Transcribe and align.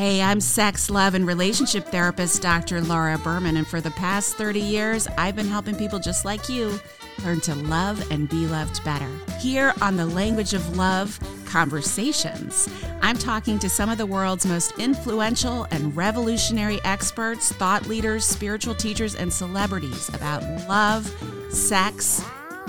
Hey, 0.00 0.22
I'm 0.22 0.40
sex, 0.40 0.88
love, 0.88 1.12
and 1.12 1.26
relationship 1.26 1.84
therapist 1.88 2.40
Dr. 2.40 2.80
Laura 2.80 3.18
Berman, 3.18 3.58
and 3.58 3.66
for 3.66 3.82
the 3.82 3.90
past 3.90 4.38
30 4.38 4.58
years, 4.58 5.06
I've 5.18 5.36
been 5.36 5.46
helping 5.46 5.76
people 5.76 5.98
just 5.98 6.24
like 6.24 6.48
you 6.48 6.80
learn 7.22 7.42
to 7.42 7.54
love 7.54 8.10
and 8.10 8.26
be 8.26 8.46
loved 8.46 8.82
better. 8.82 9.10
Here 9.38 9.74
on 9.82 9.96
the 9.96 10.06
Language 10.06 10.54
of 10.54 10.74
Love 10.74 11.20
Conversations, 11.44 12.66
I'm 13.02 13.18
talking 13.18 13.58
to 13.58 13.68
some 13.68 13.90
of 13.90 13.98
the 13.98 14.06
world's 14.06 14.46
most 14.46 14.78
influential 14.78 15.64
and 15.70 15.94
revolutionary 15.94 16.80
experts, 16.82 17.52
thought 17.52 17.86
leaders, 17.86 18.24
spiritual 18.24 18.76
teachers, 18.76 19.14
and 19.14 19.30
celebrities 19.30 20.08
about 20.14 20.42
love, 20.66 21.14
sex, 21.50 22.24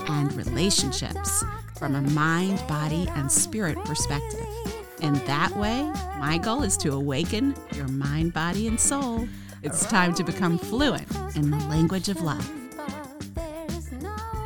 and 0.10 0.34
relationships 0.34 1.46
from 1.80 1.96
a 1.96 2.02
mind, 2.02 2.62
body, 2.68 3.08
and 3.16 3.32
spirit 3.32 3.78
perspective. 3.86 4.61
And 5.02 5.16
that 5.28 5.52
way, 5.58 5.92
my 6.20 6.38
goal 6.38 6.62
is 6.62 6.78
to 6.78 6.94
awaken 6.94 7.56
your 7.74 7.88
mind, 7.88 8.34
body, 8.34 8.68
and 8.68 8.80
soul. 8.80 9.28
It's 9.64 9.86
time 9.86 10.14
to 10.16 10.24
become 10.24 10.60
fluent 10.60 11.08
in 11.36 11.50
the 11.50 11.58
language 11.68 12.08
of 12.08 12.22
love. 12.22 12.48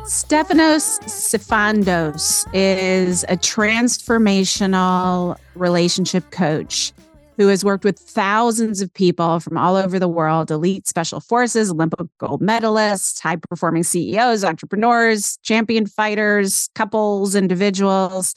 Stefanos 0.06 1.00
Sifandos 1.04 2.46
is 2.54 3.24
a 3.24 3.36
transformational 3.36 5.36
relationship 5.54 6.30
coach 6.30 6.92
who 7.36 7.48
has 7.48 7.64
worked 7.64 7.84
with 7.84 7.98
thousands 7.98 8.80
of 8.80 8.92
people 8.94 9.40
from 9.40 9.58
all 9.58 9.76
over 9.76 9.98
the 9.98 10.08
world 10.08 10.50
elite 10.50 10.86
special 10.86 11.20
forces, 11.20 11.70
Olympic 11.70 12.06
gold 12.18 12.40
medalists, 12.40 13.20
high 13.20 13.36
performing 13.36 13.82
CEOs, 13.82 14.42
entrepreneurs, 14.42 15.36
champion 15.42 15.86
fighters, 15.86 16.70
couples, 16.74 17.34
individuals 17.34 18.34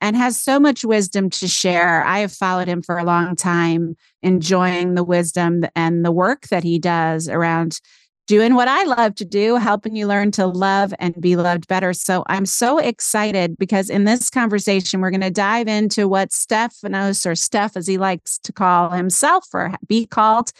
and 0.00 0.16
has 0.16 0.40
so 0.40 0.60
much 0.60 0.84
wisdom 0.84 1.30
to 1.30 1.48
share. 1.48 2.04
I 2.04 2.20
have 2.20 2.32
followed 2.32 2.68
him 2.68 2.82
for 2.82 2.98
a 2.98 3.04
long 3.04 3.36
time, 3.36 3.96
enjoying 4.22 4.94
the 4.94 5.04
wisdom 5.04 5.64
and 5.74 6.04
the 6.04 6.12
work 6.12 6.48
that 6.48 6.64
he 6.64 6.78
does 6.78 7.28
around 7.28 7.80
doing 8.26 8.54
what 8.54 8.68
I 8.68 8.82
love 8.84 9.14
to 9.16 9.24
do, 9.24 9.56
helping 9.56 9.94
you 9.94 10.06
learn 10.06 10.32
to 10.32 10.46
love 10.46 10.92
and 10.98 11.18
be 11.20 11.36
loved 11.36 11.68
better. 11.68 11.92
So 11.92 12.24
I'm 12.26 12.46
so 12.46 12.78
excited 12.78 13.56
because 13.56 13.88
in 13.88 14.04
this 14.04 14.30
conversation, 14.30 15.00
we're 15.00 15.10
going 15.10 15.20
to 15.20 15.30
dive 15.30 15.68
into 15.68 16.08
what 16.08 16.30
Stefanos 16.30 17.24
or 17.24 17.32
Stef, 17.32 17.76
as 17.76 17.86
he 17.86 17.98
likes 17.98 18.38
to 18.38 18.52
call 18.52 18.90
himself 18.90 19.46
or 19.54 19.74
be 19.86 20.06
called, 20.06 20.50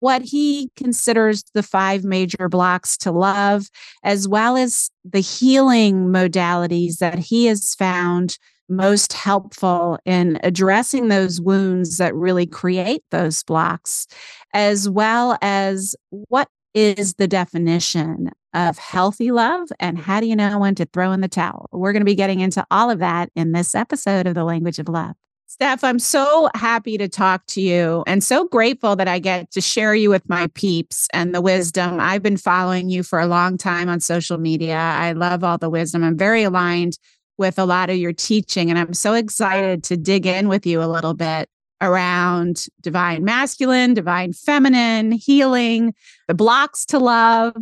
what 0.00 0.20
he 0.20 0.70
considers 0.76 1.44
the 1.54 1.62
five 1.62 2.04
major 2.04 2.48
blocks 2.50 2.98
to 2.98 3.10
love, 3.10 3.70
as 4.02 4.28
well 4.28 4.56
as 4.56 4.90
the 5.02 5.20
healing 5.20 6.08
modalities 6.08 6.98
that 6.98 7.18
he 7.18 7.46
has 7.46 7.74
found 7.74 8.38
most 8.68 9.12
helpful 9.12 9.98
in 10.04 10.38
addressing 10.42 11.08
those 11.08 11.40
wounds 11.40 11.98
that 11.98 12.14
really 12.14 12.46
create 12.46 13.02
those 13.10 13.42
blocks, 13.42 14.06
as 14.52 14.88
well 14.88 15.38
as 15.42 15.94
what 16.10 16.48
is 16.74 17.14
the 17.14 17.28
definition 17.28 18.30
of 18.52 18.78
healthy 18.78 19.30
love 19.30 19.68
and 19.80 19.98
how 19.98 20.20
do 20.20 20.26
you 20.26 20.36
know 20.36 20.58
when 20.58 20.74
to 20.74 20.86
throw 20.86 21.12
in 21.12 21.20
the 21.20 21.28
towel? 21.28 21.68
We're 21.72 21.92
going 21.92 22.00
to 22.00 22.06
be 22.06 22.14
getting 22.14 22.40
into 22.40 22.64
all 22.70 22.90
of 22.90 22.98
that 22.98 23.30
in 23.36 23.52
this 23.52 23.74
episode 23.74 24.26
of 24.26 24.34
The 24.34 24.44
Language 24.44 24.78
of 24.78 24.88
Love. 24.88 25.14
Stef, 25.48 25.84
I'm 25.84 26.00
so 26.00 26.48
happy 26.54 26.98
to 26.98 27.08
talk 27.08 27.46
to 27.48 27.60
you 27.60 28.02
and 28.08 28.24
so 28.24 28.48
grateful 28.48 28.96
that 28.96 29.06
I 29.06 29.20
get 29.20 29.52
to 29.52 29.60
share 29.60 29.94
you 29.94 30.10
with 30.10 30.28
my 30.28 30.48
peeps 30.54 31.06
and 31.12 31.32
the 31.32 31.40
wisdom. 31.40 32.00
I've 32.00 32.22
been 32.22 32.36
following 32.36 32.88
you 32.90 33.04
for 33.04 33.20
a 33.20 33.26
long 33.26 33.56
time 33.56 33.88
on 33.88 34.00
social 34.00 34.38
media. 34.38 34.76
I 34.76 35.12
love 35.12 35.44
all 35.44 35.58
the 35.58 35.70
wisdom. 35.70 36.02
I'm 36.02 36.16
very 36.16 36.42
aligned 36.42 36.98
with 37.38 37.58
a 37.58 37.64
lot 37.64 37.90
of 37.90 37.96
your 37.96 38.12
teaching. 38.12 38.70
And 38.70 38.78
I'm 38.78 38.94
so 38.94 39.14
excited 39.14 39.82
to 39.84 39.96
dig 39.96 40.26
in 40.26 40.48
with 40.48 40.66
you 40.66 40.82
a 40.82 40.86
little 40.86 41.14
bit 41.14 41.48
around 41.80 42.66
divine 42.80 43.24
masculine, 43.24 43.94
divine 43.94 44.32
feminine, 44.32 45.12
healing, 45.12 45.94
the 46.28 46.34
blocks 46.34 46.86
to 46.86 46.98
love, 46.98 47.54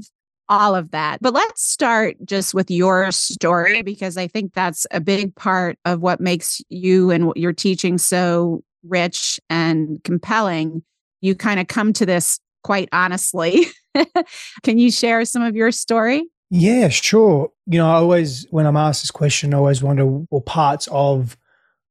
all 0.48 0.74
of 0.74 0.90
that. 0.90 1.20
But 1.22 1.32
let's 1.32 1.62
start 1.66 2.16
just 2.24 2.52
with 2.54 2.70
your 2.70 3.10
story 3.10 3.82
because 3.82 4.16
I 4.16 4.26
think 4.26 4.52
that's 4.52 4.86
a 4.90 5.00
big 5.00 5.34
part 5.34 5.78
of 5.84 6.00
what 6.00 6.20
makes 6.20 6.60
you 6.68 7.10
and 7.10 7.32
you're 7.36 7.52
teaching 7.52 7.98
so 7.98 8.62
rich 8.86 9.40
and 9.48 10.02
compelling. 10.04 10.82
You 11.20 11.34
kind 11.34 11.58
of 11.58 11.68
come 11.68 11.92
to 11.94 12.06
this 12.06 12.38
quite 12.62 12.88
honestly. 12.92 13.66
Can 14.62 14.78
you 14.78 14.90
share 14.90 15.24
some 15.24 15.42
of 15.42 15.56
your 15.56 15.72
story? 15.72 16.24
Yeah, 16.54 16.90
sure. 16.90 17.50
You 17.64 17.78
know, 17.78 17.88
I 17.88 17.94
always, 17.94 18.46
when 18.50 18.66
I'm 18.66 18.76
asked 18.76 19.02
this 19.02 19.10
question, 19.10 19.54
I 19.54 19.56
always 19.56 19.82
wonder 19.82 20.04
what 20.04 20.44
parts 20.44 20.86
of 20.92 21.34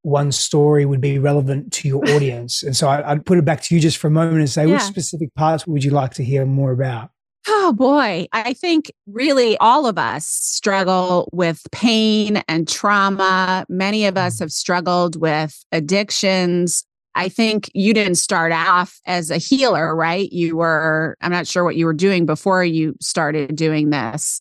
one 0.04 0.32
story 0.32 0.86
would 0.86 1.02
be 1.02 1.18
relevant 1.18 1.74
to 1.74 1.88
your 1.88 2.08
audience. 2.16 2.62
and 2.62 2.78
so 2.78 2.88
I, 2.88 3.14
would 3.14 3.26
put 3.26 3.40
it 3.40 3.46
back 3.46 3.62
to 3.64 3.76
you 3.76 3.82
just 3.82 3.98
for 3.98 4.06
a 4.06 4.12
moment 4.12 4.38
and 4.38 4.50
say, 4.50 4.68
yeah. 4.68 4.74
which 4.74 4.84
specific 4.84 5.34
parts 5.34 5.66
would 5.66 5.84
you 5.84 5.90
like 5.90 6.14
to 6.14 6.24
hear 6.24 6.46
more 6.46 6.72
about? 6.72 7.10
Oh 7.48 7.74
boy, 7.74 8.28
I 8.34 8.54
think 8.54 8.92
really 9.08 9.58
all 9.58 9.88
of 9.88 9.98
us 9.98 10.28
struggle 10.28 11.28
with 11.34 11.66
pain 11.72 12.44
and 12.48 12.68
trauma. 12.68 13.66
Many 13.68 14.06
of 14.06 14.16
us 14.16 14.40
have 14.40 14.52
struggled 14.52 15.20
with 15.20 15.66
addictions. 15.72 16.86
I 17.16 17.30
think 17.30 17.72
you 17.74 17.96
didn't 17.96 18.16
start 18.16 18.52
off 18.52 19.00
as 19.08 19.32
a 19.32 19.38
healer, 19.38 19.96
right? 19.96 20.32
You 20.32 20.58
were, 20.58 21.18
I'm 21.20 21.32
not 21.32 21.48
sure 21.48 21.64
what 21.64 21.76
you 21.76 21.88
were 21.88 21.94
doing 21.94 22.28
before 22.28 22.64
you 22.64 22.96
started 23.02 23.56
doing 23.56 23.90
this. 23.90 24.40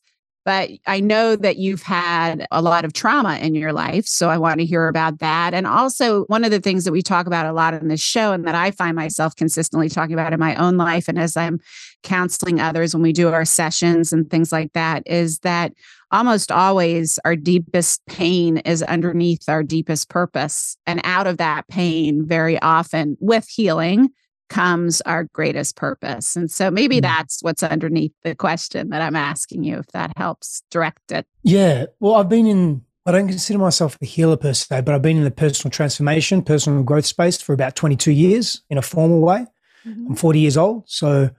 But 0.51 0.71
I 0.89 0.99
know 0.99 1.37
that 1.37 1.59
you've 1.59 1.85
had 1.85 2.45
a 2.51 2.61
lot 2.61 2.85
of 2.85 2.93
trauma 2.93 3.37
in 3.37 3.55
your 3.55 3.73
life. 3.73 4.05
So 4.07 4.29
I 4.29 4.37
want 4.37 4.59
to 4.59 4.67
hear 4.67 4.89
about 4.89 5.21
that. 5.21 5.55
And 5.55 5.65
also, 5.65 6.25
one 6.25 6.43
of 6.43 6.51
the 6.51 6.59
things 6.59 6.83
that 6.83 6.91
we 6.91 7.03
talk 7.03 7.29
about 7.29 7.47
a 7.47 7.53
lot 7.53 7.73
in 7.73 7.87
this 7.87 8.01
show, 8.01 8.33
and 8.33 8.45
that 8.49 8.57
I 8.57 8.73
find 8.73 8.97
myself 8.97 9.37
consistently 9.37 9.89
talking 9.89 10.13
about 10.13 10.33
in 10.33 10.41
my 10.41 10.57
own 10.57 10.77
life, 10.77 11.07
and 11.07 11.21
as 11.21 11.37
I'm 11.37 11.61
counseling 12.03 12.59
others 12.59 12.93
when 12.93 13.03
we 13.05 13.13
do 13.13 13.29
our 13.29 13.45
sessions 13.45 14.13
and 14.13 14.29
things 14.29 14.51
like 14.51 14.73
that, 14.73 15.05
is 15.07 15.39
that 15.41 15.73
almost 16.11 16.51
always 16.51 17.21
our 17.25 17.37
deepest 17.37 18.05
pain 18.07 18.57
is 18.57 18.83
underneath 18.83 19.49
our 19.49 19.63
deepest 19.63 20.09
purpose. 20.09 20.77
And 20.85 21.01
out 21.05 21.29
of 21.29 21.37
that 21.37 21.69
pain, 21.69 22.27
very 22.27 22.61
often 22.61 23.17
with 23.21 23.47
healing, 23.47 24.09
comes 24.51 25.01
our 25.03 25.25
greatest 25.33 25.77
purpose. 25.77 26.37
And 26.37 26.51
so 26.51 26.71
maybe 26.71 26.99
mm. 26.99 27.03
that's 27.03 27.43
what's 27.43 27.63
underneath 27.63 28.13
the 28.23 28.35
question 28.35 28.91
that 28.91 29.01
I'm 29.01 29.17
asking 29.17 29.65
you, 29.65 29.79
if 29.79 29.87
that 29.89 30.13
helps 30.19 30.63
direct 30.71 31.13
it. 31.13 31.27
Yeah. 31.43 31.87
Well, 32.01 32.17
I've 32.17 32.29
been 32.29 32.47
in, 32.47 32.85
I 33.07 33.13
don't 33.13 33.29
consider 33.29 33.59
myself 33.59 33.97
a 34.03 34.05
healer 34.05 34.37
per 34.37 34.53
se, 34.53 34.83
but 34.83 34.95
I've 34.95 35.01
been 35.01 35.17
in 35.17 35.25
the 35.25 35.31
personal 35.31 35.71
transformation, 35.71 36.43
personal 36.43 36.83
growth 36.83 37.07
space 37.07 37.41
for 37.41 37.55
about 37.55 37.77
22 37.77 38.11
years 38.11 38.63
in 38.69 38.77
a 38.77 38.83
formal 38.83 39.21
way. 39.21 39.47
Mm-hmm. 39.87 40.09
I'm 40.09 40.17
40 40.17 40.41
years 40.41 40.57
old. 40.59 40.85
So 40.87 41.31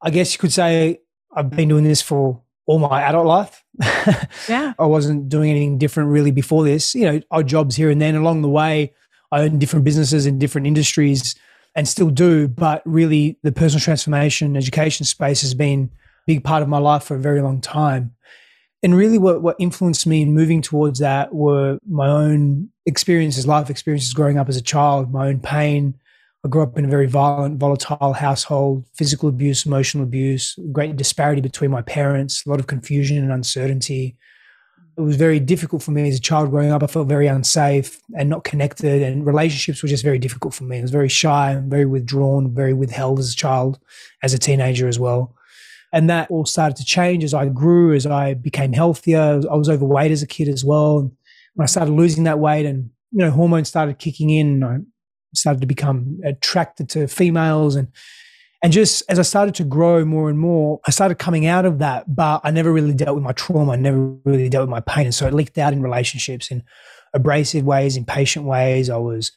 I 0.00 0.10
guess 0.10 0.32
you 0.32 0.38
could 0.38 0.52
say 0.52 1.00
I've 1.34 1.50
been 1.50 1.68
doing 1.68 1.84
this 1.84 2.02
for 2.02 2.42
all 2.66 2.78
my 2.78 3.02
adult 3.02 3.26
life. 3.26 3.64
yeah. 4.48 4.74
I 4.78 4.86
wasn't 4.86 5.28
doing 5.28 5.50
anything 5.50 5.78
different 5.78 6.10
really 6.10 6.30
before 6.30 6.64
this. 6.64 6.94
You 6.94 7.10
know, 7.10 7.20
odd 7.30 7.48
jobs 7.48 7.76
here 7.76 7.90
and 7.90 8.00
then 8.00 8.14
along 8.14 8.42
the 8.42 8.48
way. 8.48 8.94
I 9.32 9.42
owned 9.42 9.60
different 9.60 9.84
businesses 9.84 10.26
in 10.26 10.38
different 10.38 10.66
industries 10.66 11.36
and 11.74 11.88
still 11.88 12.10
do. 12.10 12.48
But 12.48 12.82
really, 12.84 13.38
the 13.42 13.52
personal 13.52 13.80
transformation 13.80 14.56
education 14.56 15.06
space 15.06 15.40
has 15.42 15.54
been 15.54 15.90
a 15.92 15.98
big 16.26 16.44
part 16.44 16.62
of 16.62 16.68
my 16.68 16.78
life 16.78 17.04
for 17.04 17.16
a 17.16 17.20
very 17.20 17.40
long 17.40 17.60
time. 17.60 18.14
And 18.82 18.96
really, 18.96 19.18
what, 19.18 19.42
what 19.42 19.56
influenced 19.58 20.06
me 20.06 20.22
in 20.22 20.32
moving 20.32 20.62
towards 20.62 21.00
that 21.00 21.34
were 21.34 21.78
my 21.88 22.08
own 22.08 22.70
experiences, 22.86 23.46
life 23.46 23.70
experiences 23.70 24.14
growing 24.14 24.38
up 24.38 24.48
as 24.48 24.56
a 24.56 24.62
child, 24.62 25.12
my 25.12 25.28
own 25.28 25.40
pain. 25.40 25.94
I 26.42 26.48
grew 26.48 26.62
up 26.62 26.78
in 26.78 26.86
a 26.86 26.88
very 26.88 27.04
violent, 27.04 27.58
volatile 27.58 28.14
household, 28.14 28.86
physical 28.94 29.28
abuse, 29.28 29.66
emotional 29.66 30.04
abuse, 30.04 30.58
great 30.72 30.96
disparity 30.96 31.42
between 31.42 31.70
my 31.70 31.82
parents, 31.82 32.46
a 32.46 32.48
lot 32.48 32.60
of 32.60 32.66
confusion 32.66 33.18
and 33.18 33.30
uncertainty 33.30 34.16
it 35.00 35.04
was 35.04 35.16
very 35.16 35.40
difficult 35.40 35.82
for 35.82 35.92
me 35.92 36.08
as 36.08 36.16
a 36.16 36.20
child 36.20 36.50
growing 36.50 36.70
up. 36.70 36.82
I 36.82 36.86
felt 36.86 37.08
very 37.08 37.26
unsafe 37.26 38.00
and 38.16 38.28
not 38.28 38.44
connected, 38.44 39.02
and 39.02 39.24
relationships 39.24 39.82
were 39.82 39.88
just 39.88 40.04
very 40.04 40.18
difficult 40.18 40.52
for 40.52 40.64
me. 40.64 40.78
I 40.78 40.82
was 40.82 40.90
very 40.90 41.08
shy, 41.08 41.60
very 41.64 41.86
withdrawn, 41.86 42.54
very 42.54 42.74
withheld 42.74 43.18
as 43.18 43.32
a 43.32 43.36
child, 43.36 43.78
as 44.22 44.34
a 44.34 44.38
teenager 44.38 44.88
as 44.88 44.98
well. 44.98 45.34
And 45.92 46.08
that 46.10 46.30
all 46.30 46.44
started 46.44 46.76
to 46.76 46.84
change 46.84 47.24
as 47.24 47.34
I 47.34 47.48
grew, 47.48 47.94
as 47.94 48.06
I 48.06 48.34
became 48.34 48.72
healthier. 48.72 49.40
I 49.50 49.56
was 49.56 49.68
overweight 49.68 50.12
as 50.12 50.22
a 50.22 50.26
kid 50.26 50.48
as 50.48 50.64
well. 50.64 50.98
And 51.00 51.12
When 51.54 51.64
I 51.64 51.66
started 51.66 51.92
losing 51.92 52.24
that 52.24 52.38
weight 52.38 52.66
and, 52.66 52.90
you 53.10 53.18
know, 53.18 53.30
hormones 53.30 53.68
started 53.68 53.98
kicking 53.98 54.30
in, 54.30 54.62
I 54.62 54.78
started 55.34 55.60
to 55.60 55.66
become 55.66 56.20
attracted 56.24 56.88
to 56.90 57.08
females 57.08 57.74
and 57.74 57.88
and 58.62 58.72
just 58.72 59.02
as 59.08 59.18
I 59.18 59.22
started 59.22 59.54
to 59.56 59.64
grow 59.64 60.04
more 60.04 60.28
and 60.28 60.38
more, 60.38 60.80
I 60.86 60.90
started 60.90 61.18
coming 61.18 61.46
out 61.46 61.64
of 61.64 61.78
that, 61.78 62.14
but 62.14 62.42
I 62.44 62.50
never 62.50 62.70
really 62.70 62.92
dealt 62.92 63.14
with 63.14 63.24
my 63.24 63.32
trauma. 63.32 63.72
I 63.72 63.76
never 63.76 63.98
really 64.24 64.50
dealt 64.50 64.64
with 64.64 64.70
my 64.70 64.80
pain. 64.80 65.06
And 65.06 65.14
so 65.14 65.26
it 65.26 65.32
leaked 65.32 65.56
out 65.56 65.72
in 65.72 65.82
relationships 65.82 66.50
in 66.50 66.62
abrasive 67.14 67.64
ways, 67.64 67.96
impatient 67.96 68.44
ways. 68.44 68.90
I 68.90 68.98
was 68.98 69.32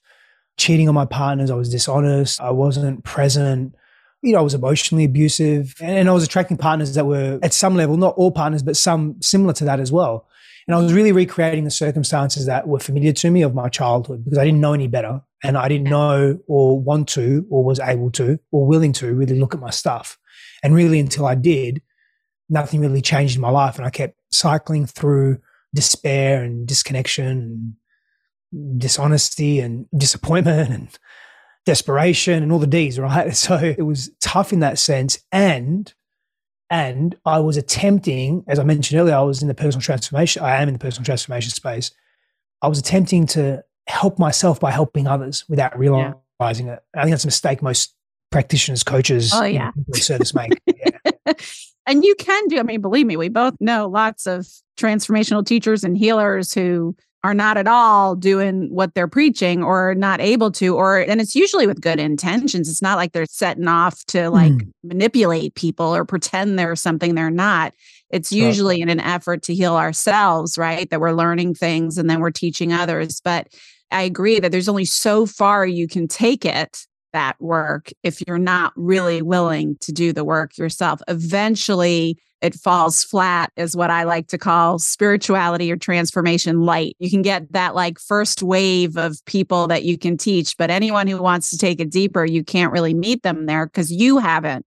cheating 0.57 0.89
on 0.89 0.95
my 0.95 1.05
partners. 1.05 1.49
I 1.49 1.55
was 1.55 1.69
dishonest. 1.69 2.41
I 2.41 2.51
wasn't 2.51 3.03
present. 3.05 3.73
You 4.21 4.33
know, 4.33 4.39
I 4.39 4.43
was 4.43 4.53
emotionally 4.53 5.05
abusive 5.05 5.75
and 5.81 6.09
I 6.09 6.11
was 6.11 6.23
attracting 6.23 6.57
partners 6.57 6.93
that 6.95 7.05
were 7.05 7.39
at 7.41 7.53
some 7.53 7.75
level, 7.75 7.97
not 7.97 8.15
all 8.15 8.31
partners, 8.31 8.63
but 8.63 8.75
some 8.75 9.21
similar 9.21 9.53
to 9.53 9.65
that 9.65 9.79
as 9.79 9.91
well. 9.91 10.27
And 10.67 10.75
I 10.75 10.79
was 10.79 10.93
really 10.93 11.11
recreating 11.11 11.65
the 11.65 11.71
circumstances 11.71 12.45
that 12.45 12.67
were 12.67 12.79
familiar 12.79 13.13
to 13.13 13.31
me 13.31 13.41
of 13.41 13.53
my 13.53 13.67
childhood 13.69 14.23
because 14.23 14.37
I 14.37 14.45
didn't 14.45 14.61
know 14.61 14.73
any 14.73 14.87
better 14.87 15.21
And 15.43 15.57
I 15.57 15.67
didn't 15.67 15.89
know 15.89 16.39
or 16.47 16.79
want 16.79 17.09
to 17.09 17.45
or 17.49 17.63
was 17.63 17.79
able 17.79 18.09
to 18.11 18.39
or 18.51 18.65
willing 18.65 18.93
to 18.93 19.13
really 19.13 19.37
look 19.37 19.53
at 19.53 19.59
my 19.59 19.69
stuff. 19.69 20.17
And 20.63 20.73
really, 20.73 20.99
until 20.99 21.25
I 21.25 21.35
did, 21.35 21.81
nothing 22.49 22.79
really 22.79 23.01
changed 23.01 23.35
in 23.35 23.41
my 23.41 23.49
life. 23.49 23.77
And 23.77 23.85
I 23.85 23.89
kept 23.89 24.17
cycling 24.31 24.85
through 24.85 25.39
despair 25.75 26.43
and 26.43 26.65
disconnection 26.65 27.75
and 28.53 28.79
dishonesty 28.79 29.59
and 29.59 29.87
disappointment 29.97 30.69
and 30.69 30.99
desperation 31.65 32.43
and 32.43 32.51
all 32.51 32.59
the 32.59 32.67
D's, 32.67 32.99
right? 32.99 33.35
So 33.35 33.55
it 33.57 33.83
was 33.83 34.11
tough 34.21 34.53
in 34.53 34.59
that 34.61 34.79
sense. 34.79 35.19
And 35.31 35.93
and 36.69 37.15
I 37.23 37.39
was 37.39 37.57
attempting, 37.57 38.43
as 38.47 38.57
I 38.57 38.63
mentioned 38.63 38.99
earlier, 38.99 39.15
I 39.15 39.21
was 39.21 39.41
in 39.43 39.47
the 39.47 39.53
personal 39.53 39.81
transformation. 39.81 40.41
I 40.41 40.55
am 40.61 40.67
in 40.67 40.73
the 40.73 40.79
personal 40.79 41.05
transformation 41.05 41.51
space. 41.51 41.91
I 42.63 42.67
was 42.67 42.79
attempting 42.79 43.27
to 43.27 43.63
help 43.87 44.19
myself 44.19 44.59
by 44.59 44.71
helping 44.71 45.07
others 45.07 45.45
without 45.47 45.77
realizing 45.77 46.67
yeah. 46.67 46.73
it. 46.73 46.83
I 46.95 47.01
think 47.01 47.11
that's 47.11 47.23
a 47.23 47.27
mistake 47.27 47.61
most 47.61 47.95
practitioners, 48.31 48.83
coaches, 48.83 49.31
oh, 49.33 49.43
yeah. 49.43 49.71
you 49.75 49.83
know, 49.87 49.99
service 49.99 50.33
make. 50.33 50.51
Yeah. 51.25 51.33
and 51.85 52.03
you 52.03 52.15
can 52.15 52.47
do, 52.47 52.59
I 52.59 52.63
mean, 52.63 52.81
believe 52.81 53.05
me, 53.05 53.15
we 53.15 53.29
both 53.29 53.55
know 53.59 53.87
lots 53.87 54.27
of 54.27 54.47
transformational 54.77 55.45
teachers 55.45 55.83
and 55.83 55.97
healers 55.97 56.53
who 56.53 56.95
are 57.23 57.33
not 57.33 57.55
at 57.57 57.67
all 57.67 58.15
doing 58.15 58.73
what 58.73 58.93
they're 58.93 59.07
preaching 59.07 59.63
or 59.63 59.95
not 59.95 60.19
able 60.19 60.51
to 60.51 60.75
or 60.75 60.99
and 60.99 61.21
it's 61.21 61.35
usually 61.35 61.65
with 61.65 61.79
good 61.79 61.99
intentions 61.99 62.67
it's 62.67 62.81
not 62.81 62.97
like 62.97 63.13
they're 63.13 63.25
setting 63.25 63.67
off 63.67 64.03
to 64.05 64.29
like 64.29 64.51
mm. 64.51 64.71
manipulate 64.83 65.55
people 65.55 65.95
or 65.95 66.03
pretend 66.03 66.59
they're 66.59 66.75
something 66.75 67.15
they're 67.15 67.29
not 67.29 67.73
it's 68.09 68.31
usually 68.31 68.81
in 68.81 68.89
an 68.89 68.99
effort 68.99 69.41
to 69.41 69.55
heal 69.55 69.75
ourselves 69.75 70.57
right 70.57 70.89
that 70.89 70.99
we're 70.99 71.13
learning 71.13 71.53
things 71.53 71.97
and 71.97 72.09
then 72.09 72.19
we're 72.19 72.31
teaching 72.31 72.73
others 72.73 73.21
but 73.23 73.47
i 73.93 74.01
agree 74.01 74.39
that 74.39 74.51
there's 74.51 74.69
only 74.69 74.85
so 74.85 75.25
far 75.25 75.65
you 75.65 75.87
can 75.87 76.07
take 76.07 76.45
it 76.45 76.85
that 77.13 77.39
work 77.39 77.91
if 78.01 78.21
you're 78.27 78.39
not 78.39 78.73
really 78.75 79.21
willing 79.21 79.77
to 79.79 79.91
do 79.91 80.11
the 80.11 80.23
work 80.23 80.57
yourself 80.57 81.01
eventually 81.07 82.17
it 82.43 82.55
falls 82.55 83.05
flat 83.05 83.53
is 83.55 83.73
what 83.73 83.89
I 83.89 84.03
like 84.03 84.27
to 84.27 84.37
call 84.37 84.77
spirituality 84.77 85.71
or 85.71 85.77
transformation 85.77 86.59
light. 86.59 86.97
You 86.99 87.09
can 87.09 87.21
get 87.21 87.49
that 87.53 87.73
like 87.73 87.97
first 87.97 88.43
wave 88.43 88.97
of 88.97 89.23
people 89.25 89.67
that 89.67 89.83
you 89.83 89.97
can 89.97 90.17
teach, 90.17 90.57
but 90.57 90.69
anyone 90.69 91.07
who 91.07 91.23
wants 91.23 91.49
to 91.51 91.57
take 91.57 91.79
it 91.79 91.89
deeper, 91.89 92.25
you 92.25 92.43
can't 92.43 92.73
really 92.73 92.93
meet 92.93 93.23
them 93.23 93.45
there 93.45 93.65
because 93.65 93.93
you 93.93 94.17
haven't 94.17 94.65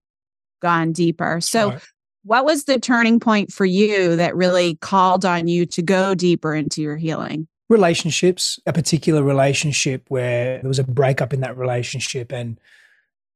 gone 0.63 0.93
deeper. 0.93 1.39
So, 1.43 1.73
right. 1.73 1.83
what 2.25 2.47
was 2.47 2.65
the 2.65 2.81
turning 2.81 3.21
point 3.21 3.53
for 3.53 3.67
you 3.67 4.17
that 4.17 4.35
really 4.35 4.77
called 4.77 5.27
on 5.27 5.47
you 5.47 5.67
to 5.67 5.83
go 5.83 6.15
deeper 6.15 6.55
into 6.55 6.81
your 6.81 6.97
healing? 6.97 7.47
Relationships, 7.69 8.61
a 8.67 8.73
particular 8.73 9.23
relationship 9.23 10.05
where 10.09 10.59
there 10.59 10.69
was 10.69 10.79
a 10.79 10.85
breakup 10.85 11.33
in 11.33 11.41
that 11.41 11.57
relationship 11.57 12.33
and 12.33 12.61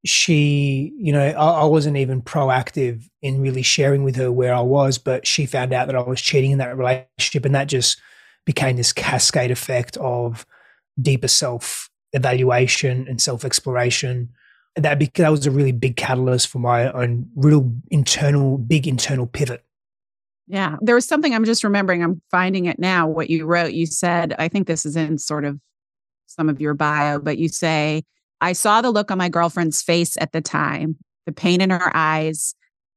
she, 0.04 0.94
you 0.96 1.12
know, 1.12 1.26
I, 1.26 1.62
I, 1.62 1.64
wasn't 1.64 1.96
even 1.98 2.22
proactive 2.22 3.08
in 3.20 3.40
really 3.40 3.62
sharing 3.62 4.02
with 4.02 4.16
her 4.16 4.32
where 4.32 4.54
I 4.54 4.60
was, 4.60 4.98
but 4.98 5.26
she 5.26 5.46
found 5.46 5.72
out 5.72 5.86
that 5.86 5.96
I 5.96 6.00
was 6.00 6.20
cheating 6.20 6.52
in 6.52 6.58
that 6.58 6.76
relationship. 6.76 7.44
And 7.44 7.54
that 7.54 7.66
just 7.66 8.00
became 8.46 8.76
this 8.76 8.92
cascade 8.92 9.50
effect 9.50 9.96
of 9.98 10.46
deeper 11.00 11.28
self 11.28 11.90
evaluation 12.12 13.06
and 13.08 13.20
self 13.20 13.44
exploration. 13.44 14.30
That, 14.76 14.98
that 15.16 15.28
was 15.28 15.46
a 15.46 15.50
really 15.50 15.72
big 15.72 15.96
catalyst 15.96 16.48
for 16.48 16.60
my 16.60 16.90
own 16.92 17.28
real 17.34 17.72
internal, 17.90 18.56
big 18.56 18.88
internal 18.88 19.26
pivot. 19.26 19.64
Yeah. 20.50 20.76
There 20.80 20.96
was 20.96 21.06
something 21.06 21.32
I'm 21.32 21.44
just 21.44 21.62
remembering, 21.62 22.02
I'm 22.02 22.20
finding 22.28 22.64
it 22.64 22.80
now. 22.80 23.06
What 23.06 23.30
you 23.30 23.46
wrote, 23.46 23.72
you 23.72 23.86
said, 23.86 24.34
I 24.36 24.48
think 24.48 24.66
this 24.66 24.84
is 24.84 24.96
in 24.96 25.16
sort 25.16 25.44
of 25.44 25.60
some 26.26 26.48
of 26.48 26.60
your 26.60 26.74
bio, 26.74 27.20
but 27.20 27.38
you 27.38 27.48
say, 27.48 28.02
I 28.40 28.52
saw 28.52 28.80
the 28.80 28.90
look 28.90 29.12
on 29.12 29.18
my 29.18 29.28
girlfriend's 29.28 29.80
face 29.80 30.16
at 30.16 30.32
the 30.32 30.40
time, 30.40 30.96
the 31.24 31.32
pain 31.32 31.60
in 31.60 31.70
her 31.70 31.92
eyes. 31.94 32.54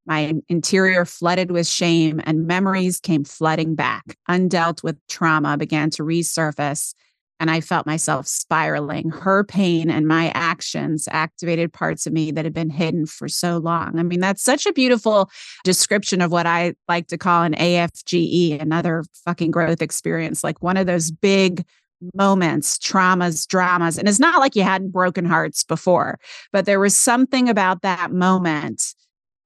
My 0.08 0.34
interior 0.50 1.06
flooded 1.06 1.52
with 1.52 1.68
shame, 1.68 2.22
and 2.26 2.48
memories 2.48 3.00
came 3.00 3.24
flooding 3.24 3.76
back. 3.76 4.18
Undealt 4.28 4.82
with 4.82 4.98
trauma 5.08 5.56
began 5.56 5.92
to 5.92 6.04
resurface, 6.04 6.96
and 7.44 7.52
I 7.52 7.60
felt 7.60 7.86
myself 7.86 8.26
spiraling. 8.26 9.10
Her 9.10 9.44
pain 9.44 9.90
and 9.90 10.08
my 10.08 10.32
actions 10.34 11.10
activated 11.12 11.74
parts 11.74 12.08
of 12.08 12.14
me 12.14 12.32
that 12.32 12.46
had 12.46 12.54
been 12.54 12.70
hidden 12.70 13.06
for 13.06 13.28
so 13.28 13.58
long. 13.58 14.00
I 14.00 14.04
mean, 14.04 14.22
that's 14.22 14.42
such 14.42 14.66
a 14.66 14.72
beautiful 14.72 15.30
description 15.66 16.22
of 16.22 16.32
what 16.32 16.46
I 16.46 16.76
like 16.88 17.08
to 17.08 17.18
call 17.18 17.44
an 17.44 17.54
AFGE, 17.56 18.62
another 18.62 19.04
fucking 19.26 19.52
growth 19.52 19.82
experience, 19.82 20.42
like 20.42 20.64
one 20.64 20.78
of 20.78 20.88
those 20.88 21.12
big 21.12 21.66
moments, 22.14 22.78
traumas, 22.78 23.46
dramas. 23.46 23.98
And 23.98 24.08
it's 24.08 24.22
not 24.22 24.40
like 24.40 24.56
you 24.56 24.64
hadn't 24.64 24.94
broken 24.94 25.26
hearts 25.26 25.66
before, 25.66 26.22
but 26.54 26.66
there 26.66 26.80
was 26.80 26.96
something 26.96 27.50
about 27.50 27.82
that 27.82 28.14
moment 28.14 28.96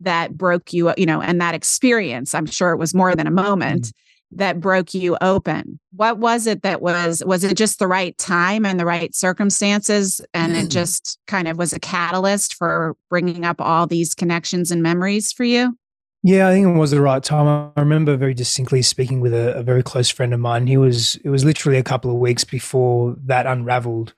that 0.02 0.38
broke 0.38 0.72
you, 0.72 0.94
you 0.98 1.08
know, 1.08 1.20
and 1.20 1.42
that 1.42 1.56
experience. 1.56 2.36
I'm 2.36 2.46
sure 2.46 2.74
it 2.74 2.78
was 2.78 2.94
more 2.94 3.16
than 3.16 3.26
a 3.26 3.32
moment 3.32 3.86
mm-hmm. 3.86 3.98
That 4.32 4.60
broke 4.60 4.94
you 4.94 5.18
open. 5.22 5.80
What 5.96 6.18
was 6.18 6.48
it 6.48 6.64
that 6.64 6.82
was, 6.82 7.24
was 7.26 7.44
it 7.44 7.56
just 7.56 7.80
the 7.80 7.88
right 7.88 8.18
time 8.18 8.66
and 8.66 8.80
the 8.80 8.86
right 8.86 9.16
circumstances? 9.16 10.22
And 10.34 10.56
it 10.56 10.66
mm. 10.66 10.72
just 10.72 11.18
kind 11.28 11.48
of 11.48 11.58
was 11.58 11.74
a 11.74 11.80
catalyst 11.80 12.56
for 12.56 12.96
bringing 13.10 13.46
up 13.46 13.62
all 13.62 13.88
these 13.88 14.14
connections 14.14 14.72
and 14.72 14.84
memories 14.84 15.32
for 15.32 15.44
you? 15.44 15.78
Yeah, 16.24 16.50
I 16.50 16.52
think 16.52 16.68
it 16.68 16.78
was 16.78 16.92
the 16.92 17.02
right 17.02 17.24
time. 17.24 17.72
I 17.78 17.80
remember 17.80 18.18
very 18.18 18.34
distinctly 18.34 18.82
speaking 18.82 19.22
with 19.22 19.34
a, 19.34 19.56
a, 19.56 19.64
very 19.64 19.84
close 19.84 20.10
friend 20.10 20.34
of 20.34 20.40
mine. 20.40 20.68
He 20.68 20.76
was 20.76 21.16
it 21.24 21.30
was 21.30 21.46
literally 21.46 21.78
a 21.78 21.84
couple 21.84 22.12
of 22.12 22.18
weeks 22.18 22.44
before 22.44 23.16
that 23.26 23.46
unraveled, 23.46 24.14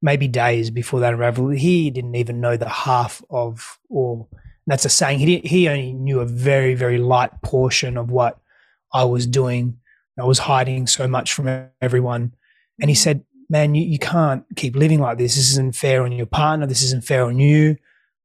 maybe 0.00 0.26
days 0.26 0.70
before 0.70 0.98
that 1.00 1.12
unraveled. 1.12 1.54
He 1.54 1.90
didn't 1.90 2.16
even 2.16 2.40
know 2.40 2.56
the 2.56 2.68
half 2.68 3.22
of, 3.30 3.78
or 3.88 4.26
that's 4.66 4.86
a 4.86 4.88
saying. 4.88 5.20
He 5.20 5.38
he 5.40 5.68
only 5.68 5.92
knew 5.92 6.20
a 6.20 6.26
very 6.26 6.74
very 6.74 6.98
light 6.98 7.42
portion 7.42 7.96
of 7.96 8.10
what 8.10 8.40
I 8.92 9.04
was 9.04 9.26
doing. 9.26 9.78
I 10.18 10.24
was 10.24 10.40
hiding 10.40 10.86
so 10.86 11.08
much 11.08 11.32
from 11.32 11.68
everyone, 11.80 12.34
and 12.80 12.90
he 12.90 12.94
mm-hmm. 12.94 13.02
said, 13.02 13.24
"Man, 13.48 13.74
you, 13.74 13.84
you 13.84 13.98
can't 13.98 14.44
keep 14.56 14.76
living 14.76 15.00
like 15.00 15.18
this. 15.18 15.36
This 15.36 15.50
isn't 15.52 15.74
fair 15.74 16.02
on 16.04 16.12
your 16.12 16.26
partner. 16.26 16.66
This 16.66 16.82
isn't 16.82 17.04
fair 17.04 17.24
on 17.24 17.38
you." 17.38 17.76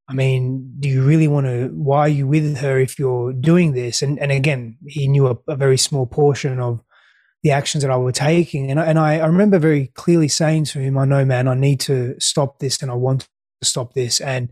I 0.09 0.13
mean, 0.13 0.73
do 0.79 0.87
you 0.87 1.03
really 1.03 1.27
want 1.27 1.47
to? 1.47 1.67
Why 1.73 1.99
are 1.99 2.07
you 2.09 2.27
with 2.27 2.57
her 2.57 2.79
if 2.79 2.97
you're 2.97 3.33
doing 3.33 3.73
this? 3.73 4.01
And 4.01 4.19
and 4.19 4.31
again, 4.31 4.77
he 4.85 5.07
knew 5.07 5.27
a, 5.27 5.37
a 5.47 5.55
very 5.55 5.77
small 5.77 6.05
portion 6.05 6.59
of 6.59 6.81
the 7.43 7.51
actions 7.51 7.83
that 7.83 7.91
I 7.91 7.97
were 7.97 8.11
taking, 8.11 8.71
and 8.71 8.79
I, 8.79 8.85
and 8.85 8.99
I, 8.99 9.19
I 9.19 9.27
remember 9.27 9.59
very 9.59 9.87
clearly 9.87 10.27
saying 10.27 10.65
to 10.65 10.79
him, 10.79 10.97
"I 10.97 11.05
know, 11.05 11.25
man, 11.25 11.47
I 11.47 11.55
need 11.55 11.79
to 11.81 12.15
stop 12.19 12.59
this, 12.59 12.81
and 12.81 12.89
I 12.89 12.95
want 12.95 13.21
to 13.61 13.67
stop 13.67 13.93
this, 13.93 14.21
and 14.21 14.49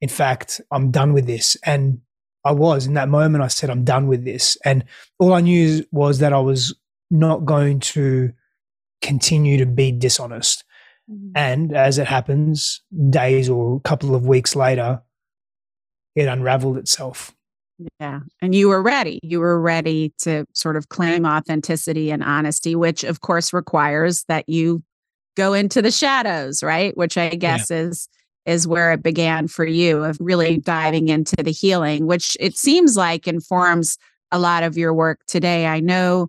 in 0.00 0.08
fact, 0.08 0.60
I'm 0.70 0.90
done 0.90 1.12
with 1.12 1.26
this." 1.26 1.56
And 1.64 2.00
I 2.46 2.52
was 2.52 2.86
in 2.86 2.94
that 2.94 3.08
moment. 3.08 3.44
I 3.44 3.48
said, 3.48 3.70
"I'm 3.70 3.84
done 3.84 4.06
with 4.06 4.24
this," 4.24 4.56
and 4.64 4.84
all 5.18 5.34
I 5.34 5.40
knew 5.40 5.84
was 5.90 6.20
that 6.20 6.32
I 6.32 6.38
was 6.38 6.74
not 7.10 7.44
going 7.44 7.80
to 7.80 8.32
continue 9.02 9.58
to 9.58 9.66
be 9.66 9.92
dishonest. 9.92 10.64
Mm-hmm. 11.10 11.32
And 11.34 11.76
as 11.76 11.98
it 11.98 12.06
happens, 12.06 12.80
days 13.10 13.48
or 13.48 13.76
a 13.76 13.80
couple 13.80 14.14
of 14.14 14.26
weeks 14.26 14.56
later, 14.56 15.02
it 16.14 16.26
unraveled 16.26 16.78
itself. 16.78 17.32
Yeah. 18.00 18.20
And 18.40 18.54
you 18.54 18.68
were 18.68 18.82
ready. 18.82 19.20
You 19.22 19.40
were 19.40 19.60
ready 19.60 20.12
to 20.20 20.46
sort 20.54 20.76
of 20.76 20.88
claim 20.88 21.26
authenticity 21.26 22.10
and 22.10 22.24
honesty, 22.24 22.74
which 22.74 23.04
of 23.04 23.20
course 23.20 23.52
requires 23.52 24.24
that 24.28 24.48
you 24.48 24.82
go 25.36 25.52
into 25.52 25.82
the 25.82 25.90
shadows, 25.90 26.62
right? 26.62 26.96
Which 26.96 27.18
I 27.18 27.28
guess 27.30 27.70
yeah. 27.70 27.76
is 27.78 28.08
is 28.46 28.66
where 28.66 28.92
it 28.92 29.02
began 29.02 29.48
for 29.48 29.66
you 29.66 30.04
of 30.04 30.16
really 30.20 30.58
diving 30.58 31.08
into 31.08 31.36
the 31.36 31.52
healing, 31.52 32.06
which 32.06 32.36
it 32.40 32.56
seems 32.56 32.96
like 32.96 33.26
informs 33.26 33.98
a 34.30 34.38
lot 34.38 34.62
of 34.62 34.76
your 34.76 34.94
work 34.94 35.20
today. 35.26 35.66
I 35.66 35.80
know 35.80 36.28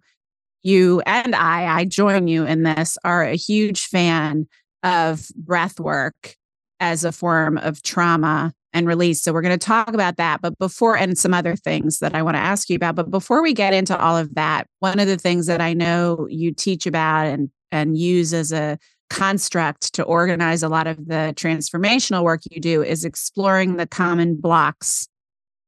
you 0.63 1.01
and 1.05 1.35
I, 1.35 1.79
I 1.79 1.85
join 1.85 2.27
you 2.27 2.45
in 2.45 2.63
this, 2.63 2.97
are 3.03 3.23
a 3.23 3.35
huge 3.35 3.85
fan 3.85 4.47
of 4.83 5.27
breath 5.35 5.79
work 5.79 6.35
as 6.79 7.03
a 7.03 7.11
form 7.11 7.57
of 7.57 7.81
trauma 7.83 8.53
and 8.73 8.87
release. 8.87 9.21
So 9.21 9.33
we're 9.33 9.41
going 9.41 9.57
to 9.57 9.65
talk 9.65 9.89
about 9.89 10.17
that. 10.17 10.41
But 10.41 10.57
before, 10.59 10.97
and 10.97 11.17
some 11.17 11.33
other 11.33 11.55
things 11.55 11.99
that 11.99 12.13
I 12.13 12.21
want 12.21 12.35
to 12.35 12.41
ask 12.41 12.69
you 12.69 12.75
about. 12.75 12.95
But 12.95 13.09
before 13.09 13.41
we 13.41 13.53
get 13.53 13.73
into 13.73 13.97
all 13.97 14.17
of 14.17 14.35
that, 14.35 14.67
one 14.79 14.99
of 14.99 15.07
the 15.07 15.17
things 15.17 15.47
that 15.47 15.61
I 15.61 15.73
know 15.73 16.27
you 16.29 16.53
teach 16.53 16.85
about 16.85 17.27
and 17.27 17.49
and 17.71 17.97
use 17.97 18.33
as 18.33 18.51
a 18.53 18.77
construct 19.09 19.93
to 19.93 20.03
organize 20.03 20.63
a 20.63 20.69
lot 20.69 20.87
of 20.87 20.97
the 21.07 21.33
transformational 21.35 22.23
work 22.23 22.41
you 22.49 22.59
do 22.59 22.83
is 22.83 23.05
exploring 23.05 23.77
the 23.77 23.87
common 23.87 24.35
blocks 24.35 25.07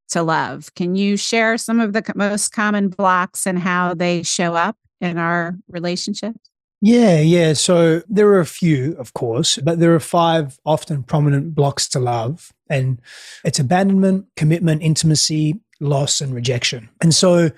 to 0.10 0.24
love. 0.24 0.74
Can 0.76 0.96
you 0.96 1.18
share 1.18 1.58
some 1.58 1.80
of 1.80 1.94
the 1.94 2.04
most 2.16 2.52
common 2.52 2.90
blocks 2.90 3.46
and 3.46 3.60
how 3.60 3.94
they 3.94 4.24
show 4.24 4.56
up 4.56 4.76
in 5.02 5.18
our 5.18 5.56
relationships? 5.68 6.40
Yeah, 6.82 7.20
yeah. 7.20 7.54
So 7.54 8.02
there 8.08 8.28
are 8.30 8.40
a 8.40 8.46
few, 8.46 8.96
of 8.98 9.14
course, 9.14 9.58
but 9.58 9.80
there 9.80 9.94
are 9.94 10.00
five 10.00 10.60
often 10.66 11.04
prominent 11.04 11.54
blocks 11.54 11.90
to 11.90 12.00
love. 12.00 12.52
And 12.70 13.02
it's 13.44 13.60
abandonment, 13.60 14.28
commitment, 14.38 14.82
intimacy, 14.82 15.60
loss, 15.82 16.22
and 16.22 16.34
rejection. 16.34 16.90
And 17.02 17.14
so 17.14 17.52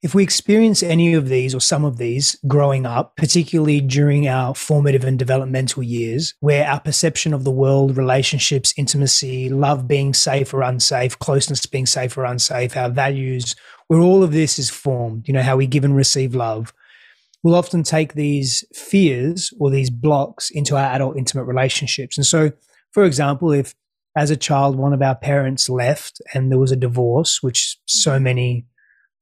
if 0.00 0.14
we 0.14 0.22
experience 0.22 0.82
any 0.82 1.14
of 1.14 1.28
these 1.28 1.54
or 1.54 1.60
some 1.60 1.84
of 1.84 1.96
these 1.96 2.36
growing 2.46 2.86
up, 2.86 3.16
particularly 3.16 3.80
during 3.80 4.28
our 4.28 4.54
formative 4.54 5.02
and 5.02 5.18
developmental 5.18 5.82
years, 5.82 6.34
where 6.38 6.66
our 6.66 6.78
perception 6.78 7.34
of 7.34 7.42
the 7.42 7.50
world, 7.50 7.96
relationships, 7.96 8.72
intimacy, 8.76 9.48
love 9.48 9.88
being 9.88 10.14
safe 10.14 10.54
or 10.54 10.62
unsafe, 10.62 11.18
closeness 11.18 11.66
being 11.66 11.86
safe 11.86 12.16
or 12.16 12.24
unsafe, 12.24 12.76
our 12.76 12.88
values, 12.88 13.56
where 13.88 14.00
all 14.00 14.22
of 14.22 14.32
this 14.32 14.58
is 14.58 14.70
formed, 14.70 15.26
you 15.26 15.34
know, 15.34 15.42
how 15.42 15.56
we 15.56 15.66
give 15.66 15.84
and 15.84 15.96
receive 15.96 16.32
love, 16.32 16.72
we'll 17.42 17.56
often 17.56 17.82
take 17.82 18.14
these 18.14 18.64
fears 18.72 19.52
or 19.58 19.68
these 19.68 19.90
blocks 19.90 20.50
into 20.50 20.76
our 20.76 20.92
adult 20.94 21.16
intimate 21.16 21.44
relationships. 21.44 22.16
And 22.16 22.26
so, 22.26 22.52
for 22.92 23.04
example, 23.04 23.50
if 23.50 23.74
as 24.16 24.30
a 24.30 24.36
child 24.36 24.76
one 24.76 24.92
of 24.92 25.02
our 25.02 25.14
parents 25.14 25.68
left 25.68 26.20
and 26.34 26.50
there 26.50 26.58
was 26.58 26.72
a 26.72 26.76
divorce, 26.76 27.42
which 27.42 27.78
so 27.86 28.20
many 28.20 28.66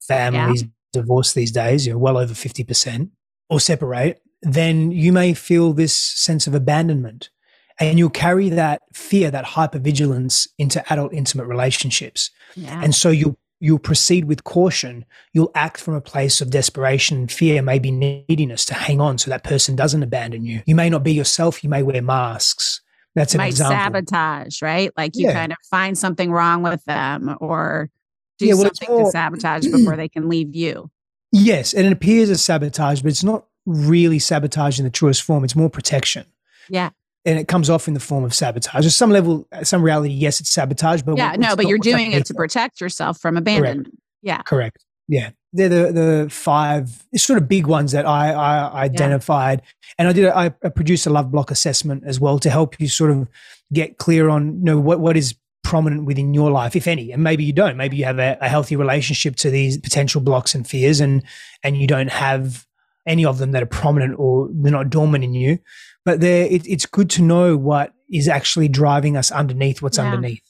families 0.07 0.63
yeah. 0.63 0.69
divorce 0.93 1.33
these 1.33 1.53
days, 1.53 1.87
you 1.87 1.93
know, 1.93 1.99
well 1.99 2.19
over 2.19 2.35
50%, 2.35 3.11
or 3.49 3.61
separate, 3.61 4.21
then 4.43 4.91
you 4.91 5.13
may 5.13 5.35
feel 5.35 5.73
this 5.73 5.95
sense 5.95 6.47
of 6.47 6.55
abandonment. 6.55 7.31
And 7.79 7.99
you'll 7.99 8.11
carry 8.11 8.49
that 8.51 8.83
fear, 8.95 9.31
that 9.31 9.45
hypervigilance 9.45 10.49
into 10.59 10.83
adult 10.91 11.13
intimate 11.13 11.47
relationships. 11.47 12.31
Yeah. 12.55 12.81
And 12.83 12.95
so 12.95 13.11
you'll 13.11 13.39
you'll 13.61 13.79
proceed 13.79 14.27
with 14.27 14.45
caution. 14.45 15.05
You'll 15.33 15.51
act 15.55 15.81
from 15.81 15.95
a 15.95 16.01
place 16.01 16.41
of 16.41 16.51
desperation 16.51 17.29
fear, 17.29 17.63
maybe 17.63 17.91
neediness 17.91 18.65
to 18.67 18.75
hang 18.75 19.01
on 19.01 19.19
so 19.19 19.31
that 19.31 19.45
person 19.45 19.77
doesn't 19.77 20.03
abandon 20.03 20.45
you. 20.45 20.63
You 20.67 20.75
may 20.75 20.91
not 20.91 21.03
be 21.03 21.13
yourself, 21.13 21.65
you 21.65 21.71
may 21.71 21.83
wear 21.83 22.03
masks. 22.03 22.81
That's 23.15 23.35
an 23.35 23.39
might 23.39 23.49
example. 23.49 23.77
sabotage, 23.77 24.61
right? 24.61 24.93
Like 24.97 25.17
you 25.17 25.29
yeah. 25.29 25.33
kind 25.33 25.53
of 25.53 25.59
find 25.71 25.97
something 25.97 26.31
wrong 26.31 26.63
with 26.63 26.85
them 26.85 27.35
or 27.41 27.91
do 28.38 28.47
yeah, 28.47 28.55
well, 28.55 28.64
something 28.64 28.88
more, 28.88 29.05
to 29.05 29.11
sabotage 29.11 29.66
before 29.73 29.97
they 29.97 30.09
can 30.09 30.28
leave 30.28 30.55
you. 30.55 30.90
Yes, 31.33 31.73
and 31.73 31.87
it 31.87 31.93
appears 31.93 32.31
as 32.31 32.43
sabotage, 32.43 33.02
but 33.02 33.09
it's 33.09 33.25
not 33.25 33.47
really 33.66 34.19
sabotage 34.19 34.78
in 34.78 34.85
the 34.85 34.90
truest 34.90 35.23
form. 35.23 35.45
It's 35.45 35.57
more 35.57 35.69
protection. 35.69 36.25
Yeah. 36.69 36.90
And 37.25 37.38
it 37.38 37.49
comes 37.49 37.69
off 37.69 37.88
in 37.88 37.95
the 37.95 38.00
form 38.00 38.25
of 38.25 38.33
sabotage. 38.33 38.87
At 38.87 38.93
some 38.93 39.11
level, 39.11 39.49
some 39.64 39.83
reality, 39.83 40.14
yes, 40.14 40.40
it's 40.40 40.50
sabotage, 40.50 41.02
but 41.02 41.19
yeah, 41.19 41.35
no, 41.37 41.57
but 41.57 41.66
you're 41.66 41.78
doing 41.78 42.12
it 42.12 42.25
to 42.26 42.35
protect 42.35 42.81
yourself 42.81 43.19
from 43.19 43.37
abandonment. 43.37 43.87
Correct. 43.87 43.99
Yeah. 44.23 44.43
Correct. 44.43 44.85
Yeah. 45.09 45.31
They're 45.52 45.69
the, 45.69 45.93
the 45.93 46.28
five 46.31 47.05
sort 47.16 47.38
of 47.43 47.49
big 47.49 47.66
ones 47.66 47.93
that 47.93 48.07
I, 48.07 48.31
I 48.31 48.83
identified. 48.85 49.62
Yeah. 49.62 49.95
And 49.99 50.09
I 50.09 50.12
did, 50.12 50.25
a, 50.26 50.37
I 50.37 50.49
produced 50.69 51.07
a 51.07 51.11
love 51.11 51.33
block 51.33 51.50
assessment 51.50 52.05
as 52.07 52.21
well 52.21 52.38
to 52.38 52.50
help 52.50 52.78
you 52.81 52.88
sort 52.88 53.11
of 53.11 53.28
get 53.73 53.99
clear 53.99 54.28
on, 54.28 54.59
you 54.59 54.64
know, 54.64 54.78
what, 54.78 55.00
what 55.00 55.16
is 55.16 55.35
prominent 55.67 56.05
within 56.05 56.33
your 56.33 56.49
life, 56.49 56.77
if 56.77 56.87
any. 56.87 57.11
And 57.11 57.25
maybe 57.25 57.43
you 57.43 57.53
don't. 57.53 57.77
Maybe 57.77 57.97
you 57.97 58.05
have 58.05 58.21
a, 58.21 58.39
a 58.41 58.49
healthy 58.49 58.77
relationship 58.77 59.35
to 59.37 59.51
these 59.51 59.77
potential 59.77 60.21
blocks 60.21 60.55
and 60.55 60.67
fears, 60.67 61.01
and 61.01 61.25
and 61.65 61.77
you 61.77 61.89
don't 61.89 62.11
have 62.11 62.65
any 63.05 63.25
of 63.25 63.39
them 63.39 63.51
that 63.51 63.65
are 63.65 63.67
prominent 63.67 64.15
or 64.17 64.49
they're 64.53 64.71
not 64.71 64.91
dormant 64.91 65.25
in 65.25 65.35
you. 65.35 65.59
But 66.05 66.21
there, 66.21 66.47
it, 66.47 66.65
it's 66.69 66.87
good 66.87 67.11
to 67.11 67.23
know 67.23 67.57
what 67.57 67.93
is 68.13 68.29
actually 68.29 68.69
driving 68.69 69.17
us 69.17 69.33
underneath 69.33 69.83
what's 69.83 69.99
yeah. 69.99 70.05
underneath. 70.05 70.43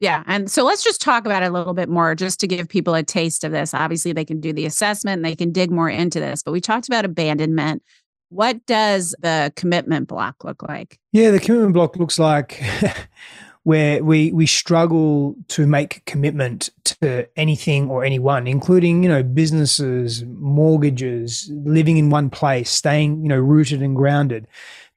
Yeah. 0.00 0.22
And 0.26 0.50
so 0.50 0.64
let's 0.64 0.84
just 0.84 1.00
talk 1.00 1.24
about 1.24 1.42
it 1.42 1.46
a 1.46 1.52
little 1.52 1.74
bit 1.74 1.88
more 1.88 2.14
just 2.14 2.38
to 2.40 2.46
give 2.46 2.68
people 2.68 2.94
a 2.94 3.02
taste 3.02 3.44
of 3.44 3.52
this. 3.52 3.72
Obviously, 3.72 4.12
they 4.12 4.24
can 4.24 4.40
do 4.40 4.52
the 4.52 4.66
assessment 4.66 5.18
and 5.18 5.24
they 5.24 5.36
can 5.36 5.50
dig 5.50 5.70
more 5.70 5.88
into 5.88 6.20
this, 6.20 6.42
but 6.42 6.52
we 6.52 6.60
talked 6.60 6.88
about 6.88 7.06
abandonment. 7.06 7.82
What 8.28 8.66
does 8.66 9.14
the 9.20 9.52
commitment 9.56 10.08
block 10.08 10.44
look 10.44 10.62
like? 10.62 10.98
Yeah, 11.12 11.30
the 11.30 11.40
commitment 11.40 11.72
block 11.72 11.96
looks 11.96 12.18
like 12.18 12.62
where 13.64 14.02
we 14.02 14.32
we 14.32 14.46
struggle 14.46 15.36
to 15.48 15.66
make 15.66 16.04
commitment 16.04 16.70
to 16.84 17.28
anything 17.38 17.88
or 17.88 18.04
anyone, 18.04 18.46
including 18.46 19.02
you 19.02 19.08
know 19.08 19.22
businesses, 19.22 20.24
mortgages, 20.24 21.50
living 21.52 21.96
in 21.96 22.10
one 22.10 22.30
place, 22.30 22.70
staying 22.70 23.22
you 23.22 23.28
know 23.28 23.38
rooted 23.38 23.82
and 23.82 23.96
grounded. 23.96 24.46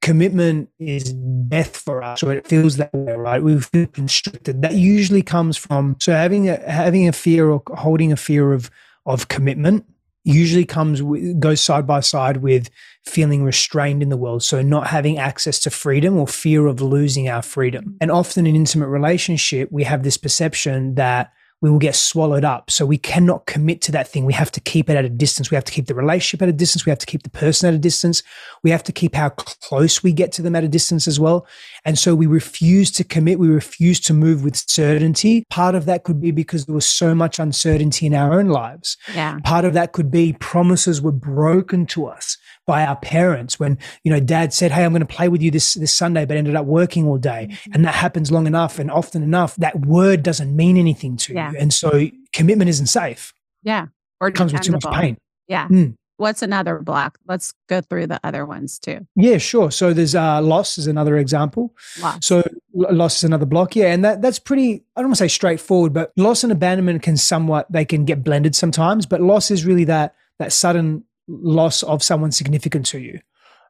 Commitment 0.01 0.69
is 0.77 1.13
death 1.13 1.77
for 1.77 2.03
us, 2.03 2.21
or 2.21 2.33
it 2.33 2.47
feels 2.47 2.77
that 2.77 2.93
way, 2.93 3.13
right? 3.13 3.41
We 3.41 3.59
feel 3.59 3.87
constricted. 3.87 4.61
That 4.61 4.73
usually 4.75 5.23
comes 5.23 5.57
from 5.57 5.95
so 5.99 6.13
having 6.13 6.49
a 6.49 6.57
having 6.69 7.07
a 7.07 7.11
fear 7.11 7.49
or 7.49 7.61
holding 7.75 8.11
a 8.11 8.17
fear 8.17 8.53
of 8.53 8.69
of 9.05 9.27
commitment 9.27 9.85
usually 10.25 10.65
comes 10.65 11.01
with, 11.01 11.39
goes 11.39 11.61
side 11.61 11.87
by 11.87 11.99
side 11.99 12.37
with 12.37 12.69
feeling 13.05 13.43
restrained 13.43 14.01
in 14.01 14.09
the 14.09 14.17
world 14.17 14.43
so 14.43 14.61
not 14.61 14.87
having 14.87 15.17
access 15.17 15.59
to 15.59 15.69
freedom 15.69 16.17
or 16.17 16.27
fear 16.27 16.67
of 16.67 16.81
losing 16.81 17.29
our 17.29 17.41
freedom 17.41 17.95
and 18.01 18.11
often 18.11 18.47
in 18.47 18.55
intimate 18.55 18.87
relationship 18.87 19.71
we 19.71 19.83
have 19.83 20.03
this 20.03 20.17
perception 20.17 20.95
that 20.95 21.31
we 21.61 21.69
will 21.71 21.79
get 21.79 21.95
swallowed 21.95 22.43
up. 22.43 22.69
So 22.69 22.85
we 22.85 22.97
cannot 22.97 23.45
commit 23.45 23.81
to 23.83 23.91
that 23.93 24.07
thing. 24.07 24.25
We 24.25 24.33
have 24.33 24.51
to 24.51 24.59
keep 24.59 24.89
it 24.89 24.97
at 24.97 25.05
a 25.05 25.09
distance. 25.09 25.49
We 25.49 25.55
have 25.55 25.63
to 25.63 25.71
keep 25.71 25.87
the 25.87 25.95
relationship 25.95 26.41
at 26.43 26.49
a 26.49 26.53
distance. 26.53 26.85
We 26.85 26.91
have 26.91 26.99
to 26.99 27.05
keep 27.05 27.23
the 27.23 27.29
person 27.29 27.67
at 27.67 27.73
a 27.73 27.79
distance. 27.79 28.21
We 28.61 28.71
have 28.71 28.83
to 28.83 28.91
keep 28.91 29.15
how 29.15 29.29
close 29.29 30.03
we 30.03 30.11
get 30.11 30.31
to 30.33 30.41
them 30.41 30.55
at 30.55 30.63
a 30.63 30.67
distance 30.67 31.07
as 31.07 31.19
well. 31.19 31.47
And 31.85 31.97
so 31.97 32.15
we 32.15 32.25
refuse 32.25 32.91
to 32.91 33.03
commit. 33.03 33.39
We 33.39 33.47
refuse 33.47 33.99
to 34.01 34.13
move 34.13 34.43
with 34.43 34.55
certainty. 34.55 35.45
Part 35.49 35.75
of 35.75 35.85
that 35.85 36.03
could 36.03 36.19
be 36.19 36.31
because 36.31 36.65
there 36.65 36.75
was 36.75 36.85
so 36.85 37.13
much 37.13 37.39
uncertainty 37.39 38.07
in 38.07 38.13
our 38.13 38.33
own 38.33 38.47
lives. 38.47 38.97
Yeah. 39.13 39.37
Part 39.43 39.65
of 39.65 39.73
that 39.73 39.93
could 39.93 40.09
be 40.09 40.33
promises 40.33 41.01
were 41.01 41.11
broken 41.11 41.85
to 41.87 42.07
us 42.07 42.37
by 42.65 42.83
our 42.83 42.95
parents 42.95 43.59
when 43.59 43.77
you 44.03 44.11
know 44.11 44.19
dad 44.19 44.51
said 44.51 44.71
hey 44.71 44.83
i'm 44.83 44.91
going 44.91 44.99
to 44.99 45.05
play 45.05 45.29
with 45.29 45.41
you 45.41 45.51
this 45.51 45.75
this 45.75 45.93
sunday 45.93 46.25
but 46.25 46.35
ended 46.35 46.55
up 46.55 46.65
working 46.65 47.05
all 47.05 47.17
day 47.17 47.47
mm-hmm. 47.49 47.73
and 47.73 47.85
that 47.85 47.93
happens 47.93 48.31
long 48.31 48.47
enough 48.47 48.79
and 48.79 48.89
often 48.89 49.21
enough 49.21 49.55
that 49.57 49.85
word 49.85 50.23
doesn't 50.23 50.55
mean 50.55 50.77
anything 50.77 51.15
to 51.15 51.33
yeah. 51.33 51.51
you 51.51 51.57
and 51.59 51.73
so 51.73 52.07
commitment 52.33 52.69
isn't 52.69 52.87
safe 52.87 53.33
yeah 53.63 53.85
or 54.19 54.27
it 54.27 54.35
comes 54.35 54.51
with 54.51 54.61
too 54.61 54.71
much 54.71 54.85
pain 54.93 55.17
yeah 55.47 55.67
mm. 55.67 55.93
What's 56.17 56.41
another 56.41 56.79
block? 56.79 57.17
Let's 57.27 57.53
go 57.67 57.81
through 57.81 58.07
the 58.07 58.19
other 58.23 58.45
ones 58.45 58.79
too. 58.79 59.05
Yeah 59.15 59.37
sure. 59.37 59.71
So 59.71 59.93
there's 59.93 60.15
uh 60.15 60.41
loss 60.41 60.77
is 60.77 60.87
another 60.87 61.17
example. 61.17 61.73
Loss. 62.01 62.25
so 62.25 62.43
loss 62.73 63.17
is 63.17 63.23
another 63.23 63.45
block. 63.45 63.75
Yeah 63.75 63.93
and 63.93 64.03
that 64.03 64.21
that's 64.21 64.39
pretty 64.39 64.83
i 64.95 65.01
don't 65.01 65.09
want 65.09 65.17
to 65.17 65.23
say 65.23 65.27
straightforward 65.27 65.93
but 65.93 66.11
loss 66.17 66.43
and 66.43 66.51
abandonment 66.51 67.01
can 67.01 67.17
somewhat 67.17 67.71
they 67.71 67.85
can 67.85 68.05
get 68.05 68.23
blended 68.23 68.55
sometimes 68.55 69.05
but 69.05 69.21
loss 69.21 69.51
is 69.51 69.65
really 69.65 69.83
that 69.83 70.15
that 70.39 70.51
sudden 70.51 71.03
loss 71.27 71.83
of 71.83 72.03
someone 72.03 72.31
significant 72.31 72.85
to 72.87 72.99
you, 72.99 73.19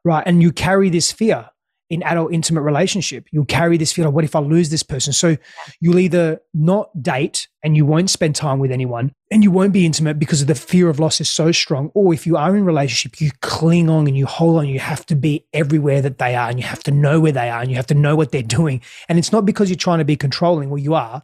right? 0.04 0.22
And 0.26 0.42
you 0.42 0.52
carry 0.52 0.90
this 0.90 1.12
fear 1.12 1.48
in 1.88 2.02
adult 2.02 2.32
intimate 2.32 2.62
relationship. 2.62 3.26
You'll 3.30 3.44
carry 3.44 3.76
this 3.76 3.92
fear 3.92 4.06
of 4.06 4.14
what 4.14 4.24
if 4.24 4.34
I 4.34 4.40
lose 4.40 4.70
this 4.70 4.82
person? 4.82 5.12
So 5.12 5.36
you'll 5.80 5.98
either 5.98 6.40
not 6.52 6.90
date 7.00 7.48
and 7.62 7.76
you 7.76 7.86
won't 7.86 8.10
spend 8.10 8.34
time 8.34 8.58
with 8.58 8.72
anyone 8.72 9.12
and 9.30 9.44
you 9.44 9.50
won't 9.50 9.72
be 9.72 9.86
intimate 9.86 10.18
because 10.18 10.40
of 10.40 10.48
the 10.48 10.54
fear 10.54 10.88
of 10.88 10.98
loss 10.98 11.20
is 11.20 11.28
so 11.28 11.52
strong. 11.52 11.90
Or 11.94 12.12
if 12.12 12.26
you 12.26 12.36
are 12.36 12.56
in 12.56 12.64
relationship, 12.64 13.20
you 13.20 13.30
cling 13.40 13.88
on 13.88 14.06
and 14.06 14.16
you 14.16 14.26
hold 14.26 14.58
on. 14.58 14.66
You 14.66 14.80
have 14.80 15.06
to 15.06 15.16
be 15.16 15.46
everywhere 15.52 16.02
that 16.02 16.18
they 16.18 16.34
are 16.34 16.48
and 16.48 16.58
you 16.58 16.66
have 16.66 16.82
to 16.84 16.90
know 16.90 17.20
where 17.20 17.32
they 17.32 17.50
are 17.50 17.60
and 17.60 17.70
you 17.70 17.76
have 17.76 17.86
to 17.88 17.94
know 17.94 18.16
what 18.16 18.32
they're 18.32 18.42
doing. 18.42 18.82
And 19.08 19.18
it's 19.18 19.32
not 19.32 19.46
because 19.46 19.70
you're 19.70 19.76
trying 19.76 19.98
to 19.98 20.04
be 20.04 20.16
controlling, 20.16 20.70
well, 20.70 20.78
you 20.78 20.94
are, 20.94 21.22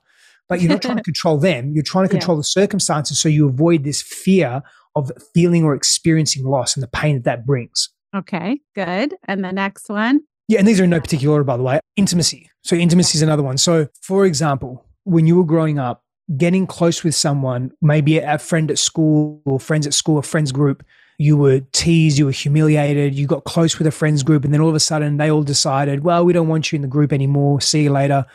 but 0.49 0.61
you're 0.61 0.71
not 0.71 0.83
trying 0.83 0.97
to 0.97 1.03
control 1.13 1.39
them. 1.39 1.73
You're 1.75 1.85
trying 1.85 2.05
to 2.05 2.11
control 2.11 2.37
yeah. 2.37 2.41
the 2.41 2.45
circumstances 2.45 3.21
so 3.21 3.29
you 3.29 3.49
avoid 3.49 3.85
this 3.85 4.01
fear 4.01 4.63
of 4.95 5.11
feeling 5.35 5.65
or 5.65 5.75
experiencing 5.75 6.45
loss 6.45 6.77
and 6.77 6.83
the 6.83 6.89
pain 6.89 7.17
that 7.17 7.25
that 7.25 7.47
brings. 7.47 7.89
Okay, 8.15 8.61
good. 8.75 9.15
And 9.25 9.43
the 9.43 9.53
next 9.53 9.89
one? 9.89 10.21
Yeah, 10.53 10.59
and 10.59 10.69
these 10.69 10.79
are 10.81 10.85
in 10.85 10.91
no 10.91 11.01
particular 11.01 11.33
order, 11.33 11.45
by 11.45 11.57
the 11.57 11.63
way. 11.63 11.81
Intimacy. 11.97 12.51
So, 12.61 12.77
intimacy 12.77 13.17
is 13.17 13.23
another 13.23 13.43
one. 13.43 13.57
So, 13.57 13.89
for 14.03 14.27
example, 14.27 14.85
when 15.05 15.27
you 15.27 15.39
were 15.39 15.47
growing 15.47 15.79
up, 15.79 16.05
getting 16.37 16.67
close 16.67 17.03
with 17.03 17.15
someone, 17.15 17.71
maybe 17.81 18.19
a 18.19 18.37
friend 18.37 18.71
at 18.71 18.79
school 18.79 19.41
or 19.47 19.59
friends 19.59 19.87
at 19.87 19.95
school, 19.95 20.19
a 20.19 20.23
friends 20.23 20.53
group, 20.53 20.85
you 21.17 21.39
were 21.39 21.61
teased, 21.73 22.19
you 22.19 22.27
were 22.27 22.33
humiliated, 22.33 23.15
you 23.15 23.27
got 23.27 23.45
close 23.45 23.79
with 23.79 23.87
a 23.87 23.91
friends 23.91 24.23
group, 24.23 24.45
and 24.45 24.53
then 24.53 24.61
all 24.61 24.69
of 24.69 24.75
a 24.75 24.81
sudden 24.81 25.17
they 25.17 25.31
all 25.31 25.43
decided, 25.43 26.05
well, 26.05 26.23
we 26.23 26.35
don't 26.35 26.49
want 26.49 26.71
you 26.71 26.77
in 26.77 26.83
the 26.83 26.89
group 26.89 27.15
anymore. 27.15 27.63
See 27.63 27.85
you 27.85 27.91
later. 27.91 28.27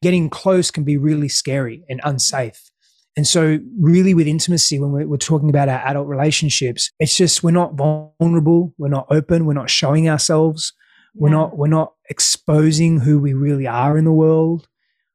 Getting 0.00 0.30
close 0.30 0.70
can 0.70 0.84
be 0.84 0.96
really 0.96 1.28
scary 1.28 1.84
and 1.90 2.00
unsafe. 2.04 2.70
And 3.18 3.26
so, 3.26 3.58
really, 3.78 4.14
with 4.14 4.26
intimacy, 4.26 4.78
when 4.78 4.92
we're, 4.92 5.06
we're, 5.06 5.18
talking 5.18 5.50
about 5.50 5.68
our 5.68 5.80
adult 5.80 6.08
relationships, 6.08 6.90
it's 6.98 7.18
just 7.18 7.42
we're 7.42 7.50
not 7.50 7.74
vulnerable, 7.74 8.72
we're 8.78 8.88
not 8.88 9.08
open, 9.10 9.44
we're 9.44 9.52
not 9.52 9.68
showing 9.68 10.08
ourselves, 10.08 10.72
yeah. 11.14 11.22
we're 11.22 11.30
not 11.30 11.56
we're 11.56 11.68
not 11.68 11.94
exposing 12.08 13.00
who 13.00 13.18
we 13.18 13.34
really 13.34 13.66
are 13.66 13.96
in 13.96 14.04
the 14.04 14.12
world. 14.12 14.68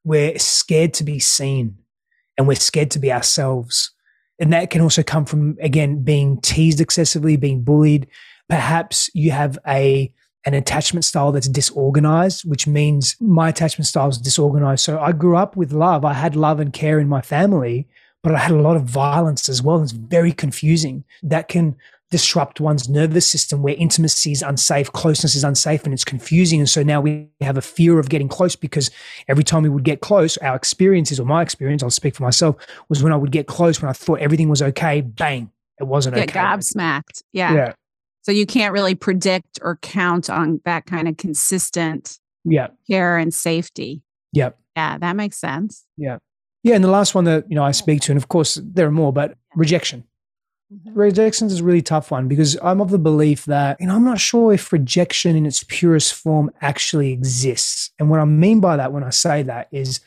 We're 0.03 0.37
scared 0.37 0.93
to 0.95 1.03
be 1.03 1.19
seen, 1.19 1.77
and 2.37 2.47
we're 2.47 2.55
scared 2.55 2.91
to 2.91 2.99
be 2.99 3.11
ourselves. 3.11 3.91
And 4.37 4.51
that 4.51 4.69
can 4.69 4.81
also 4.81 5.03
come 5.03 5.25
from 5.25 5.57
again 5.61 6.03
being 6.03 6.41
teased 6.41 6.81
excessively, 6.81 7.37
being 7.37 7.63
bullied. 7.63 8.07
Perhaps 8.49 9.09
you 9.13 9.31
have 9.31 9.57
a 9.67 10.13
an 10.45 10.53
attachment 10.53 11.03
style 11.03 11.31
that's 11.31 11.47
disorganized, 11.47 12.47
which 12.47 12.67
means 12.67 13.15
my 13.19 13.49
attachment 13.49 13.87
style 13.87 14.09
is 14.09 14.19
disorganized. 14.19 14.83
So 14.83 14.99
I 14.99 15.11
grew 15.11 15.35
up 15.35 15.55
with 15.55 15.73
love. 15.73 16.05
I 16.05 16.13
had 16.13 16.35
love 16.35 16.59
and 16.59 16.71
care 16.71 16.99
in 16.99 17.09
my 17.09 17.21
family, 17.21 17.87
but 18.21 18.35
I 18.35 18.37
had 18.37 18.51
a 18.51 18.61
lot 18.61 18.75
of 18.75 18.83
violence 18.83 19.49
as 19.49 19.63
well. 19.63 19.81
It's 19.81 19.91
very 19.91 20.31
confusing. 20.31 21.03
That 21.23 21.47
can 21.47 21.75
disrupt 22.11 22.59
one's 22.61 22.87
nervous 22.87 23.27
system 23.27 23.63
where 23.63 23.75
intimacy 23.75 24.31
is 24.31 24.41
unsafe, 24.41 24.91
closeness 24.91 25.35
is 25.35 25.43
unsafe, 25.43 25.83
and 25.85 25.93
it's 25.93 26.05
confusing. 26.05 26.59
And 26.59 26.69
so 26.69 26.83
now 26.83 27.01
we 27.01 27.27
have 27.41 27.57
a 27.57 27.61
fear 27.61 27.99
of 27.99 28.09
getting 28.09 28.27
close 28.27 28.55
because 28.55 28.91
every 29.27 29.43
time 29.43 29.63
we 29.63 29.69
would 29.69 29.83
get 29.83 30.01
close, 30.01 30.37
our 30.37 30.55
experiences, 30.55 31.19
or 31.19 31.25
my 31.25 31.41
experience, 31.41 31.81
I'll 31.83 31.89
speak 31.89 32.15
for 32.15 32.23
myself, 32.23 32.55
was 32.89 33.01
when 33.01 33.11
I 33.11 33.15
would 33.15 33.31
get 33.31 33.47
close, 33.47 33.81
when 33.81 33.89
I 33.89 33.93
thought 33.93 34.19
everything 34.19 34.49
was 34.49 34.61
okay, 34.61 35.01
bang, 35.01 35.51
it 35.79 35.85
wasn't 35.85 36.15
okay. 36.15 36.27
Get 36.27 36.35
okay. 36.35 36.45
gobsmacked. 36.45 37.23
Yeah. 37.33 37.53
Yeah. 37.53 37.73
So 38.21 38.31
you 38.31 38.45
can't 38.45 38.73
really 38.73 38.95
predict 38.95 39.59
or 39.61 39.77
count 39.77 40.29
on 40.29 40.61
that 40.65 40.85
kind 40.85 41.07
of 41.07 41.17
consistent 41.17 42.19
Yeah. 42.43 42.67
care 42.89 43.17
and 43.17 43.33
safety. 43.33 44.01
Yep. 44.33 44.57
Yeah, 44.75 44.97
that 44.97 45.15
makes 45.15 45.37
sense. 45.37 45.85
Yeah. 45.97 46.17
Yeah. 46.63 46.75
And 46.75 46.83
the 46.83 46.89
last 46.89 47.13
one 47.15 47.25
that, 47.25 47.45
you 47.49 47.55
know, 47.55 47.63
I 47.63 47.71
speak 47.71 48.01
to, 48.01 48.11
and 48.11 48.17
of 48.17 48.27
course 48.27 48.59
there 48.63 48.87
are 48.87 48.91
more, 48.91 49.13
but 49.13 49.37
rejection. 49.55 50.03
Mm-hmm. 50.73 50.97
Rejection 50.97 51.47
is 51.47 51.59
a 51.59 51.63
really 51.63 51.81
tough 51.81 52.09
one 52.09 52.27
because 52.27 52.57
I'm 52.61 52.81
of 52.81 52.89
the 52.89 52.97
belief 52.97 53.45
that, 53.45 53.79
you 53.79 53.85
know, 53.87 53.95
I'm 53.95 54.03
not 54.03 54.19
sure 54.19 54.53
if 54.53 54.73
rejection 54.73 55.35
in 55.35 55.45
its 55.45 55.63
purest 55.67 56.13
form 56.13 56.49
actually 56.61 57.11
exists. 57.11 57.91
And 57.99 58.09
what 58.09 58.19
I 58.19 58.25
mean 58.25 58.59
by 58.59 58.75
that 58.77 58.91
when 58.91 59.03
I 59.03 59.11
say 59.11 59.43
that 59.43 59.67
is 59.71 59.99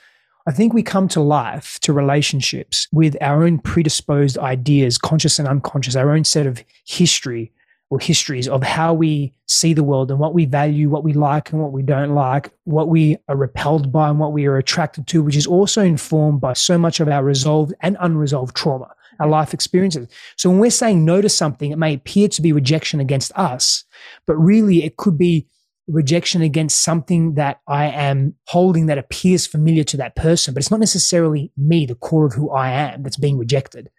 I 0.48 0.50
think 0.50 0.72
we 0.72 0.82
come 0.82 1.08
to 1.08 1.20
life, 1.20 1.78
to 1.80 1.92
relationships 1.92 2.88
with 2.90 3.16
our 3.20 3.44
own 3.44 3.58
predisposed 3.58 4.38
ideas, 4.38 4.96
conscious 4.98 5.38
and 5.38 5.46
unconscious, 5.46 5.94
our 5.94 6.10
own 6.10 6.24
set 6.24 6.46
of 6.46 6.64
history 6.84 7.52
or 7.90 8.00
histories 8.00 8.48
of 8.48 8.62
how 8.62 8.92
we 8.92 9.32
see 9.46 9.72
the 9.72 9.84
world 9.84 10.10
and 10.10 10.18
what 10.18 10.34
we 10.34 10.44
value, 10.44 10.88
what 10.88 11.04
we 11.04 11.12
like 11.12 11.52
and 11.52 11.60
what 11.60 11.72
we 11.72 11.82
don't 11.82 12.14
like, 12.14 12.50
what 12.64 12.88
we 12.88 13.16
are 13.28 13.36
repelled 13.36 13.92
by 13.92 14.08
and 14.08 14.18
what 14.18 14.32
we 14.32 14.46
are 14.46 14.56
attracted 14.56 15.06
to, 15.06 15.22
which 15.22 15.36
is 15.36 15.46
also 15.46 15.82
informed 15.82 16.40
by 16.40 16.52
so 16.52 16.76
much 16.76 16.98
of 16.98 17.08
our 17.08 17.22
resolved 17.22 17.74
and 17.80 17.96
unresolved 18.00 18.56
trauma, 18.56 18.90
our 19.20 19.28
life 19.28 19.54
experiences. 19.54 20.08
So 20.36 20.50
when 20.50 20.58
we're 20.58 20.70
saying 20.70 21.04
no 21.04 21.20
to 21.20 21.28
something, 21.28 21.70
it 21.70 21.78
may 21.78 21.94
appear 21.94 22.28
to 22.28 22.42
be 22.42 22.52
rejection 22.52 23.00
against 23.00 23.32
us, 23.36 23.84
but 24.26 24.36
really 24.36 24.84
it 24.84 24.96
could 24.96 25.18
be 25.18 25.48
rejection 25.88 26.42
against 26.42 26.82
something 26.82 27.34
that 27.34 27.60
I 27.66 27.86
am 27.86 28.34
holding 28.46 28.86
that 28.86 28.98
appears 28.98 29.46
familiar 29.46 29.84
to 29.84 29.96
that 29.96 30.16
person, 30.16 30.54
but 30.54 30.62
it's 30.62 30.70
not 30.70 30.80
necessarily 30.80 31.50
me, 31.56 31.86
the 31.86 31.94
core 31.94 32.26
of 32.26 32.34
who 32.34 32.50
I 32.50 32.70
am, 32.70 33.02
that's 33.02 33.16
being 33.16 33.38
rejected. 33.38 33.90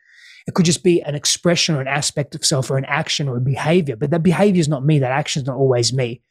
It 0.48 0.54
could 0.54 0.66
just 0.66 0.84
be 0.84 1.02
an 1.02 1.16
expression 1.16 1.76
or 1.76 1.82
an 1.82 1.88
aspect 1.88 2.36
of 2.36 2.46
self 2.46 2.72
or 2.72 2.78
an 2.78 2.86
action 2.86 3.28
or 3.28 3.38
a 3.38 3.42
behavior, 3.42 3.96
but 3.96 4.12
that 4.12 4.24
behavior 4.24 4.60
is 4.60 4.70
not 4.70 4.86
me. 4.86 5.00
That 5.00 5.12
action 5.12 5.42
is 5.42 5.48
not 5.48 5.58
always 5.58 5.92
me. 5.92 6.22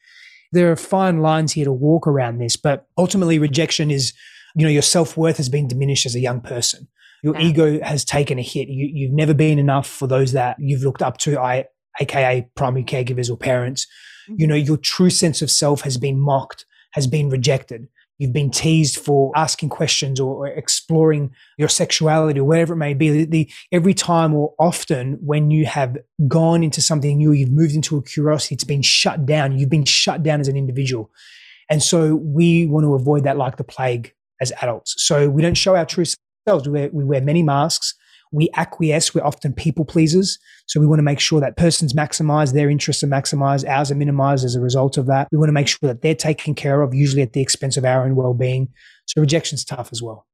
There 0.52 0.73
are 0.73 0.76
fine 0.76 1.21
lines 1.21 1.52
here 1.52 1.66
to 1.66 1.73
walk 1.73 2.07
around 2.07 2.38
this, 2.38 2.57
but 2.57 2.87
ultimately, 2.97 3.38
rejection 3.38 3.90
is, 3.90 4.14
you 4.57 4.64
know, 4.64 4.71
your 4.71 4.83
self 4.83 5.16
worth 5.16 5.37
has 5.37 5.49
been 5.49 5.68
diminished 5.68 6.07
as 6.07 6.14
a 6.14 6.21
young 6.21 6.40
person. 6.40 6.88
Your 7.23 7.35
Yeah. 7.37 7.47
ego 7.47 7.81
has 7.83 8.05
taken 8.05 8.39
a 8.39 8.43
hit. 8.43 8.69
You, 8.69 8.89
you've 8.93 9.13
never 9.13 9.35
been 9.35 9.59
enough 9.59 9.89
for 9.89 10.07
those 10.07 10.33
that 10.33 10.57
you've 10.59 10.83
looked 10.83 11.03
up 11.03 11.19
to, 11.19 11.39
I, 11.39 11.65
aka 12.01 12.49
primary 12.55 12.85
caregivers 12.85 13.31
or 13.31 13.37
parents. 13.37 13.87
You 14.29 14.35
mm-hmm. 14.35 14.49
know, 14.51 14.55
your 14.55 14.77
true 14.77 15.11
sense 15.11 15.43
of 15.43 15.51
self 15.51 15.83
has 15.83 15.97
been 15.97 16.21
mocked, 16.21 16.65
has 16.93 17.07
been 17.07 17.31
rejected. 17.31 17.89
You've 18.19 18.33
been 18.33 18.51
teased 18.51 18.97
for 18.99 19.31
asking 19.37 19.69
questions 19.69 20.19
or, 20.19 20.35
or 20.35 20.49
exploring 20.49 21.31
your 21.57 21.69
sexuality 21.69 22.41
or 22.41 22.45
whatever 22.45 22.73
it 22.73 22.79
may 22.79 22.93
be. 22.93 23.11
The, 23.11 23.25
the- 23.25 23.51
every 23.71 23.95
time 23.95 24.35
or 24.35 24.55
often 24.59 25.19
when 25.21 25.53
you 25.53 25.67
have 25.67 25.97
gone 26.27 26.65
into 26.65 26.83
something 26.83 27.17
new, 27.17 27.31
you've 27.31 27.53
moved 27.53 27.77
into 27.77 27.97
a 27.97 28.03
curiosity, 28.03 28.57
it's 28.57 28.65
been 28.65 28.83
shut 28.83 29.25
down. 29.25 29.57
You've 29.57 29.71
been 29.71 29.85
shut 29.85 30.25
down 30.25 30.41
as 30.41 30.49
an 30.49 30.57
individual. 30.57 31.11
And 31.71 31.83
so 31.83 32.17
we 32.17 32.67
want 32.67 32.85
to 32.85 32.95
avoid 32.95 33.25
that 33.25 33.37
like 33.37 33.57
the 33.57 33.65
plague 33.65 34.13
as 34.41 34.53
adults. 34.63 34.95
So 34.99 35.29
we 35.29 35.43
don't 35.43 35.55
show 35.55 35.77
our 35.77 35.87
true 35.87 36.05
selves. 36.49 36.67
We 36.67 36.73
wear, 36.73 36.90
we 36.93 37.05
wear 37.05 37.21
many 37.21 37.43
masks. 37.43 37.95
We 38.31 38.50
acquiesce. 38.57 39.14
We're 39.14 39.25
often 39.25 39.52
people 39.55 39.85
pleasers. 39.85 40.38
So 40.67 40.81
we 40.81 40.87
want 40.87 40.99
to 40.99 41.02
make 41.02 41.21
sure 41.21 41.40
that 41.40 41.57
person's 41.57 41.95
maximized, 41.95 42.52
their 42.52 42.69
interests 42.69 43.02
are 43.02 43.07
maximized, 43.07 43.67
ours 43.67 43.90
are 43.90 43.95
minimized 43.95 44.45
as 44.45 44.55
a 44.55 44.61
result 44.61 44.99
of 44.99 45.07
that. 45.07 45.28
We 45.33 45.38
want 45.38 45.49
to 45.49 45.55
make 45.55 45.69
sure 45.69 45.88
that 45.88 46.02
they're 46.02 46.14
taken 46.14 46.55
care 46.55 46.83
of, 46.83 46.93
usually 46.95 47.23
at 47.23 47.33
the 47.33 47.40
expense 47.40 47.78
of 47.78 47.85
our 47.87 48.05
own 48.05 48.17
well-being. 48.17 48.69
So 49.07 49.21
rejection's 49.21 49.64
tough 49.64 49.88
as 49.93 50.02
well. 50.02 50.26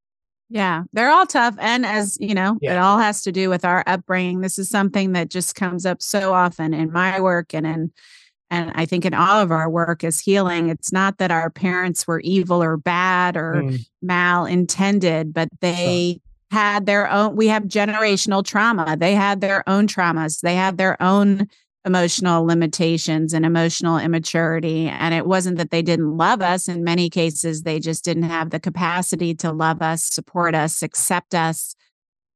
Yeah, 0.51 0.83
they're 0.93 1.11
all 1.11 1.27
tough. 1.27 1.55
And 1.61 1.87
as 1.87 2.19
you 2.21 2.35
know, 2.35 2.59
it 2.61 2.77
all 2.77 2.99
has 2.99 3.23
to 3.23 3.33
do 3.33 3.49
with 3.49 3.65
our 3.65 3.85
upbringing. 3.87 4.41
This 4.41 4.59
is 4.59 4.69
something 4.69 5.13
that 5.13 5.31
just 5.31 5.55
comes 5.55 5.87
up 5.87 6.03
so 6.03 6.35
often 6.35 6.75
in 6.75 6.93
my 6.93 7.21
work 7.21 7.55
and 7.55 7.67
in 7.67 7.93
and 8.55 8.73
I 8.75 8.87
think 8.87 9.05
in 9.05 9.15
all 9.15 9.41
of 9.41 9.51
our 9.51 9.69
work 9.69 10.05
is 10.05 10.21
healing. 10.21 10.69
It's 10.69 10.93
not 10.93 11.19
that 11.19 11.31
our 11.33 11.51
parents 11.51 12.07
were 12.07 12.21
evil 12.21 12.63
or 12.63 12.77
bad 12.77 13.37
or 13.37 13.65
Mm, 13.67 13.85
malintended, 14.05 15.33
but 15.33 15.49
they 15.61 16.21
had 16.51 16.87
their 16.87 17.11
own 17.11 17.35
we 17.35 17.49
have 17.49 17.65
generational 17.65 18.45
trauma. 18.45 18.97
They 18.97 19.15
had 19.15 19.41
their 19.41 19.69
own 19.69 19.87
traumas. 19.89 20.41
They 20.41 20.55
had 20.55 20.79
their 20.79 21.01
own 21.03 21.49
emotional 21.85 22.45
limitations 22.45 23.35
and 23.35 23.45
emotional 23.45 23.99
immaturity. 23.99 24.89
And 24.89 25.13
it 25.13 25.27
wasn't 25.27 25.59
that 25.59 25.71
they 25.71 25.83
didn't 25.83 26.17
love 26.17 26.41
us. 26.41 26.69
In 26.69 26.85
many 26.85 27.11
cases, 27.11 27.63
they 27.63 27.79
just 27.81 28.05
didn't 28.05 28.23
have 28.23 28.51
the 28.51 28.61
capacity 28.61 29.35
to 29.37 29.53
love 29.53 29.83
us, 29.83 30.05
support 30.05 30.55
us, 30.55 30.83
accept 30.83 31.35
us 31.35 31.75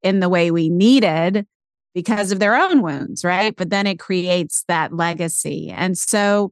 in 0.03 0.19
the 0.19 0.29
way 0.29 0.51
we 0.51 0.69
needed 0.69 1.47
because 1.93 2.31
of 2.31 2.39
their 2.39 2.55
own 2.55 2.81
wounds, 2.81 3.23
right? 3.23 3.55
But 3.55 3.69
then 3.69 3.87
it 3.87 3.99
creates 3.99 4.63
that 4.67 4.93
legacy. 4.93 5.69
And 5.69 5.97
so 5.97 6.51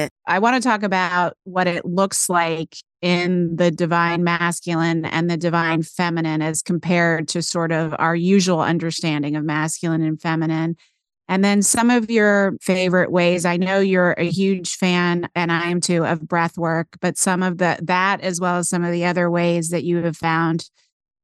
I 0.27 0.39
want 0.39 0.61
to 0.61 0.67
talk 0.67 0.83
about 0.83 1.35
what 1.43 1.67
it 1.67 1.85
looks 1.85 2.29
like 2.29 2.75
in 3.01 3.55
the 3.55 3.71
divine 3.71 4.23
masculine 4.23 5.05
and 5.05 5.29
the 5.29 5.37
divine 5.37 5.83
feminine 5.83 6.41
as 6.41 6.61
compared 6.61 7.27
to 7.29 7.41
sort 7.41 7.71
of 7.71 7.95
our 7.97 8.15
usual 8.15 8.61
understanding 8.61 9.35
of 9.35 9.43
masculine 9.43 10.03
and 10.03 10.21
feminine. 10.21 10.75
And 11.27 11.45
then 11.45 11.61
some 11.61 11.89
of 11.89 12.11
your 12.11 12.57
favorite 12.61 13.11
ways. 13.11 13.45
I 13.45 13.55
know 13.55 13.79
you're 13.79 14.15
a 14.17 14.29
huge 14.29 14.75
fan, 14.75 15.29
and 15.33 15.51
I 15.51 15.69
am 15.69 15.79
too, 15.79 16.05
of 16.05 16.27
breath 16.27 16.57
work, 16.57 16.89
but 16.99 17.17
some 17.17 17.41
of 17.41 17.57
the 17.57 17.79
that 17.83 18.19
as 18.21 18.41
well 18.41 18.57
as 18.57 18.69
some 18.69 18.83
of 18.83 18.91
the 18.91 19.05
other 19.05 19.31
ways 19.31 19.69
that 19.69 19.83
you 19.83 20.03
have 20.03 20.17
found 20.17 20.69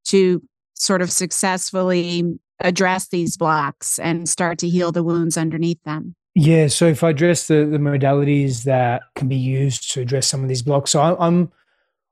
to 0.05 0.41
sort 0.75 1.01
of 1.01 1.11
successfully 1.11 2.39
address 2.59 3.09
these 3.09 3.37
blocks 3.37 3.99
and 3.99 4.29
start 4.29 4.57
to 4.59 4.69
heal 4.69 4.91
the 4.91 5.03
wounds 5.03 5.37
underneath 5.37 5.81
them. 5.83 6.15
Yeah. 6.39 6.67
So 6.67 6.85
if 6.85 7.03
I 7.03 7.09
address 7.09 7.47
the, 7.47 7.65
the 7.65 7.79
modalities 7.79 8.63
that 8.65 9.01
can 9.15 9.27
be 9.27 9.35
used 9.35 9.91
to 9.93 10.01
address 10.01 10.27
some 10.27 10.43
of 10.43 10.49
these 10.49 10.61
blocks, 10.61 10.91
so 10.91 11.01
I, 11.01 11.25
I'm, 11.27 11.51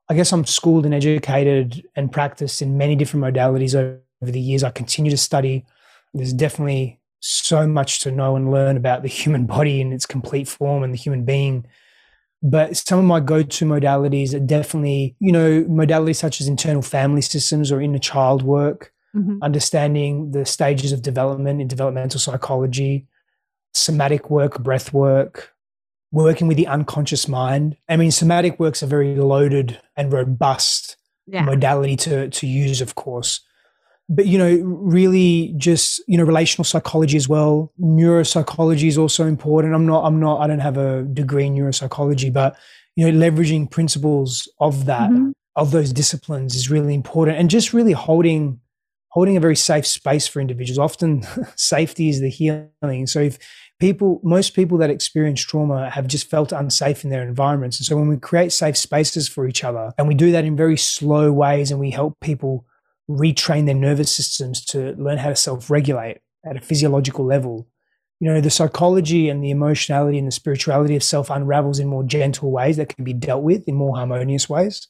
I 0.08 0.14
guess 0.14 0.32
I'm 0.32 0.44
schooled 0.44 0.84
and 0.84 0.92
educated 0.92 1.86
and 1.94 2.10
practiced 2.10 2.60
in 2.60 2.76
many 2.76 2.96
different 2.96 3.24
modalities 3.24 3.74
over 3.76 4.00
the 4.32 4.40
years. 4.40 4.64
I 4.64 4.70
continue 4.70 5.12
to 5.12 5.16
study. 5.16 5.64
There's 6.12 6.32
definitely 6.32 6.98
so 7.20 7.68
much 7.68 8.00
to 8.00 8.10
know 8.10 8.34
and 8.34 8.50
learn 8.50 8.76
about 8.76 9.02
the 9.02 9.08
human 9.08 9.46
body 9.56 9.80
in 9.80 9.92
its 9.92 10.06
complete 10.06 10.48
form 10.48 10.82
and 10.82 10.92
the 10.92 10.98
human 10.98 11.24
being. 11.24 11.64
But 12.42 12.76
some 12.76 12.98
of 12.98 13.04
my 13.04 13.20
go-to 13.20 13.64
modalities 13.64 14.34
are 14.34 14.40
definitely, 14.40 15.14
you 15.20 15.30
know, 15.30 15.62
modalities 15.64 16.16
such 16.16 16.40
as 16.40 16.48
internal 16.48 16.82
family 16.82 17.22
systems 17.22 17.70
or 17.70 17.80
inner 17.80 17.98
child 18.00 18.42
work, 18.42 18.92
Mhm. 19.14 19.38
understanding 19.40 20.32
the 20.32 20.44
stages 20.44 20.92
of 20.92 21.00
development 21.00 21.60
in 21.60 21.68
developmental 21.68 22.20
psychology, 22.20 23.06
somatic 23.76 24.30
work, 24.30 24.62
breath 24.62 24.92
work, 24.92 25.52
working 26.12 26.46
with 26.48 26.56
the 26.56 26.66
unconscious 26.66 27.28
mind. 27.28 27.76
I 27.88 27.96
mean, 27.96 28.10
somatic 28.10 28.58
work's 28.58 28.82
a 28.82 28.86
very 28.86 29.14
loaded 29.16 29.78
and 29.96 30.12
robust 30.12 30.96
Yeah. 31.26 31.42
modality 31.42 31.96
to 31.96 32.28
to 32.30 32.46
use, 32.46 32.80
of 32.80 32.94
course. 32.94 33.40
But 34.08 34.26
you 34.26 34.38
know, 34.38 34.52
really 34.62 35.52
just, 35.58 36.00
you 36.06 36.16
know, 36.16 36.24
relational 36.24 36.64
psychology 36.64 37.16
as 37.16 37.28
well. 37.28 37.72
Neuropsychology 37.80 38.86
is 38.86 38.96
also 38.98 39.26
important. 39.26 39.74
I'm 39.74 39.84
not, 39.86 40.04
I'm 40.04 40.20
not, 40.20 40.40
I 40.40 40.46
don't 40.46 40.60
have 40.60 40.76
a 40.78 41.02
degree 41.02 41.46
in 41.46 41.54
neuropsychology, 41.56 42.32
but 42.32 42.56
you 42.94 43.10
know, 43.10 43.18
leveraging 43.26 43.70
principles 43.70 44.48
of 44.60 44.86
that, 44.86 45.10
Mhm. 45.10 45.32
of 45.56 45.70
those 45.72 45.92
disciplines 45.92 46.54
is 46.54 46.70
really 46.70 46.94
important. 46.94 47.36
And 47.38 47.50
just 47.50 47.72
really 47.72 47.92
holding 47.92 48.60
holding 49.10 49.36
a 49.36 49.40
very 49.40 49.56
safe 49.56 49.86
space 49.86 50.26
for 50.28 50.40
individuals. 50.40 50.78
Often 50.78 51.22
safety 51.56 52.08
is 52.10 52.20
the 52.20 52.28
healing. 52.28 53.06
So 53.06 53.20
if 53.20 53.38
people, 53.78 54.20
most 54.22 54.54
people 54.54 54.78
that 54.78 54.90
experience 54.90 55.40
trauma 55.40 55.90
have 55.90 56.06
just 56.06 56.28
felt 56.28 56.52
unsafe 56.52 57.04
in 57.04 57.10
their 57.10 57.22
environments. 57.22 57.78
And 57.78 57.86
so 57.86 57.96
when 57.96 58.08
we 58.08 58.16
create 58.16 58.52
safe 58.52 58.76
spaces 58.76 59.28
for 59.28 59.46
each 59.46 59.64
other 59.64 59.92
and 59.98 60.08
we 60.08 60.14
do 60.14 60.32
that 60.32 60.44
in 60.44 60.56
very 60.56 60.76
slow 60.76 61.32
ways 61.32 61.70
and 61.70 61.80
we 61.80 61.90
help 61.90 62.18
people 62.20 62.64
retrain 63.08 63.66
their 63.66 63.74
nervous 63.74 64.14
systems 64.14 64.64
to 64.66 64.94
learn 64.96 65.18
how 65.18 65.28
to 65.28 65.36
self-regulate 65.36 66.18
at 66.44 66.56
a 66.56 66.60
physiological 66.60 67.24
level, 67.24 67.68
you 68.20 68.28
know, 68.28 68.40
the 68.40 68.50
psychology 68.50 69.28
and 69.28 69.42
the 69.42 69.50
emotionality 69.50 70.18
and 70.18 70.26
the 70.26 70.32
spirituality 70.32 70.96
of 70.96 71.02
self 71.02 71.30
unravels 71.30 71.78
in 71.78 71.86
more 71.86 72.04
gentle 72.04 72.50
ways 72.50 72.76
that 72.76 72.94
can 72.94 73.04
be 73.04 73.12
dealt 73.12 73.42
with 73.42 73.66
in 73.68 73.74
more 73.74 73.96
harmonious 73.96 74.48
ways 74.48 74.88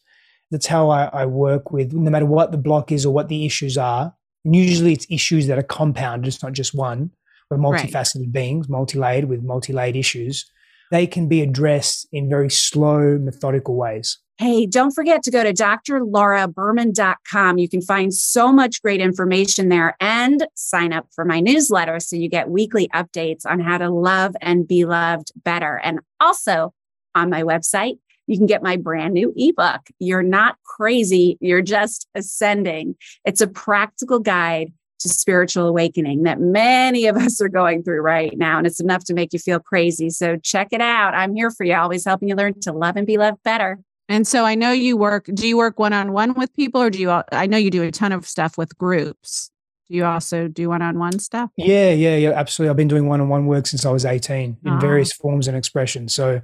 that's 0.50 0.66
how 0.66 0.90
I, 0.90 1.04
I 1.12 1.26
work 1.26 1.72
with 1.72 1.92
no 1.92 2.10
matter 2.10 2.26
what 2.26 2.52
the 2.52 2.58
block 2.58 2.92
is 2.92 3.04
or 3.04 3.12
what 3.12 3.28
the 3.28 3.44
issues 3.44 3.76
are. 3.76 4.14
And 4.44 4.54
usually 4.54 4.92
it's 4.92 5.06
issues 5.10 5.46
that 5.48 5.58
are 5.58 5.64
compounded, 5.64 6.28
it's 6.28 6.42
not 6.42 6.52
just 6.52 6.74
one. 6.74 7.10
We're 7.50 7.58
multifaceted 7.58 8.20
right. 8.20 8.32
beings, 8.32 8.68
multi-layered 8.68 9.26
with 9.26 9.42
multi-layered 9.42 9.96
issues. 9.96 10.50
They 10.90 11.06
can 11.06 11.28
be 11.28 11.42
addressed 11.42 12.08
in 12.12 12.28
very 12.28 12.50
slow, 12.50 13.18
methodical 13.18 13.76
ways. 13.76 14.18
Hey, 14.38 14.66
don't 14.66 14.90
forget 14.90 15.22
to 15.22 15.30
go 15.30 15.42
to 15.42 15.54
drlauraberman.com. 15.54 17.58
You 17.58 17.70
can 17.70 17.80
find 17.80 18.12
so 18.12 18.52
much 18.52 18.82
great 18.82 19.00
information 19.00 19.70
there 19.70 19.96
and 19.98 20.46
sign 20.54 20.92
up 20.92 21.06
for 21.14 21.24
my 21.24 21.40
newsletter 21.40 21.98
so 22.00 22.16
you 22.16 22.28
get 22.28 22.50
weekly 22.50 22.88
updates 22.88 23.46
on 23.46 23.60
how 23.60 23.78
to 23.78 23.88
love 23.88 24.36
and 24.42 24.68
be 24.68 24.84
loved 24.84 25.32
better. 25.42 25.80
And 25.82 26.00
also 26.20 26.74
on 27.14 27.30
my 27.30 27.44
website, 27.44 27.94
you 28.26 28.36
can 28.36 28.44
get 28.46 28.62
my 28.62 28.76
brand 28.76 29.14
new 29.14 29.32
ebook. 29.36 29.80
You're 29.98 30.22
not 30.22 30.56
crazy, 30.64 31.38
you're 31.40 31.62
just 31.62 32.06
ascending. 32.14 32.96
It's 33.24 33.40
a 33.40 33.46
practical 33.46 34.18
guide 34.18 34.70
to 35.00 35.08
spiritual 35.08 35.66
awakening 35.66 36.22
that 36.22 36.40
many 36.40 37.06
of 37.06 37.16
us 37.16 37.40
are 37.40 37.48
going 37.48 37.82
through 37.82 38.00
right 38.00 38.36
now. 38.36 38.58
And 38.58 38.66
it's 38.66 38.80
enough 38.80 39.04
to 39.04 39.14
make 39.14 39.32
you 39.32 39.38
feel 39.38 39.60
crazy. 39.60 40.10
So 40.10 40.36
check 40.36 40.68
it 40.72 40.80
out. 40.80 41.14
I'm 41.14 41.34
here 41.34 41.50
for 41.50 41.64
you, 41.64 41.74
always 41.74 42.04
helping 42.04 42.28
you 42.28 42.34
learn 42.34 42.58
to 42.60 42.72
love 42.72 42.96
and 42.96 43.06
be 43.06 43.18
loved 43.18 43.42
better. 43.42 43.78
And 44.08 44.26
so 44.26 44.44
I 44.44 44.54
know 44.54 44.70
you 44.70 44.96
work, 44.96 45.28
do 45.34 45.48
you 45.48 45.56
work 45.56 45.78
one 45.78 45.92
on 45.92 46.12
one 46.12 46.34
with 46.34 46.54
people 46.54 46.80
or 46.80 46.90
do 46.90 47.00
you, 47.00 47.10
I 47.32 47.46
know 47.46 47.58
you 47.58 47.70
do 47.70 47.82
a 47.82 47.90
ton 47.90 48.12
of 48.12 48.26
stuff 48.26 48.56
with 48.56 48.78
groups. 48.78 49.50
Do 49.88 49.94
you 49.94 50.04
also 50.04 50.48
do 50.48 50.68
one 50.68 50.82
on 50.82 50.98
one 50.98 51.18
stuff? 51.18 51.50
Yeah, 51.56 51.90
yeah, 51.90 52.16
yeah, 52.16 52.30
absolutely. 52.30 52.70
I've 52.70 52.76
been 52.76 52.88
doing 52.88 53.08
one 53.08 53.20
on 53.20 53.28
one 53.28 53.46
work 53.46 53.66
since 53.66 53.84
I 53.84 53.90
was 53.90 54.04
18 54.04 54.58
in 54.64 54.70
uh-huh. 54.70 54.80
various 54.80 55.12
forms 55.12 55.48
and 55.48 55.56
expressions. 55.56 56.14
So, 56.14 56.40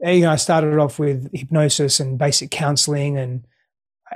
you 0.00 0.20
know, 0.20 0.30
I 0.30 0.36
started 0.36 0.78
off 0.78 0.98
with 0.98 1.30
hypnosis 1.34 2.00
and 2.00 2.18
basic 2.18 2.50
counseling 2.50 3.18
and 3.18 3.46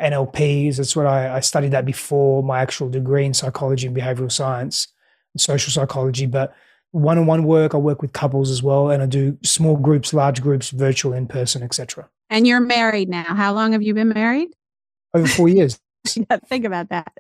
NLPs. 0.01 0.77
That's 0.77 0.97
what 0.97 1.07
I, 1.07 1.37
I 1.37 1.41
studied 1.41 1.73
that 1.73 1.85
before 1.85 2.43
my 2.43 2.61
actual 2.61 2.89
degree 2.89 3.25
in 3.25 3.35
psychology 3.35 3.87
and 3.87 3.97
behavioral 3.97 4.33
science 4.33 4.89
and 5.35 5.41
social 5.41 5.73
psychology. 5.73 6.27
But 6.27 6.55
one 6.93 7.19
on 7.19 7.27
one 7.27 7.45
work, 7.45 7.75
I 7.75 7.79
work 7.79 8.03
with 8.03 8.13
couples 8.13 8.51
as 8.51 8.63
well. 8.63 8.91
And 8.91 9.03
I 9.03 9.07
do 9.07 9.39
small 9.43 9.77
groups, 9.77 10.15
large 10.15 10.43
groups, 10.43 10.71
virtual, 10.71 11.13
in 11.13 11.27
person, 11.27 11.63
etc. 11.63 12.09
And 12.31 12.47
you're 12.47 12.61
married 12.61 13.09
now. 13.09 13.25
How 13.25 13.53
long 13.53 13.73
have 13.73 13.83
you 13.83 13.95
been 13.95 14.09
married? 14.09 14.49
Over 15.15 15.27
four 15.27 15.49
years. 15.49 15.79
think 16.49 16.65
about 16.65 16.89
that. 16.91 17.13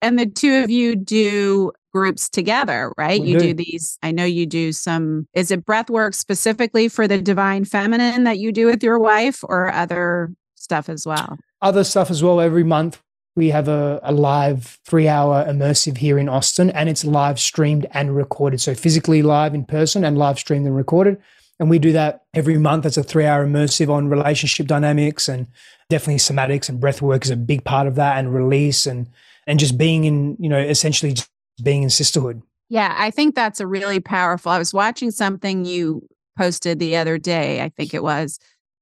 And 0.00 0.18
the 0.18 0.26
two 0.26 0.62
of 0.64 0.70
you 0.70 0.96
do 0.96 1.72
groups 1.92 2.28
together, 2.28 2.92
right? 2.96 3.20
We 3.20 3.28
you 3.28 3.38
do. 3.38 3.46
do. 3.48 3.64
these. 3.64 3.98
I 4.02 4.10
know 4.10 4.24
you 4.24 4.46
do 4.46 4.72
some. 4.72 5.28
Is 5.34 5.50
it 5.50 5.64
breath 5.64 5.90
work 5.90 6.14
specifically 6.14 6.88
for 6.88 7.06
the 7.06 7.20
divine 7.20 7.64
feminine 7.64 8.24
that 8.24 8.38
you 8.38 8.52
do 8.52 8.66
with 8.66 8.82
your 8.82 8.98
wife, 8.98 9.44
or 9.44 9.72
other 9.72 10.32
stuff 10.56 10.88
as 10.88 11.06
well? 11.06 11.38
Other 11.62 11.84
stuff 11.84 12.10
as 12.10 12.22
well. 12.22 12.40
Every 12.40 12.64
month 12.64 13.00
we 13.34 13.48
have 13.50 13.68
a, 13.68 14.00
a 14.02 14.12
live 14.12 14.78
three 14.84 15.08
hour 15.08 15.44
immersive 15.44 15.98
here 15.98 16.18
in 16.18 16.28
Austin, 16.28 16.70
and 16.70 16.88
it's 16.88 17.04
live 17.04 17.40
streamed 17.40 17.86
and 17.92 18.14
recorded. 18.14 18.60
So 18.60 18.74
physically 18.74 19.22
live 19.22 19.54
in 19.54 19.64
person 19.64 20.04
and 20.04 20.18
live 20.18 20.38
streamed 20.38 20.66
and 20.66 20.76
recorded. 20.76 21.18
And 21.58 21.70
we 21.70 21.78
do 21.78 21.92
that 21.92 22.24
every 22.34 22.58
month. 22.58 22.84
It's 22.84 22.96
a 22.96 23.02
three 23.02 23.24
hour 23.24 23.46
immersive 23.46 23.88
on 23.88 24.08
relationship 24.08 24.66
dynamics 24.66 25.28
and 25.28 25.46
definitely 25.88 26.16
somatics 26.16 26.68
and 26.68 26.80
breath 26.80 27.00
work 27.00 27.24
is 27.24 27.30
a 27.30 27.36
big 27.36 27.64
part 27.64 27.86
of 27.86 27.94
that 27.94 28.18
and 28.18 28.34
release 28.34 28.86
and, 28.86 29.08
and 29.46 29.60
just 29.60 29.78
being 29.78 30.04
in, 30.04 30.36
you 30.40 30.48
know, 30.48 30.58
essentially 30.58 31.12
just 31.12 31.30
being 31.62 31.84
in 31.84 31.90
sisterhood. 31.90 32.42
Yeah, 32.68 32.94
I 32.98 33.10
think 33.10 33.34
that's 33.34 33.60
a 33.60 33.66
really 33.66 34.00
powerful. 34.00 34.50
I 34.50 34.58
was 34.58 34.74
watching 34.74 35.10
something 35.10 35.64
you 35.64 36.08
posted 36.36 36.78
the 36.78 36.96
other 36.96 37.18
day, 37.18 37.60
I 37.60 37.68
think 37.68 37.94
it 37.94 38.02
was, 38.02 38.38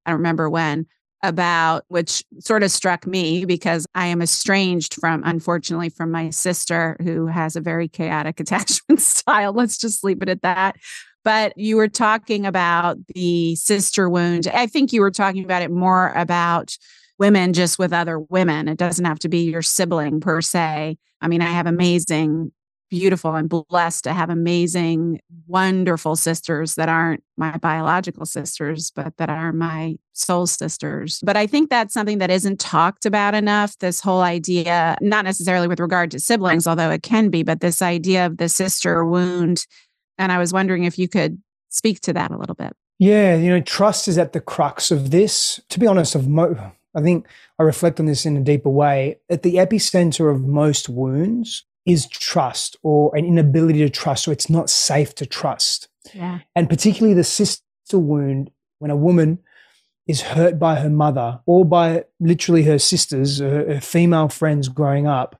I 0.06 0.10
don't 0.10 0.20
remember 0.20 0.48
when, 0.48 0.86
about 1.22 1.84
which 1.88 2.24
sort 2.38 2.62
of 2.62 2.70
struck 2.70 3.06
me 3.06 3.44
because 3.44 3.86
I 3.94 4.06
am 4.06 4.22
estranged 4.22 4.94
from, 4.94 5.22
unfortunately, 5.24 5.90
from 5.90 6.10
my 6.10 6.30
sister 6.30 6.96
who 7.02 7.26
has 7.26 7.56
a 7.56 7.60
very 7.60 7.88
chaotic 7.88 8.40
attachment 8.40 9.00
style. 9.00 9.52
Let's 9.52 9.78
just 9.78 10.04
leave 10.04 10.22
it 10.22 10.28
at 10.28 10.42
that 10.42 10.76
but 11.24 11.56
you 11.56 11.76
were 11.76 11.88
talking 11.88 12.46
about 12.46 12.96
the 13.08 13.54
sister 13.56 14.08
wound. 14.08 14.46
I 14.48 14.66
think 14.66 14.92
you 14.92 15.00
were 15.00 15.10
talking 15.10 15.44
about 15.44 15.62
it 15.62 15.70
more 15.70 16.12
about 16.14 16.76
women 17.18 17.52
just 17.52 17.78
with 17.78 17.92
other 17.92 18.18
women. 18.18 18.68
It 18.68 18.78
doesn't 18.78 19.04
have 19.04 19.18
to 19.20 19.28
be 19.28 19.50
your 19.50 19.62
sibling 19.62 20.20
per 20.20 20.40
se. 20.40 20.96
I 21.20 21.28
mean, 21.28 21.42
I 21.42 21.50
have 21.50 21.66
amazing, 21.66 22.52
beautiful, 22.90 23.34
and 23.34 23.48
blessed 23.48 24.04
to 24.04 24.12
have 24.12 24.28
amazing, 24.30 25.20
wonderful 25.46 26.16
sisters 26.16 26.74
that 26.74 26.88
aren't 26.88 27.22
my 27.36 27.56
biological 27.58 28.26
sisters, 28.26 28.90
but 28.94 29.16
that 29.16 29.30
are 29.30 29.52
my 29.52 29.96
soul 30.12 30.46
sisters. 30.46 31.20
But 31.24 31.36
I 31.36 31.46
think 31.46 31.70
that's 31.70 31.94
something 31.94 32.18
that 32.18 32.30
isn't 32.30 32.60
talked 32.60 33.06
about 33.06 33.34
enough. 33.34 33.78
This 33.78 34.00
whole 34.00 34.20
idea, 34.20 34.96
not 35.00 35.24
necessarily 35.24 35.68
with 35.68 35.80
regard 35.80 36.10
to 36.10 36.20
siblings, 36.20 36.66
although 36.66 36.90
it 36.90 37.02
can 37.02 37.30
be, 37.30 37.42
but 37.42 37.60
this 37.60 37.80
idea 37.80 38.26
of 38.26 38.36
the 38.36 38.48
sister 38.48 39.04
wound 39.04 39.64
and 40.20 40.30
I 40.30 40.38
was 40.38 40.52
wondering 40.52 40.84
if 40.84 40.98
you 40.98 41.08
could 41.08 41.40
speak 41.70 42.00
to 42.02 42.12
that 42.12 42.30
a 42.30 42.36
little 42.36 42.54
bit. 42.54 42.76
Yeah, 42.98 43.36
you 43.36 43.48
know, 43.48 43.62
trust 43.62 44.06
is 44.06 44.18
at 44.18 44.34
the 44.34 44.40
crux 44.40 44.90
of 44.90 45.10
this. 45.10 45.58
To 45.70 45.80
be 45.80 45.86
honest, 45.86 46.14
of 46.14 46.28
mo- 46.28 46.72
I 46.94 47.00
think 47.00 47.26
I 47.58 47.62
reflect 47.62 47.98
on 47.98 48.04
this 48.04 48.26
in 48.26 48.36
a 48.36 48.40
deeper 48.40 48.68
way. 48.68 49.18
At 49.30 49.42
the 49.42 49.54
epicenter 49.54 50.30
of 50.30 50.42
most 50.42 50.90
wounds 50.90 51.64
is 51.90 52.08
trust 52.08 52.76
or 52.82 53.14
an 53.16 53.24
inability 53.24 53.80
to 53.80 53.90
trust, 53.90 54.28
or 54.28 54.32
it's 54.32 54.50
not 54.50 54.70
safe 54.70 55.14
to 55.16 55.26
trust. 55.26 55.88
Yeah. 56.14 56.40
And 56.54 56.68
particularly 56.68 57.14
the 57.14 57.24
sister 57.24 57.62
wound, 57.98 58.50
when 58.78 58.90
a 58.90 58.96
woman 58.96 59.38
is 60.06 60.22
hurt 60.22 60.58
by 60.58 60.76
her 60.76 60.90
mother 60.90 61.40
or 61.46 61.64
by 61.64 62.04
literally 62.18 62.64
her 62.64 62.78
sisters, 62.78 63.38
her, 63.38 63.74
her 63.74 63.80
female 63.80 64.28
friends 64.28 64.68
growing 64.68 65.06
up, 65.06 65.38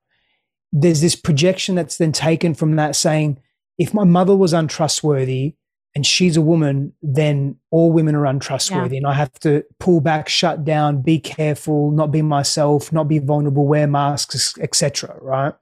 there's 0.72 1.00
this 1.00 1.16
projection 1.16 1.74
that's 1.74 1.96
then 1.96 2.12
taken 2.12 2.54
from 2.54 2.76
that 2.76 2.94
saying, 2.94 3.40
if 3.78 3.94
my 3.94 4.04
mother 4.04 4.36
was 4.36 4.52
untrustworthy 4.52 5.54
and 5.96 6.06
she's 6.06 6.36
a 6.36 6.42
woman, 6.42 6.92
then 7.02 7.56
all 7.70 7.90
women 7.90 8.14
are 8.14 8.26
untrustworthy. 8.26 8.96
Yeah. 8.96 8.98
And 8.98 9.06
I 9.08 9.14
have 9.14 9.32
to 9.40 9.64
pull 9.80 10.00
back, 10.00 10.28
shut 10.28 10.64
down, 10.64 11.02
be 11.02 11.18
careful, 11.18 11.90
not 11.90 12.12
be 12.12 12.22
myself, 12.22 12.92
not 12.92 13.08
be 13.08 13.18
vulnerable, 13.18 13.66
wear 13.66 13.88
masks, 13.88 14.54
etc. 14.60 15.16
Right. 15.20 15.54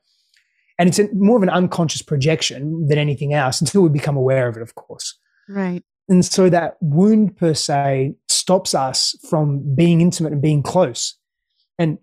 And 0.78 0.88
it's 0.88 0.98
a, 0.98 1.08
more 1.14 1.36
of 1.36 1.42
an 1.42 1.50
unconscious 1.50 2.02
projection 2.02 2.86
than 2.88 2.98
anything 2.98 3.34
else 3.34 3.60
until 3.60 3.82
we 3.82 3.88
become 3.88 4.16
aware 4.16 4.48
of 4.48 4.56
it, 4.56 4.62
of 4.62 4.74
course. 4.74 5.18
Right. 5.48 5.82
And 6.08 6.24
so 6.24 6.48
that 6.48 6.76
wound 6.80 7.36
per 7.36 7.54
se 7.54 8.14
stops 8.28 8.74
us 8.74 9.14
from 9.28 9.74
being 9.74 10.00
intimate 10.00 10.32
and 10.32 10.40
being 10.40 10.62
close. 10.62 11.14
And 11.78 11.98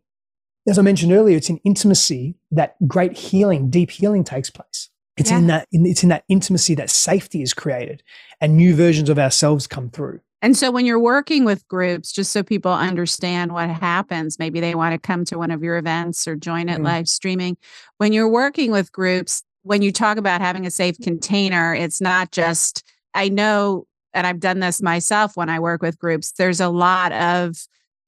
as 0.67 0.77
I 0.77 0.81
mentioned 0.81 1.11
earlier, 1.11 1.37
it's 1.37 1.49
in 1.49 1.57
intimacy 1.59 2.35
that 2.51 2.75
great 2.87 3.17
healing, 3.17 3.69
deep 3.69 3.91
healing 3.91 4.23
takes 4.23 4.49
place. 4.49 4.89
It's 5.17 5.31
yeah. 5.31 5.37
in 5.37 5.47
that 5.47 5.67
it's 5.71 6.03
in 6.03 6.09
that 6.09 6.25
intimacy 6.27 6.75
that 6.75 6.89
safety 6.89 7.41
is 7.41 7.53
created 7.53 8.03
and 8.41 8.57
new 8.57 8.75
versions 8.75 9.09
of 9.09 9.17
ourselves 9.17 9.65
come 9.65 9.89
through. 9.89 10.19
And 10.45 10.55
so 10.55 10.69
when 10.69 10.85
you're 10.85 10.99
working 10.99 11.43
with 11.43 11.67
groups, 11.67 12.11
just 12.11 12.31
so 12.31 12.43
people 12.43 12.71
understand 12.71 13.51
what 13.51 13.67
happens, 13.67 14.37
maybe 14.37 14.59
they 14.59 14.75
want 14.75 14.93
to 14.93 14.99
come 14.99 15.25
to 15.25 15.39
one 15.39 15.49
of 15.49 15.63
your 15.63 15.75
events 15.75 16.27
or 16.27 16.35
join 16.35 16.69
it 16.69 16.79
mm. 16.79 16.83
live 16.83 17.07
streaming. 17.07 17.57
When 17.97 18.13
you're 18.13 18.29
working 18.29 18.69
with 18.69 18.91
groups, 18.91 19.41
when 19.63 19.81
you 19.81 19.91
talk 19.91 20.19
about 20.19 20.41
having 20.41 20.67
a 20.67 20.69
safe 20.69 20.99
container, 21.01 21.73
it's 21.73 21.99
not 21.99 22.31
just, 22.31 22.83
I 23.15 23.27
know, 23.27 23.87
and 24.13 24.27
I've 24.27 24.39
done 24.39 24.59
this 24.59 24.83
myself 24.83 25.35
when 25.35 25.49
I 25.49 25.59
work 25.59 25.81
with 25.81 25.97
groups, 25.97 26.33
there's 26.33 26.61
a 26.61 26.69
lot 26.69 27.11
of 27.11 27.55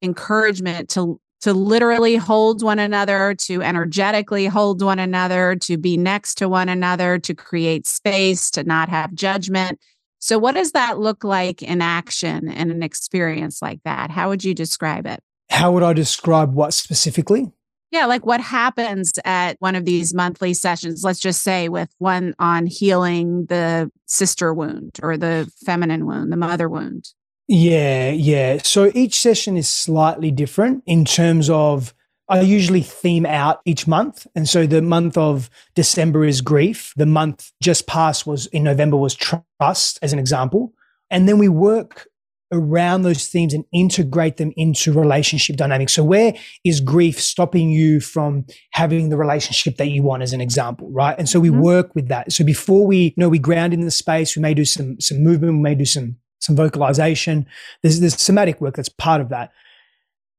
encouragement 0.00 0.90
to 0.90 1.20
to 1.40 1.52
literally 1.52 2.16
hold 2.16 2.62
one 2.62 2.80
another, 2.80 3.34
to 3.46 3.62
energetically 3.62 4.46
hold 4.46 4.82
one 4.82 4.98
another, 4.98 5.54
to 5.54 5.76
be 5.76 5.96
next 5.96 6.34
to 6.36 6.48
one 6.48 6.68
another, 6.68 7.18
to 7.18 7.34
create 7.34 7.86
space, 7.86 8.50
to 8.50 8.64
not 8.64 8.88
have 8.88 9.14
judgment. 9.14 9.78
So, 10.18 10.38
what 10.38 10.54
does 10.54 10.72
that 10.72 10.98
look 10.98 11.24
like 11.24 11.62
in 11.62 11.80
action 11.80 12.48
in 12.48 12.70
an 12.70 12.82
experience 12.82 13.62
like 13.62 13.80
that? 13.84 14.10
How 14.10 14.28
would 14.28 14.44
you 14.44 14.54
describe 14.54 15.06
it? 15.06 15.20
How 15.50 15.72
would 15.72 15.82
I 15.82 15.92
describe 15.92 16.54
what 16.54 16.74
specifically? 16.74 17.52
Yeah, 17.90 18.04
like 18.04 18.26
what 18.26 18.40
happens 18.40 19.12
at 19.24 19.56
one 19.60 19.74
of 19.74 19.86
these 19.86 20.12
monthly 20.12 20.52
sessions, 20.52 21.02
let's 21.04 21.20
just 21.20 21.42
say 21.42 21.70
with 21.70 21.88
one 21.98 22.34
on 22.38 22.66
healing 22.66 23.46
the 23.46 23.90
sister 24.04 24.52
wound 24.52 24.98
or 25.02 25.16
the 25.16 25.50
feminine 25.64 26.04
wound, 26.04 26.30
the 26.30 26.36
mother 26.36 26.68
wound. 26.68 27.08
Yeah, 27.46 28.10
yeah. 28.10 28.58
So 28.62 28.92
each 28.94 29.18
session 29.18 29.56
is 29.56 29.68
slightly 29.68 30.30
different 30.30 30.82
in 30.86 31.06
terms 31.06 31.48
of 31.48 31.94
I 32.28 32.40
usually 32.40 32.82
theme 32.82 33.24
out 33.24 33.60
each 33.64 33.86
month. 33.86 34.26
And 34.34 34.48
so 34.48 34.66
the 34.66 34.82
month 34.82 35.16
of 35.16 35.48
December 35.74 36.24
is 36.24 36.40
grief. 36.40 36.92
The 36.96 37.06
month 37.06 37.52
just 37.62 37.86
past 37.86 38.26
was 38.26 38.46
in 38.46 38.64
November 38.64 38.96
was 38.96 39.14
trust, 39.14 39.98
as 40.02 40.12
an 40.12 40.18
example. 40.18 40.72
And 41.10 41.26
then 41.26 41.38
we 41.38 41.48
work 41.48 42.06
around 42.52 43.02
those 43.02 43.26
themes 43.26 43.52
and 43.52 43.64
integrate 43.72 44.38
them 44.38 44.52
into 44.56 44.92
relationship 44.92 45.56
dynamics. 45.56 45.92
So 45.92 46.04
where 46.04 46.34
is 46.64 46.80
grief 46.80 47.20
stopping 47.20 47.70
you 47.70 48.00
from 48.00 48.46
having 48.70 49.10
the 49.10 49.16
relationship 49.16 49.76
that 49.76 49.88
you 49.88 50.02
want 50.02 50.22
as 50.22 50.32
an 50.32 50.40
example, 50.40 50.90
right? 50.90 51.14
And 51.18 51.28
so 51.28 51.40
we 51.40 51.50
mm-hmm. 51.50 51.60
work 51.60 51.94
with 51.94 52.08
that. 52.08 52.32
So 52.32 52.44
before 52.44 52.86
we 52.86 52.98
you 52.98 53.14
know 53.16 53.28
we 53.28 53.38
ground 53.38 53.74
in 53.74 53.80
the 53.82 53.90
space, 53.90 54.34
we 54.34 54.42
may 54.42 54.54
do 54.54 54.64
some 54.64 54.98
some 55.00 55.22
movement, 55.22 55.54
we 55.54 55.60
may 55.60 55.74
do 55.74 55.84
some 55.84 56.16
some 56.40 56.56
vocalization. 56.56 57.46
There's, 57.82 58.00
there's 58.00 58.20
somatic 58.20 58.60
work 58.60 58.76
that's 58.76 58.88
part 58.88 59.20
of 59.20 59.28
that. 59.28 59.52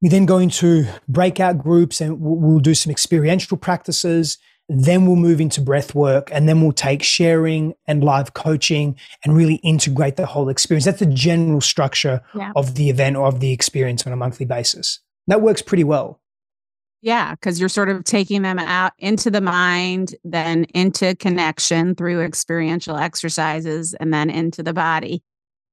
We 0.01 0.09
then 0.09 0.25
go 0.25 0.37
into 0.37 0.85
breakout 1.07 1.57
groups 1.57 1.99
and 1.99 2.19
we'll, 2.19 2.35
we'll 2.35 2.59
do 2.59 2.73
some 2.73 2.91
experiential 2.91 3.57
practices. 3.57 4.37
Then 4.69 5.05
we'll 5.05 5.15
move 5.15 5.41
into 5.41 5.61
breath 5.61 5.95
work 5.95 6.29
and 6.31 6.47
then 6.47 6.61
we'll 6.61 6.71
take 6.71 7.01
sharing 7.03 7.73
and 7.87 8.03
live 8.03 8.33
coaching 8.33 8.95
and 9.25 9.35
really 9.35 9.55
integrate 9.55 10.15
the 10.15 10.27
whole 10.27 10.47
experience. 10.47 10.85
That's 10.85 10.99
the 10.99 11.07
general 11.07 11.59
structure 11.59 12.21
yeah. 12.35 12.51
of 12.55 12.75
the 12.75 12.89
event 12.89 13.17
or 13.17 13.27
of 13.27 13.39
the 13.39 13.51
experience 13.51 14.05
on 14.05 14.13
a 14.13 14.15
monthly 14.15 14.45
basis. 14.45 14.99
That 15.27 15.41
works 15.41 15.61
pretty 15.61 15.83
well. 15.83 16.21
Yeah, 17.01 17.31
because 17.31 17.59
you're 17.59 17.69
sort 17.69 17.89
of 17.89 18.03
taking 18.03 18.41
them 18.41 18.59
out 18.59 18.91
into 18.99 19.31
the 19.31 19.39
mind, 19.39 20.15
then 20.25 20.65
into 20.75 21.15
connection 21.15 21.95
through 21.95 22.21
experiential 22.21 22.97
exercises, 22.97 23.93
and 23.93 24.13
then 24.13 24.29
into 24.29 24.63
the 24.63 24.73
body, 24.73 25.23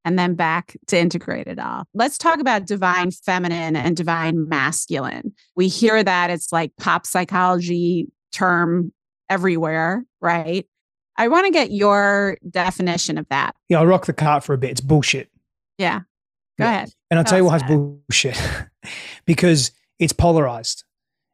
and 0.07 0.17
then 0.17 0.37
back 0.37 0.77
to 0.87 0.97
integrate 0.97 1.49
it 1.49 1.59
all. 1.59 1.85
Let's 1.93 2.17
talk 2.17 2.39
about 2.39 2.65
divine 2.65 3.11
feminine 3.11 3.75
and 3.75 3.97
divine 3.97 4.49
masculine. 4.49 5.35
We 5.57 5.67
hear 5.67 6.03
that 6.03 6.31
it's 6.31 6.53
like 6.53 6.71
pop 6.77 7.05
psychology 7.07 8.07
term 8.33 8.93
everywhere, 9.29 10.05
right? 10.21 10.65
I 11.17 11.27
want 11.27 11.47
to 11.47 11.53
get 11.53 11.73
your 11.73 12.39
definition 12.49 13.19
of 13.19 13.27
that. 13.31 13.57
Yeah, 13.69 13.81
I'll 13.81 13.87
rock 13.87 14.07
the 14.07 14.13
cart 14.13 14.45
for 14.45 14.55
a 14.55 14.59
bit. 14.59 14.71
It's 14.71 14.81
bullshit. 14.81 15.29
Yeah. 15.77 16.01
Go 16.57 16.65
yeah. 16.65 16.71
ahead. 16.71 16.91
And 17.11 17.19
I'll 17.19 17.25
tell, 17.25 17.31
tell 17.31 17.39
you 17.39 17.45
why 17.47 17.57
it's 17.57 17.65
bullshit 17.65 18.41
because 19.27 19.73
it's 19.99 20.13
polarized. 20.13 20.85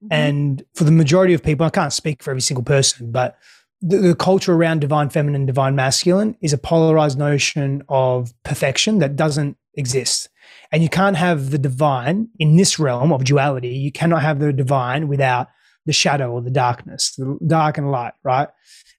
Mm-hmm. 0.02 0.12
And 0.14 0.64
for 0.74 0.84
the 0.84 0.92
majority 0.92 1.34
of 1.34 1.42
people, 1.42 1.66
I 1.66 1.70
can't 1.70 1.92
speak 1.92 2.22
for 2.22 2.30
every 2.30 2.40
single 2.40 2.64
person, 2.64 3.12
but 3.12 3.36
the, 3.82 3.98
the, 3.98 4.14
culture 4.14 4.54
around 4.54 4.80
divine 4.80 5.10
feminine, 5.10 5.44
divine 5.44 5.74
masculine 5.74 6.36
is 6.40 6.52
a 6.52 6.58
polarized 6.58 7.18
notion 7.18 7.82
of 7.88 8.32
perfection 8.44 9.00
that 9.00 9.16
doesn't 9.16 9.56
exist. 9.74 10.28
And 10.70 10.82
you 10.82 10.88
can't 10.88 11.16
have 11.16 11.50
the 11.50 11.58
divine 11.58 12.28
in 12.38 12.56
this 12.56 12.78
realm 12.78 13.12
of 13.12 13.24
duality. 13.24 13.68
You 13.68 13.92
cannot 13.92 14.22
have 14.22 14.38
the 14.38 14.52
divine 14.52 15.08
without 15.08 15.48
the 15.84 15.92
shadow 15.92 16.30
or 16.30 16.40
the 16.40 16.50
darkness, 16.50 17.14
the 17.16 17.38
dark 17.46 17.76
and 17.76 17.90
light, 17.90 18.14
right? 18.22 18.48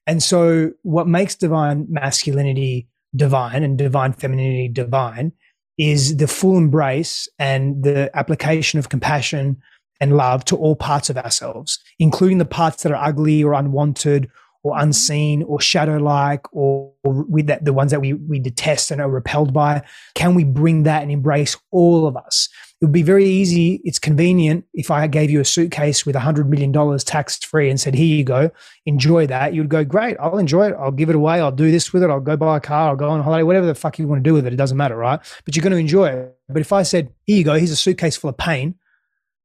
And 0.06 0.22
so, 0.22 0.72
what 0.82 1.08
makes 1.08 1.34
divine 1.34 1.86
masculinity 1.88 2.88
divine 3.16 3.62
and 3.62 3.78
divine 3.78 4.12
femininity 4.12 4.68
divine 4.68 5.32
is 5.78 6.16
the 6.16 6.26
full 6.26 6.58
embrace 6.58 7.28
and 7.38 7.82
the 7.82 8.10
application 8.14 8.78
of 8.78 8.88
compassion 8.88 9.56
and 10.00 10.16
love 10.16 10.44
to 10.44 10.56
all 10.56 10.76
parts 10.76 11.08
of 11.10 11.16
ourselves, 11.16 11.78
including 11.98 12.38
the 12.38 12.44
parts 12.44 12.82
that 12.82 12.92
are 12.92 13.08
ugly 13.08 13.42
or 13.42 13.54
unwanted 13.54 14.30
or 14.64 14.72
mm-hmm. 14.72 14.82
unseen 14.82 15.42
or 15.44 15.60
shadow 15.60 15.98
like 15.98 16.52
or, 16.52 16.92
or 17.04 17.24
with 17.28 17.46
that 17.46 17.64
the 17.64 17.72
ones 17.72 17.92
that 17.92 18.00
we 18.00 18.14
we 18.14 18.40
detest 18.40 18.90
and 18.90 19.00
are 19.00 19.08
repelled 19.08 19.52
by 19.52 19.82
can 20.14 20.34
we 20.34 20.42
bring 20.42 20.82
that 20.82 21.02
and 21.02 21.12
embrace 21.12 21.56
all 21.70 22.06
of 22.06 22.16
us? 22.16 22.48
It 22.80 22.86
would 22.86 22.92
be 22.92 23.02
very 23.02 23.24
easy 23.24 23.80
it's 23.84 23.98
convenient 23.98 24.66
if 24.74 24.90
i 24.90 25.06
gave 25.06 25.30
you 25.30 25.40
a 25.40 25.44
suitcase 25.44 26.04
with 26.04 26.16
a 26.16 26.20
hundred 26.20 26.50
million 26.50 26.70
dollars 26.70 27.02
tax 27.02 27.38
free 27.38 27.70
and 27.70 27.80
said 27.80 27.94
here 27.94 28.14
you 28.14 28.24
go 28.24 28.50
enjoy 28.84 29.26
that 29.28 29.54
you'd 29.54 29.70
go 29.70 29.84
great 29.84 30.18
i'll 30.20 30.36
enjoy 30.36 30.66
it 30.66 30.76
i'll 30.78 30.90
give 30.90 31.08
it 31.08 31.16
away 31.16 31.40
i'll 31.40 31.52
do 31.52 31.70
this 31.70 31.94
with 31.94 32.02
it 32.02 32.10
i'll 32.10 32.20
go 32.20 32.36
buy 32.36 32.58
a 32.58 32.60
car 32.60 32.90
i'll 32.90 32.96
go 32.96 33.08
on 33.08 33.22
holiday 33.22 33.42
whatever 33.42 33.64
the 33.64 33.74
fuck 33.74 33.98
you 33.98 34.06
want 34.06 34.22
to 34.22 34.28
do 34.28 34.34
with 34.34 34.46
it 34.46 34.52
it 34.52 34.56
doesn't 34.56 34.76
matter 34.76 34.96
right? 34.96 35.20
But 35.46 35.56
you're 35.56 35.62
going 35.62 35.72
to 35.72 35.78
enjoy 35.78 36.08
it. 36.08 36.36
But 36.48 36.60
if 36.60 36.74
i 36.74 36.82
said 36.82 37.10
here 37.24 37.38
you 37.38 37.44
go 37.44 37.54
here's 37.54 37.70
a 37.70 37.76
suitcase 37.76 38.16
full 38.16 38.28
of 38.28 38.36
pain 38.36 38.74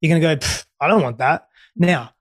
you're 0.01 0.17
going 0.17 0.37
to 0.37 0.45
go, 0.45 0.47
I 0.79 0.87
don't 0.87 1.01
want 1.01 1.17
that. 1.17 1.47
Now, 1.75 2.13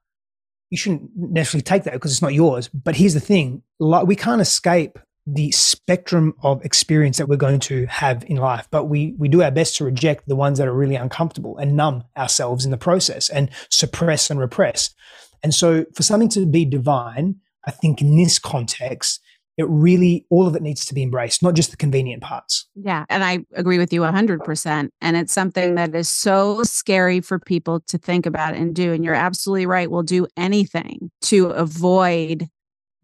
you 0.69 0.77
shouldn't 0.77 1.09
necessarily 1.15 1.63
take 1.63 1.83
that 1.83 1.93
because 1.93 2.11
it's 2.11 2.21
not 2.21 2.33
yours. 2.33 2.67
But 2.69 2.95
here's 2.95 3.13
the 3.13 3.19
thing 3.19 3.63
we 3.79 4.15
can't 4.15 4.41
escape 4.41 4.99
the 5.33 5.51
spectrum 5.51 6.33
of 6.41 6.63
experience 6.65 7.17
that 7.17 7.27
we're 7.27 7.35
going 7.35 7.59
to 7.59 7.85
have 7.85 8.23
in 8.27 8.37
life 8.37 8.67
but 8.71 8.85
we 8.85 9.13
we 9.17 9.27
do 9.27 9.43
our 9.43 9.51
best 9.51 9.75
to 9.75 9.83
reject 9.83 10.27
the 10.27 10.35
ones 10.35 10.57
that 10.57 10.67
are 10.67 10.73
really 10.73 10.95
uncomfortable 10.95 11.57
and 11.57 11.75
numb 11.75 12.03
ourselves 12.17 12.65
in 12.65 12.71
the 12.71 12.77
process 12.77 13.29
and 13.29 13.49
suppress 13.69 14.31
and 14.31 14.39
repress 14.39 14.95
and 15.43 15.53
so 15.53 15.85
for 15.93 16.01
something 16.03 16.29
to 16.29 16.45
be 16.47 16.65
divine 16.65 17.35
i 17.65 17.71
think 17.71 18.01
in 18.01 18.17
this 18.17 18.39
context 18.39 19.21
it 19.59 19.67
really 19.67 20.25
all 20.29 20.47
of 20.47 20.55
it 20.55 20.61
needs 20.61 20.85
to 20.85 20.93
be 20.93 21.03
embraced 21.03 21.43
not 21.43 21.53
just 21.53 21.71
the 21.71 21.77
convenient 21.77 22.23
parts. 22.23 22.67
Yeah 22.75 23.05
and 23.09 23.23
i 23.23 23.39
agree 23.53 23.77
with 23.77 23.91
you 23.93 24.01
100% 24.01 24.89
and 25.01 25.17
it's 25.17 25.33
something 25.33 25.75
that 25.75 25.93
is 25.93 26.09
so 26.09 26.63
scary 26.63 27.21
for 27.21 27.39
people 27.39 27.81
to 27.87 27.97
think 27.97 28.25
about 28.25 28.55
and 28.55 28.73
do 28.73 28.93
and 28.93 29.03
you're 29.03 29.13
absolutely 29.13 29.65
right 29.65 29.91
we'll 29.91 30.03
do 30.03 30.25
anything 30.37 31.11
to 31.21 31.47
avoid 31.47 32.47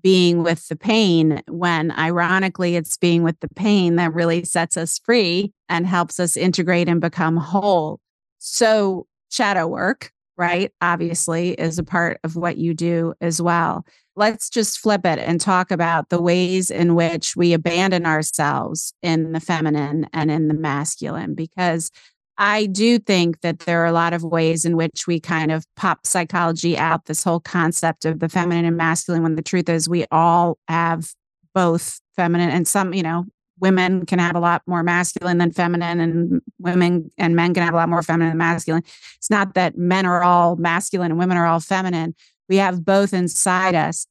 being 0.05 0.43
with 0.43 0.67
the 0.67 0.75
pain 0.75 1.41
when 1.49 1.91
ironically 1.93 2.75
it's 2.75 2.95
being 2.95 3.23
with 3.23 3.39
the 3.39 3.47
pain 3.55 3.95
that 3.95 4.13
really 4.13 4.43
sets 4.43 4.77
us 4.77 4.99
free 4.99 5.51
and 5.67 5.87
helps 5.87 6.19
us 6.19 6.37
integrate 6.37 6.87
and 6.87 7.01
become 7.01 7.37
whole. 7.37 7.99
So 8.37 9.07
shadow 9.31 9.65
work 9.65 10.11
right 10.37 10.71
obviously 10.79 11.53
is 11.53 11.79
a 11.79 11.83
part 11.83 12.19
of 12.23 12.35
what 12.35 12.57
you 12.57 12.75
do 12.75 13.15
as 13.19 13.41
well 13.41 13.83
let's 14.15 14.49
just 14.49 14.79
flip 14.79 15.05
it 15.05 15.19
and 15.19 15.41
talk 15.41 15.71
about 15.71 16.09
the 16.09 16.21
ways 16.21 16.71
in 16.71 16.95
which 16.95 17.35
we 17.35 17.53
abandon 17.53 18.05
ourselves 18.05 18.93
in 19.01 19.33
the 19.33 19.39
feminine 19.39 20.07
and 20.13 20.31
in 20.31 20.47
the 20.47 20.53
masculine 20.53 21.35
because 21.35 21.91
I 22.37 22.65
do 22.65 22.99
think 22.99 23.41
that 23.41 23.59
there 23.59 23.81
are 23.81 23.85
a 23.85 23.93
lot 23.93 24.13
of 24.13 24.23
ways 24.23 24.65
in 24.65 24.75
which 24.75 25.07
we 25.07 25.19
kind 25.19 25.51
of 25.51 25.65
pop 25.75 26.05
psychology 26.05 26.77
out 26.77 27.05
this 27.05 27.23
whole 27.23 27.39
concept 27.39 28.03
of 28.03 28.19
the 28.19 28.27
feminine 28.27 28.65
and 28.65 28.75
masculine 28.75 29.23
when 29.23 29.35
the 29.35 29.41
truth 29.41 29.69
is 29.69 29.87
we 29.87 30.05
all 30.11 30.57
have 30.67 31.13
both 31.53 32.01
feminine 32.15 32.49
and 32.49 32.67
some, 32.67 32.93
you 32.93 33.03
know, 33.03 33.25
women 33.59 34.05
can 34.05 34.19
have 34.19 34.35
a 34.35 34.39
lot 34.39 34.61
more 34.67 34.83
masculine 34.83 35.37
than 35.37 35.51
feminine 35.51 36.01
and 36.01 36.41
women 36.59 37.09
and 37.17 37.37
men 37.37 37.53
can 37.53 37.63
have 37.63 37.73
a 37.73 37.77
lot 37.77 37.87
more 37.87 38.03
feminine 38.03 38.31
than 38.31 38.37
masculine. 38.37 38.83
It's 39.15 39.29
not 39.29 39.53
that 39.53 39.77
men 39.77 40.05
are 40.05 40.23
all 40.23 40.57
masculine 40.57 41.11
and 41.11 41.19
women 41.19 41.37
are 41.37 41.45
all 41.45 41.61
feminine. 41.61 42.15
We 42.49 42.57
have 42.57 42.85
both 42.85 43.13
inside 43.13 43.75
us. 43.75 44.07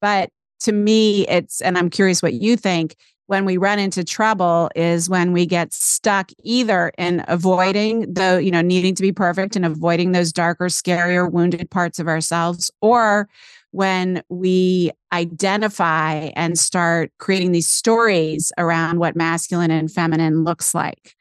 But 0.00 0.30
to 0.60 0.72
me, 0.72 1.26
it's, 1.28 1.60
and 1.60 1.78
I'm 1.78 1.90
curious 1.90 2.22
what 2.22 2.34
you 2.34 2.56
think, 2.56 2.96
when 3.26 3.44
we 3.44 3.58
run 3.58 3.78
into 3.78 4.02
trouble 4.04 4.70
is 4.74 5.10
when 5.10 5.32
we 5.32 5.44
get 5.44 5.74
stuck 5.74 6.30
either 6.42 6.92
in 6.96 7.22
avoiding 7.28 8.14
the, 8.14 8.40
you 8.42 8.50
know, 8.50 8.62
needing 8.62 8.94
to 8.94 9.02
be 9.02 9.12
perfect 9.12 9.54
and 9.54 9.66
avoiding 9.66 10.12
those 10.12 10.32
darker, 10.32 10.66
scarier, 10.66 11.30
wounded 11.30 11.70
parts 11.70 11.98
of 11.98 12.08
ourselves, 12.08 12.70
or 12.80 13.28
when 13.70 14.22
we 14.30 14.90
identify 15.12 16.30
and 16.36 16.58
start 16.58 17.12
creating 17.18 17.52
these 17.52 17.68
stories 17.68 18.50
around 18.56 18.98
what 18.98 19.14
masculine 19.14 19.70
and 19.70 19.92
feminine 19.92 20.42
looks 20.42 20.74
like 20.74 21.14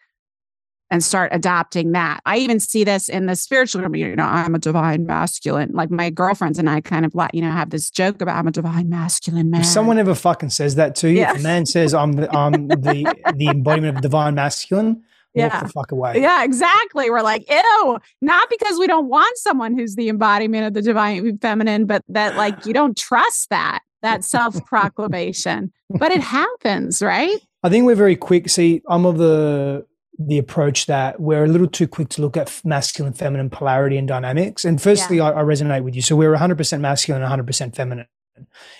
and 0.89 1.04
start 1.04 1.30
adopting 1.34 1.91
that. 1.91 2.21
I 2.26 2.38
even 2.38 2.60
see 2.60 2.84
this 2.84 3.10
in 3.10 3.26
the 3.26 3.36
spiritual 3.36 3.82
community. 3.82 4.12
You 4.12 4.15
know, 4.15 4.23
I'm 4.23 4.56
a 4.56 4.60
divine 4.60 5.06
masculine. 5.06 5.71
Like 5.73 5.91
my 5.91 6.10
girlfriends 6.10 6.60
and 6.60 6.69
I 6.69 6.82
kind 6.82 7.06
of 7.06 7.13
like, 7.13 7.32
you 7.34 7.41
know, 7.41 7.52
have 7.52 7.71
this 7.71 7.89
joke 7.89 8.21
about 8.21 8.38
I'm 8.38 8.47
a 8.47 8.52
divine 8.52 8.89
masculine 8.89 9.50
man. 9.50 9.62
If 9.62 9.67
someone 9.67 9.97
ever 10.00 10.15
fucking 10.15 10.50
says 10.50 10.76
that 10.76 10.95
to 10.97 11.10
you, 11.10 11.19
yeah. 11.19 11.34
if 11.34 11.39
a 11.39 11.43
man 11.43 11.65
says 11.65 11.93
I'm 11.93 12.13
the 12.13 12.34
I'm 12.36 12.67
the 12.67 13.13
the 13.36 13.47
embodiment 13.50 13.97
of 13.97 14.02
divine 14.02 14.36
masculine, 14.36 15.04
yeah. 15.34 15.47
walk 15.47 15.63
the 15.63 15.69
fuck 15.69 15.91
away. 15.91 16.21
Yeah, 16.21 16.43
exactly. 16.43 17.10
We're 17.10 17.21
like, 17.21 17.50
ew, 17.50 18.00
not 18.21 18.50
because 18.50 18.80
we 18.80 18.88
don't 18.88 19.08
want 19.08 19.38
someone 19.38 19.78
who's 19.78 19.95
the 19.95 20.10
embodiment 20.10 20.67
of 20.67 20.73
the 20.73 20.82
divine 20.82 21.38
feminine, 21.39 21.86
but 21.86 22.04
that 22.10 22.36
like 22.36 22.65
you 22.65 22.73
don't 22.73 22.97
trust 22.97 23.50
that, 23.50 23.80
that 24.02 24.23
self-proclamation. 24.23 25.71
but 25.89 26.12
it 26.12 26.21
happens, 26.21 27.02
right? 27.02 27.39
I 27.63 27.69
think 27.69 27.86
we're 27.86 27.95
very 27.95 28.15
quick. 28.15 28.50
See, 28.50 28.82
I'm 28.88 29.06
of 29.06 29.17
the 29.17 29.86
the 30.19 30.38
approach 30.38 30.88
that 30.88 31.19
we're 31.19 31.43
a 31.43 31.47
little 31.47 31.67
too 31.67 31.88
quick 31.88 32.10
to 32.10 32.21
look 32.21 32.38
at 32.38 32.62
masculine 32.63 33.13
feminine 33.13 33.49
polarity 33.49 33.97
and 33.97 34.08
dynamics. 34.08 34.65
And 34.65 34.82
firstly 34.82 35.17
yeah. 35.17 35.30
I, 35.30 35.41
I, 35.41 35.43
resonate 35.43 35.84
with 35.84 35.95
you. 35.95 36.01
So 36.01 36.15
we're 36.15 36.36
100% 36.36 36.80
masculine 36.80 37.21
100% 37.21 37.75
feminine. 37.75 38.08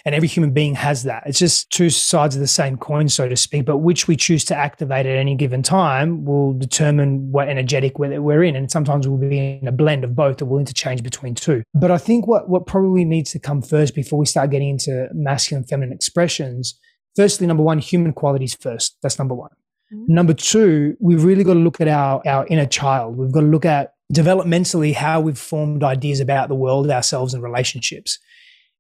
And 0.06 0.14
every 0.14 0.28
human 0.28 0.52
being 0.52 0.76
has 0.76 1.02
that. 1.04 1.24
It's 1.26 1.40
just 1.40 1.72
two 1.72 1.90
sides 1.90 2.36
of 2.36 2.42
the 2.42 2.48
same 2.48 2.78
coin 2.78 3.10
so 3.10 3.28
to 3.28 3.36
speak 3.36 3.66
but 3.66 3.78
which 3.78 4.08
we 4.08 4.16
choose 4.16 4.46
to 4.46 4.56
activate 4.56 5.08
at 5.08 5.18
any 5.18 5.34
given 5.36 5.64
time 5.64 6.26
will 6.26 6.54
determine 6.54 7.32
what 7.32 7.50
energetic 7.50 7.98
we're 7.98 8.44
in. 8.44 8.56
And 8.56 8.70
sometimes 8.70 9.08
we'll 9.08 9.18
be 9.18 9.60
in 9.62 9.68
a 9.68 9.72
blend 9.72 10.04
of 10.04 10.16
both 10.16 10.42
or 10.42 10.46
we'll 10.46 10.60
interchange 10.60 11.02
between 11.02 11.34
two. 11.34 11.64
But 11.74 11.90
i 11.90 11.98
think 11.98 12.28
what 12.28 12.50
what 12.50 12.68
probably 12.68 13.04
needs 13.04 13.32
to 13.32 13.40
come 13.40 13.64
first 13.64 13.96
before 13.96 14.20
we 14.20 14.28
start 14.28 14.52
getting 14.52 14.70
into 14.70 15.08
masculine 15.12 15.64
feminine 15.64 15.94
expressions 15.94 16.80
firstly 17.18 17.48
number 17.48 17.64
one 17.64 17.80
human 17.80 18.14
qualities 18.14 18.56
first. 18.56 18.96
That's 19.02 19.18
number 19.18 19.34
one. 19.34 19.50
Number 19.92 20.34
two, 20.34 20.96
we've 21.00 21.24
really 21.24 21.44
got 21.44 21.54
to 21.54 21.60
look 21.60 21.80
at 21.80 21.88
our, 21.88 22.22
our 22.26 22.46
inner 22.48 22.66
child. 22.66 23.18
We've 23.18 23.32
got 23.32 23.42
to 23.42 23.48
look 23.48 23.66
at 23.66 23.94
developmentally 24.14 24.94
how 24.94 25.22
we've 25.22 25.38
formed 25.38 25.84
ideas 25.84 26.20
about 26.20 26.50
the 26.50 26.56
world, 26.56 26.90
ourselves, 26.90 27.34
and 27.34 27.44
relationships. 27.44 28.20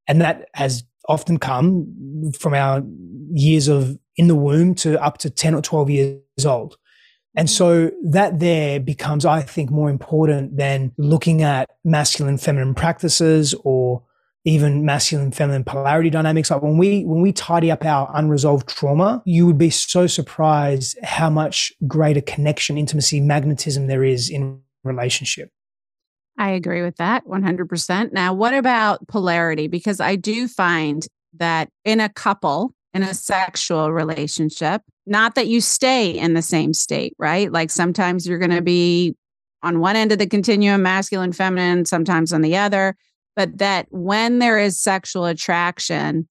And 0.08 0.22
that 0.22 0.50
has 0.54 0.84
often 1.08 1.38
come 1.38 2.32
from 2.38 2.54
our 2.54 2.84
years 3.32 3.68
of 3.68 3.98
in 4.18 4.28
the 4.28 4.36
womb 4.36 4.76
to 4.76 5.02
up 5.02 5.18
to 5.20 5.30
10 5.30 5.54
or 5.54 5.62
12 5.62 5.90
years 5.90 6.46
old. 6.46 6.78
And 7.36 7.48
mm-hmm. 7.48 7.54
so 7.54 7.92
that 8.10 8.40
there 8.40 8.80
becomes, 8.80 9.26
I 9.26 9.42
think, 9.42 9.70
more 9.70 9.90
important 9.90 10.58
than 10.58 10.92
looking 10.98 11.44
at 11.44 11.70
masculine, 11.86 12.38
feminine 12.38 12.74
practices 12.74 13.54
or 13.64 14.04
even 14.48 14.86
masculine 14.86 15.32
feminine 15.32 15.64
polarity 15.64 16.10
dynamics 16.10 16.50
like 16.50 16.62
when 16.62 16.78
we 16.78 17.04
when 17.04 17.22
we 17.22 17.34
tidy 17.34 17.70
up 17.70 17.84
our 17.84 18.10
unresolved 18.14 18.68
trauma 18.68 19.22
you 19.26 19.46
would 19.46 19.58
be 19.58 19.70
so 19.70 20.08
surprised 20.08 20.98
how 21.04 21.30
much 21.30 21.74
greater 21.86 22.22
connection 22.22 22.78
intimacy 22.78 23.20
magnetism 23.20 23.88
there 23.88 24.04
is 24.04 24.30
in 24.30 24.60
relationship 24.84 25.52
I 26.40 26.52
agree 26.52 26.84
with 26.84 26.98
that 26.98 27.26
100%. 27.26 28.14
Now, 28.14 28.32
what 28.32 28.54
about 28.54 29.08
polarity? 29.08 29.68
Because 29.68 30.00
I 30.00 30.16
do 30.16 30.48
find 30.48 31.06
that 31.34 31.70
in 31.84 32.00
a 32.00 32.10
couple, 32.10 32.76
in 32.94 33.02
a 33.02 33.16
sexual 33.16 33.92
relationship, 33.92 34.84
not 35.08 35.34
that 35.34 35.48
you 35.48 35.62
stay 35.62 36.12
in 36.12 36.36
the 36.36 36.44
same 36.44 36.76
state, 36.76 37.16
right? 37.18 37.52
Like 37.52 37.72
sometimes 37.72 38.28
you're 38.28 38.38
going 38.38 38.52
to 38.52 38.62
be 38.62 39.16
on 39.64 39.80
one 39.80 39.96
end 39.96 40.12
of 40.12 40.20
the 40.20 40.28
continuum, 40.28 40.84
masculine, 40.84 41.34
feminine, 41.34 41.86
sometimes 41.86 42.32
on 42.32 42.44
the 42.44 42.56
other, 42.56 42.96
but 43.38 43.60
that 43.60 43.86
when 43.92 44.40
there 44.40 44.58
is 44.58 44.80
sexual 44.80 45.26
attraction, 45.26 46.28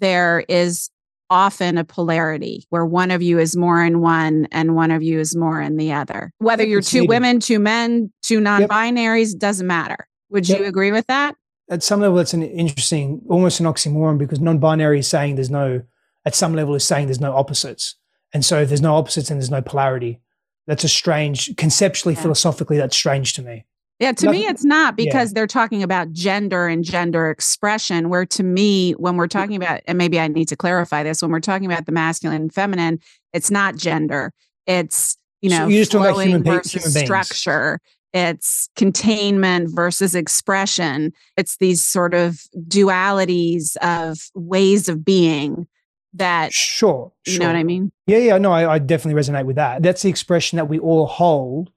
there 0.00 0.42
is 0.48 0.88
often 1.28 1.76
a 1.76 1.84
polarity 1.84 2.64
where 2.70 2.86
one 2.86 3.10
of 3.10 3.20
you 3.20 3.38
is 3.38 3.56
more 3.56 3.84
in 3.84 4.00
one 4.00 4.48
and 4.50 4.74
one 4.74 4.90
of 4.90 5.02
you 5.02 5.20
is 5.20 5.36
more 5.36 5.60
in 5.60 5.76
the 5.76 5.92
other. 5.92 6.32
Whether 6.38 6.64
you're 6.64 6.80
two 6.80 7.04
women, 7.04 7.40
two 7.40 7.58
men, 7.58 8.10
two 8.22 8.40
non 8.40 8.62
binaries, 8.62 9.32
yep. 9.32 9.38
doesn't 9.38 9.66
matter. 9.66 10.08
Would 10.30 10.48
yep. 10.48 10.60
you 10.60 10.64
agree 10.64 10.92
with 10.92 11.06
that? 11.08 11.36
At 11.68 11.82
some 11.82 12.00
level, 12.00 12.18
it's 12.20 12.32
an 12.32 12.42
interesting, 12.42 13.20
almost 13.28 13.60
an 13.60 13.66
oxymoron 13.66 14.16
because 14.16 14.40
non 14.40 14.58
binary 14.58 15.00
is 15.00 15.08
saying 15.08 15.34
there's 15.34 15.50
no, 15.50 15.82
at 16.24 16.34
some 16.34 16.54
level, 16.54 16.74
is 16.74 16.84
saying 16.84 17.06
there's 17.06 17.20
no 17.20 17.36
opposites. 17.36 17.96
And 18.32 18.44
so 18.44 18.62
if 18.62 18.68
there's 18.68 18.80
no 18.82 18.96
opposites 18.96 19.30
and 19.30 19.38
there's 19.38 19.50
no 19.50 19.62
polarity, 19.62 20.20
that's 20.66 20.84
a 20.84 20.88
strange, 20.88 21.54
conceptually, 21.56 22.14
yeah. 22.14 22.22
philosophically, 22.22 22.78
that's 22.78 22.96
strange 22.96 23.34
to 23.34 23.42
me. 23.42 23.66
Yeah, 23.98 24.12
to 24.12 24.26
Nothing, 24.26 24.40
me, 24.42 24.46
it's 24.46 24.64
not 24.64 24.94
because 24.94 25.30
yeah. 25.30 25.34
they're 25.34 25.46
talking 25.46 25.82
about 25.82 26.12
gender 26.12 26.66
and 26.66 26.84
gender 26.84 27.30
expression. 27.30 28.10
Where 28.10 28.26
to 28.26 28.42
me, 28.42 28.92
when 28.92 29.16
we're 29.16 29.26
talking 29.26 29.56
about, 29.56 29.80
and 29.86 29.96
maybe 29.96 30.20
I 30.20 30.28
need 30.28 30.48
to 30.48 30.56
clarify 30.56 31.02
this, 31.02 31.22
when 31.22 31.30
we're 31.30 31.40
talking 31.40 31.64
about 31.64 31.86
the 31.86 31.92
masculine 31.92 32.42
and 32.42 32.52
feminine, 32.52 33.00
it's 33.32 33.50
not 33.50 33.76
gender. 33.76 34.32
It's 34.66 35.16
you 35.40 35.48
know, 35.48 35.64
so 35.64 35.68
you 35.68 35.80
just 35.80 35.92
talking 35.92 36.10
about 36.10 36.20
human, 36.20 36.42
versus 36.42 36.84
human 36.84 37.06
structure. 37.06 37.80
It's 38.12 38.68
containment 38.76 39.74
versus 39.74 40.14
expression. 40.14 41.12
It's 41.36 41.56
these 41.56 41.84
sort 41.84 42.14
of 42.14 42.40
dualities 42.68 43.76
of 43.78 44.18
ways 44.34 44.88
of 44.88 45.04
being 45.04 45.66
that. 46.14 46.52
Sure, 46.52 47.12
you 47.26 47.34
sure. 47.34 47.40
know 47.40 47.46
what 47.46 47.56
I 47.56 47.64
mean? 47.64 47.92
Yeah, 48.06 48.18
yeah. 48.18 48.38
No, 48.38 48.52
I, 48.52 48.74
I 48.74 48.78
definitely 48.78 49.20
resonate 49.20 49.46
with 49.46 49.56
that. 49.56 49.82
That's 49.82 50.02
the 50.02 50.10
expression 50.10 50.56
that 50.56 50.68
we 50.68 50.78
all 50.78 51.06
hold 51.06 51.70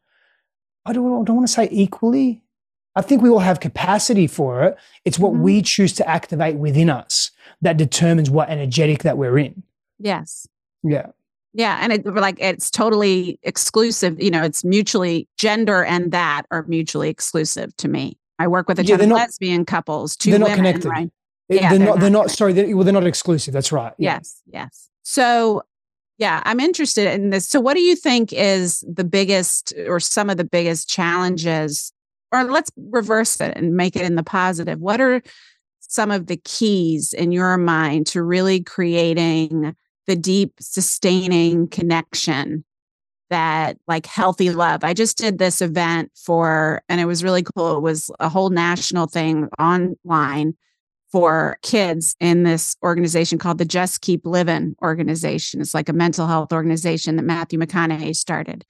I 0.90 0.94
don't, 0.94 1.22
I 1.22 1.24
don't 1.24 1.36
want 1.36 1.48
to 1.48 1.54
say 1.54 1.70
equally. 1.72 2.42
I 2.96 3.02
think 3.02 3.22
we 3.22 3.30
all 3.30 3.40
have 3.40 3.60
capacity 3.60 4.28
for 4.28 4.64
it. 4.64 4.78
It's 5.06 5.20
what 5.20 5.34
mm-hmm. 5.34 5.44
we 5.44 5.62
choose 5.62 5.94
to 5.94 6.10
activate 6.10 6.56
within 6.56 6.90
us 6.90 7.32
that 7.62 7.78
determines 7.78 8.30
what 8.30 8.50
energetic 8.50 9.04
that 9.04 9.18
we're 9.18 9.38
in. 9.38 9.64
Yes. 10.00 10.48
Yeah. 10.84 11.08
Yeah. 11.54 11.80
And 11.82 11.94
it 11.94 12.06
like 12.06 12.38
it's 12.40 12.72
totally 12.72 13.40
exclusive. 13.44 14.22
You 14.22 14.32
know, 14.32 14.44
it's 14.44 14.64
mutually 14.64 15.28
gender 15.38 15.84
and 15.84 16.12
that 16.12 16.44
are 16.52 16.64
mutually 16.68 17.10
exclusive 17.10 17.76
to 17.78 17.88
me. 17.88 18.18
I 18.40 18.48
work 18.48 18.68
with 18.68 18.80
a 18.80 18.84
ton 18.84 19.02
of 19.02 19.08
not, 19.08 19.16
lesbian 19.16 19.66
couples, 19.66 20.16
two 20.16 20.32
they're 20.32 20.40
not 20.40 20.50
women, 20.50 20.58
connected. 20.58 20.90
Right? 20.90 21.12
Yeah, 21.50 21.70
they're, 21.70 21.80
they're, 21.80 21.88
not, 21.88 22.00
they're 22.00 22.10
not, 22.10 22.32
sorry, 22.32 22.54
they're, 22.54 22.76
well, 22.76 22.86
they're 22.86 22.94
not 22.94 23.06
exclusive. 23.06 23.54
That's 23.54 23.72
right. 23.72 23.94
Yeah. 23.98 24.16
Yes. 24.16 24.42
Yes. 24.52 24.90
So 25.04 25.64
yeah, 26.20 26.44
I'm 26.46 26.60
interested 26.60 27.12
in 27.14 27.30
this. 27.30 27.48
So, 27.48 27.60
what 27.60 27.76
do 27.76 27.82
you 27.82 27.96
think 27.96 28.32
is 28.34 28.84
the 28.88 29.06
biggest 29.06 29.74
or 29.88 30.00
some 30.00 30.30
of 30.30 30.38
the 30.38 30.44
biggest 30.44 30.90
challenges? 30.90 31.92
Or 32.32 32.44
let's 32.44 32.70
reverse 32.78 33.42
it 33.42 33.58
and 33.58 33.76
make 33.76 33.96
it 33.96 34.04
in 34.04 34.16
the 34.16 34.24
positive. 34.24 34.80
What 34.80 35.02
are 35.02 35.24
some 35.80 36.12
of 36.12 36.28
the 36.28 36.38
keys 36.38 37.14
in 37.14 37.32
your 37.32 37.58
mind 37.58 38.06
to 38.08 38.22
really 38.22 38.62
creating 38.62 39.76
the 40.06 40.16
deep, 40.16 40.54
sustaining 40.60 41.68
connection 41.68 42.64
that 43.30 43.78
like 43.88 44.06
healthy 44.06 44.50
love. 44.50 44.84
I 44.84 44.94
just 44.94 45.18
did 45.18 45.38
this 45.38 45.62
event 45.62 46.12
for, 46.16 46.82
and 46.90 47.00
it 47.00 47.06
was 47.06 47.24
really 47.24 47.44
cool. 47.44 47.78
It 47.78 47.82
was 47.82 48.12
a 48.20 48.28
whole 48.30 48.50
national 48.50 49.08
thing 49.08 49.48
online 49.60 50.56
for 51.12 51.58
kids 51.64 52.16
in 52.20 52.44
this 52.44 52.76
organization 52.84 53.38
called 53.38 53.58
the 53.58 53.66
Just 53.66 54.02
Keep 54.02 54.26
Living 54.26 54.76
organization. 54.82 55.62
It's 55.62 55.74
like 55.74 55.90
a 55.90 55.94
mental 55.94 56.28
health 56.28 56.54
organization 56.54 57.16
that 57.16 57.24
Matthew 57.24 57.60
McConaughey 57.60 58.16
started. 58.16 58.66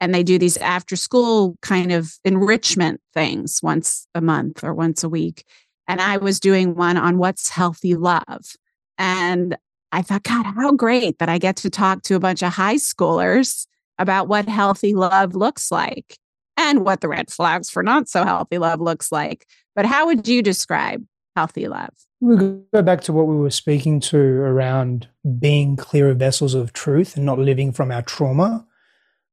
And 0.00 0.14
they 0.14 0.22
do 0.22 0.38
these 0.38 0.56
after 0.58 0.96
school 0.96 1.56
kind 1.60 1.90
of 1.90 2.12
enrichment 2.24 3.00
things 3.14 3.60
once 3.62 4.06
a 4.14 4.20
month 4.20 4.62
or 4.62 4.74
once 4.74 5.02
a 5.02 5.08
week. 5.08 5.44
And 5.88 6.00
I 6.00 6.18
was 6.18 6.38
doing 6.38 6.74
one 6.74 6.96
on 6.96 7.18
what's 7.18 7.48
healthy 7.48 7.94
love. 7.94 8.56
And 8.98 9.56
I 9.90 10.02
thought, 10.02 10.22
God, 10.22 10.44
how 10.44 10.72
great 10.72 11.18
that 11.18 11.30
I 11.30 11.38
get 11.38 11.56
to 11.56 11.70
talk 11.70 12.02
to 12.02 12.14
a 12.14 12.20
bunch 12.20 12.42
of 12.42 12.52
high 12.52 12.76
schoolers 12.76 13.66
about 13.98 14.28
what 14.28 14.46
healthy 14.46 14.94
love 14.94 15.34
looks 15.34 15.72
like 15.72 16.18
and 16.56 16.84
what 16.84 17.00
the 17.00 17.08
red 17.08 17.30
flags 17.30 17.70
for 17.70 17.82
not 17.82 18.08
so 18.08 18.24
healthy 18.24 18.58
love 18.58 18.80
looks 18.80 19.10
like. 19.10 19.46
But 19.74 19.86
how 19.86 20.06
would 20.06 20.28
you 20.28 20.42
describe 20.42 21.04
healthy 21.38 21.68
love. 21.68 21.94
We 22.20 22.36
go 22.36 22.82
back 22.82 23.00
to 23.02 23.12
what 23.12 23.28
we 23.28 23.36
were 23.36 23.50
speaking 23.50 24.00
to 24.00 24.18
around 24.18 25.08
being 25.38 25.76
clearer 25.76 26.14
vessels 26.14 26.52
of 26.52 26.72
truth 26.72 27.16
and 27.16 27.24
not 27.24 27.38
living 27.38 27.70
from 27.70 27.92
our 27.92 28.02
trauma. 28.02 28.66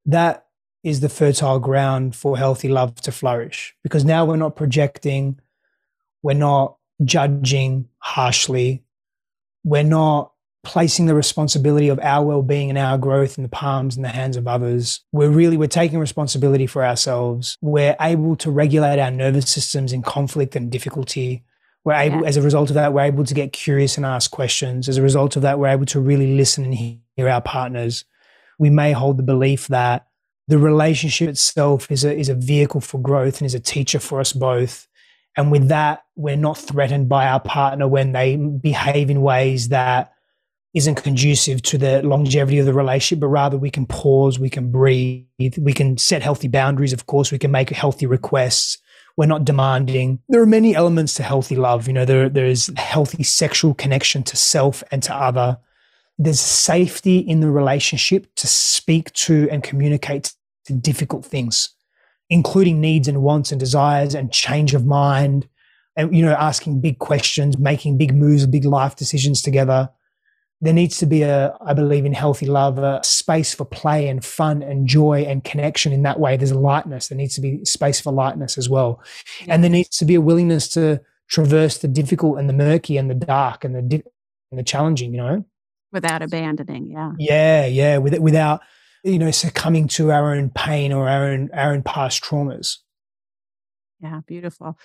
That 0.06 0.46
is 0.84 1.00
the 1.00 1.10
fertile 1.10 1.60
ground 1.60 2.16
for 2.16 2.38
healthy 2.38 2.70
love 2.70 2.94
to 3.02 3.12
flourish 3.12 3.76
because 3.82 4.06
now 4.06 4.24
we're 4.24 4.36
not 4.36 4.56
projecting, 4.56 5.40
we're 6.22 6.36
not 6.36 6.78
judging 7.04 7.90
harshly, 7.98 8.84
we're 9.64 9.82
not 9.82 10.32
placing 10.64 11.08
the 11.08 11.16
responsibility 11.16 11.90
of 11.90 12.00
our 12.00 12.24
well-being 12.24 12.70
and 12.70 12.78
our 12.78 13.00
growth 13.00 13.38
in 13.38 13.44
the 13.44 13.50
palms 13.50 13.96
and 13.96 14.06
the 14.06 14.10
hands 14.10 14.36
of 14.36 14.48
others 14.48 15.02
we're 15.12 15.30
really 15.30 15.58
we're 15.58 15.68
taking 15.68 16.00
responsibility 16.00 16.66
for 16.66 16.84
ourselves 16.84 17.56
we're 17.62 17.96
able 18.02 18.36
to 18.36 18.50
regulate 18.50 19.00
our 19.00 19.12
nervous 19.12 19.48
systems 19.48 19.94
in 19.94 20.02
conflict 20.02 20.56
and 20.56 20.72
difficulty 20.72 21.44
we're 21.86 21.94
able, 21.94 22.22
yeah. 22.22 22.28
as 22.28 22.36
a 22.36 22.42
result 22.42 22.70
of 22.70 22.74
that, 22.74 22.94
we're 22.94 23.02
able 23.02 23.24
to 23.24 23.34
get 23.34 23.54
curious 23.54 23.96
and 23.96 24.06
ask 24.06 24.32
questions. 24.32 24.90
As 24.90 24.98
a 24.98 25.04
result 25.04 25.36
of 25.36 25.44
that, 25.44 25.60
we're 25.60 25.68
able 25.68 25.86
to 25.86 26.00
really 26.00 26.36
listen 26.36 26.66
and 26.66 26.74
hear 26.74 27.30
our 27.30 27.42
partners. 27.42 28.06
We 28.58 28.72
may 28.72 28.92
hold 28.92 29.18
the 29.18 29.24
belief 29.24 29.68
that 29.68 30.08
the 30.48 30.58
relationship 30.58 31.30
itself 31.30 31.92
is 31.92 32.04
a, 32.04 32.16
is 32.16 32.28
a 32.28 32.36
vehicle 32.36 32.82
for 32.82 33.00
growth 33.00 33.40
and 33.40 33.46
is 33.46 33.54
a 33.54 33.60
teacher 33.60 34.00
for 34.00 34.20
us 34.20 34.34
both. 34.34 34.88
And 35.38 35.52
with 35.52 35.68
that, 35.68 36.04
we're 36.16 36.36
not 36.36 36.58
threatened 36.58 37.08
by 37.08 37.28
our 37.28 37.40
partner 37.40 37.88
when 37.88 38.14
they 38.14 38.36
behave 38.36 39.10
in 39.12 39.22
ways 39.22 39.70
that 39.70 40.12
isn't 40.74 40.96
conducive 40.96 41.62
to 41.62 41.78
the 41.78 42.02
longevity 42.02 42.58
of 42.58 42.66
the 42.66 42.74
relationship, 42.74 43.22
but 43.22 43.28
rather 43.28 43.58
we 43.58 43.70
can 43.70 43.86
pause, 43.86 44.40
we 44.40 44.50
can 44.50 44.72
breathe, 44.72 45.26
we 45.38 45.74
can 45.74 45.98
set 45.98 46.22
healthy 46.22 46.48
boundaries. 46.48 46.94
Of 46.94 47.06
course, 47.06 47.32
we 47.32 47.38
can 47.38 47.52
make 47.52 47.70
healthy 47.70 48.06
requests 48.08 48.80
we're 49.18 49.26
not 49.26 49.46
demanding. 49.46 50.20
There 50.30 50.42
are 50.42 50.48
many 50.48 50.76
elements 50.76 51.14
to 51.16 51.24
healthy 51.24 51.56
love. 51.56 51.88
You 51.88 51.94
know, 51.94 52.06
there, 52.06 52.30
there 52.30 52.46
is 52.46 52.72
healthy 52.78 53.24
sexual 53.24 53.74
connection 53.74 54.24
to 54.24 54.36
self 54.36 54.84
and 54.92 55.02
to 55.04 55.16
other. 55.16 55.58
There's 56.18 56.40
safety 56.40 57.20
in 57.20 57.40
the 57.40 57.52
relationship 57.52 58.34
to 58.36 58.48
speak 58.48 59.12
to 59.14 59.50
and 59.52 59.64
communicate 59.64 60.34
to 60.66 60.74
difficult 60.74 61.26
things, 61.26 61.70
including 62.30 62.82
needs 62.82 63.08
and 63.08 63.22
wants 63.22 63.52
and 63.52 63.60
desires 63.60 64.16
and 64.16 64.32
change 64.32 64.74
of 64.74 64.86
mind. 64.86 65.48
And, 65.98 66.16
you 66.16 66.26
know, 66.26 66.34
asking 66.34 66.82
big 66.82 67.00
questions, 67.00 67.58
making 67.58 67.98
big 67.98 68.14
moves, 68.14 68.46
big 68.46 68.66
life 68.66 68.96
decisions 68.96 69.42
together 69.42 69.90
there 70.62 70.74
needs 70.74 70.98
to 70.98 71.06
be 71.06 71.22
a, 71.22 71.56
I 71.62 71.74
believe 71.74 72.06
in 72.06 72.14
healthy 72.14 72.46
love, 72.46 72.80
a 72.80 73.02
space 73.04 73.54
for 73.54 73.66
play 73.66 74.08
and 74.08 74.24
fun 74.24 74.64
and 74.64 74.88
joy 74.88 75.24
and 75.28 75.44
connection 75.44 75.92
in 75.92 76.04
that 76.04 76.20
way. 76.20 76.38
There's 76.38 76.54
lightness. 76.54 77.10
There 77.10 77.18
needs 77.18 77.36
to 77.36 77.42
be 77.42 77.64
space 77.66 78.00
for 78.00 78.14
lightness 78.14 78.58
as 78.58 78.70
well. 78.70 79.04
And 79.48 79.64
there 79.64 79.72
needs 79.72 79.98
to 79.98 80.06
be 80.06 80.16
a 80.16 80.22
willingness 80.22 80.70
to 80.70 81.02
traverse 81.30 81.80
the 81.80 81.88
difficult 81.88 82.40
and 82.40 82.48
the 82.48 82.54
murky 82.54 82.98
and 82.98 83.10
the 83.10 83.16
dark 83.16 83.66
and 83.66 83.76
the, 83.76 83.82
di- 83.82 84.04
and 84.52 84.60
the 84.60 84.64
challenging, 84.64 85.12
you 85.12 85.18
know? 85.18 85.46
Without 85.92 86.22
abandoning. 86.22 86.88
Yeah. 86.88 87.12
Yeah. 87.20 87.66
Yeah. 87.66 87.98
With, 87.98 88.18
without, 88.20 88.62
you 89.04 89.20
know, 89.20 89.32
succumbing 89.32 89.90
to 89.90 90.12
our 90.12 90.34
own 90.34 90.52
pain 90.52 90.94
or 90.94 91.10
our 91.10 91.26
own, 91.26 91.50
our 91.54 91.74
own 91.74 91.84
past 91.84 92.24
traumas. 92.24 92.78
Yeah. 94.02 94.22
Beautiful. 94.26 94.80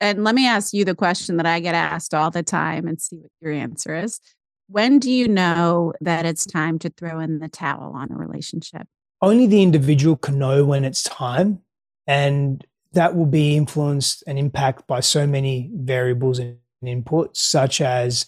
And 0.00 0.22
let 0.24 0.34
me 0.34 0.46
ask 0.46 0.72
you 0.72 0.84
the 0.84 0.94
question 0.94 1.36
that 1.38 1.46
I 1.46 1.58
get 1.58 1.74
asked 1.74 2.14
all 2.14 2.30
the 2.30 2.42
time 2.42 2.86
and 2.86 3.00
see 3.00 3.16
what 3.16 3.30
your 3.40 3.52
answer 3.52 3.94
is 3.94 4.20
when 4.68 4.98
do 4.98 5.10
you 5.10 5.28
know 5.28 5.92
that 6.00 6.26
it's 6.26 6.44
time 6.44 6.78
to 6.80 6.90
throw 6.90 7.20
in 7.20 7.38
the 7.38 7.48
towel 7.48 7.92
on 7.94 8.10
a 8.10 8.16
relationship? 8.16 8.86
Only 9.22 9.46
the 9.46 9.62
individual 9.62 10.16
can 10.16 10.38
know 10.38 10.64
when 10.64 10.84
it's 10.84 11.02
time. 11.02 11.60
And 12.06 12.64
that 12.92 13.16
will 13.16 13.26
be 13.26 13.56
influenced 13.56 14.24
and 14.26 14.38
impacted 14.38 14.86
by 14.86 15.00
so 15.00 15.26
many 15.26 15.70
variables 15.74 16.38
and 16.38 16.56
inputs, 16.84 17.36
such 17.36 17.80
as 17.80 18.26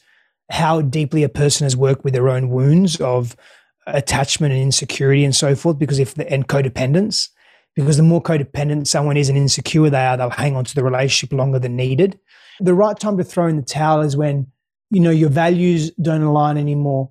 how 0.51 0.81
deeply 0.81 1.23
a 1.23 1.29
person 1.29 1.65
has 1.65 1.77
worked 1.77 2.05
with 2.05 2.15
their 2.15 2.29
own 2.29 2.51
wounds 2.51 3.01
of 3.01 3.37
attachment 3.87 4.53
and 4.53 4.63
insecurity 4.63 5.25
and 5.25 5.35
so 5.35 5.55
forth, 5.55 5.79
because 5.79 5.99
if 5.99 6.15
the, 6.15 6.31
and 6.31 6.49
codependence, 6.49 7.29
because 7.75 7.97
the 7.97 8.03
more 8.03 8.23
codependent 8.23 8.87
someone 8.87 9.17
is 9.17 9.29
and 9.29 9.39
insecure 9.39 9.89
they 9.89 10.05
are, 10.05 10.17
they'll 10.17 10.31
hang 10.31 10.57
on 10.57 10.65
to 10.65 10.75
the 10.75 10.85
relationship 10.85 11.33
longer 11.33 11.59
than 11.59 11.77
needed. 11.77 12.19
The 12.61 12.75
right 12.75 12.99
time 12.99 13.17
to 13.19 13.25
throw 13.25 13.47
in 13.47 13.57
the 13.57 13.63
towel 13.63 14.01
is 14.01 14.17
when 14.17 14.49
you 14.91 15.01
know 15.01 15.11
your 15.11 15.29
values 15.29 15.91
don't 15.93 16.23
align 16.23 16.57
anymore. 16.57 17.11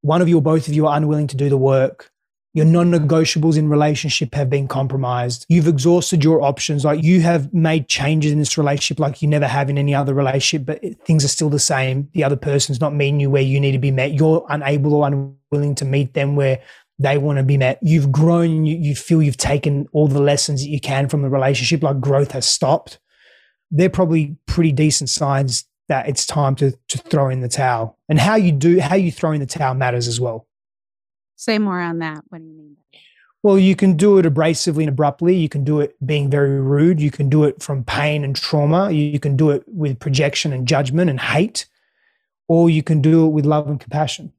One 0.00 0.20
of 0.20 0.28
you 0.28 0.38
or 0.38 0.42
both 0.42 0.66
of 0.68 0.74
you 0.74 0.86
are 0.86 0.96
unwilling 0.96 1.28
to 1.28 1.36
do 1.36 1.48
the 1.48 1.56
work. 1.56 2.10
Your 2.54 2.66
non-negotiables 2.66 3.56
in 3.56 3.70
relationship 3.70 4.34
have 4.34 4.50
been 4.50 4.68
compromised. 4.68 5.46
You've 5.48 5.68
exhausted 5.68 6.22
your 6.22 6.42
options. 6.42 6.84
Like 6.84 7.02
you 7.02 7.22
have 7.22 7.54
made 7.54 7.88
changes 7.88 8.30
in 8.30 8.38
this 8.38 8.58
relationship 8.58 9.00
like 9.00 9.22
you 9.22 9.28
never 9.28 9.46
have 9.46 9.70
in 9.70 9.78
any 9.78 9.94
other 9.94 10.12
relationship 10.12 10.66
but 10.66 11.04
things 11.06 11.24
are 11.24 11.28
still 11.28 11.48
the 11.48 11.58
same. 11.58 12.10
The 12.12 12.24
other 12.24 12.36
person's 12.36 12.80
not 12.80 12.94
meeting 12.94 13.20
you 13.20 13.30
where 13.30 13.42
you 13.42 13.58
need 13.58 13.72
to 13.72 13.78
be 13.78 13.90
met. 13.90 14.12
You're 14.12 14.44
unable 14.50 14.94
or 14.94 15.06
unwilling 15.06 15.74
to 15.76 15.84
meet 15.86 16.12
them 16.12 16.36
where 16.36 16.60
they 16.98 17.16
want 17.16 17.38
to 17.38 17.42
be 17.42 17.56
met. 17.56 17.78
You've 17.80 18.12
grown 18.12 18.66
you, 18.66 18.76
you 18.76 18.94
feel 18.94 19.22
you've 19.22 19.36
taken 19.38 19.86
all 19.92 20.08
the 20.08 20.20
lessons 20.20 20.62
that 20.62 20.68
you 20.68 20.80
can 20.80 21.08
from 21.08 21.22
the 21.22 21.30
relationship. 21.30 21.82
Like 21.82 22.00
growth 22.00 22.32
has 22.32 22.44
stopped. 22.44 22.98
They're 23.70 23.88
probably 23.88 24.36
pretty 24.46 24.72
decent 24.72 25.08
signs 25.08 25.64
that 25.92 26.08
it's 26.08 26.26
time 26.26 26.54
to 26.56 26.72
to 26.88 26.98
throw 26.98 27.28
in 27.28 27.40
the 27.40 27.48
towel 27.48 27.98
and 28.08 28.18
how 28.18 28.34
you 28.34 28.50
do 28.50 28.80
how 28.80 28.96
you 28.96 29.12
throw 29.12 29.32
in 29.32 29.40
the 29.40 29.46
towel 29.46 29.74
matters 29.74 30.08
as 30.08 30.18
well 30.18 30.46
Say 31.42 31.58
more 31.58 31.80
on 31.80 31.98
that. 31.98 32.22
What 32.28 32.38
do 32.38 32.44
you 32.44 32.52
mean? 32.52 32.76
Well, 33.42 33.58
you 33.58 33.74
can 33.74 33.96
do 33.96 34.18
it 34.18 34.26
abrasively 34.26 34.84
and 34.84 34.90
abruptly. 34.90 35.34
You 35.34 35.48
can 35.48 35.64
do 35.64 35.80
it 35.80 35.96
being 36.06 36.30
very 36.30 36.60
rude. 36.60 37.00
You 37.00 37.10
can 37.10 37.28
do 37.28 37.42
it 37.42 37.60
from 37.60 37.82
pain 37.82 38.22
and 38.22 38.36
trauma. 38.36 38.92
You 38.92 39.18
can 39.18 39.36
do 39.36 39.50
it 39.50 39.64
with 39.66 39.98
projection 39.98 40.52
and 40.52 40.68
judgment 40.68 41.10
and 41.10 41.18
hate, 41.18 41.66
or 42.46 42.70
you 42.70 42.84
can 42.84 43.02
do 43.02 43.26
it 43.26 43.30
with 43.30 43.44
love 43.44 43.66
and 43.66 43.80
compassion. 43.80 44.32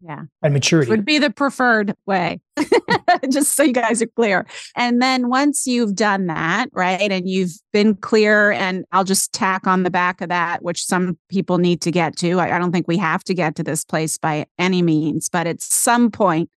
Yeah. 0.00 0.24
And 0.42 0.54
maturity. 0.54 0.90
Would 0.90 1.04
be 1.04 1.18
the 1.18 1.30
preferred 1.30 1.94
way, 2.06 2.40
just 3.30 3.54
so 3.56 3.64
you 3.64 3.72
guys 3.72 4.00
are 4.00 4.06
clear. 4.06 4.46
And 4.76 5.02
then 5.02 5.28
once 5.28 5.66
you've 5.66 5.96
done 5.96 6.26
that, 6.26 6.68
right, 6.72 7.10
and 7.10 7.28
you've 7.28 7.52
been 7.72 7.96
clear, 7.96 8.52
and 8.52 8.84
I'll 8.92 9.04
just 9.04 9.32
tack 9.32 9.66
on 9.66 9.82
the 9.82 9.90
back 9.90 10.20
of 10.20 10.28
that, 10.28 10.62
which 10.62 10.84
some 10.84 11.18
people 11.28 11.58
need 11.58 11.80
to 11.82 11.90
get 11.90 12.16
to. 12.18 12.38
I, 12.38 12.54
I 12.54 12.58
don't 12.58 12.70
think 12.70 12.86
we 12.86 12.98
have 12.98 13.24
to 13.24 13.34
get 13.34 13.56
to 13.56 13.64
this 13.64 13.84
place 13.84 14.18
by 14.18 14.46
any 14.56 14.82
means, 14.82 15.28
but 15.28 15.48
at 15.48 15.60
some 15.60 16.10
point, 16.12 16.48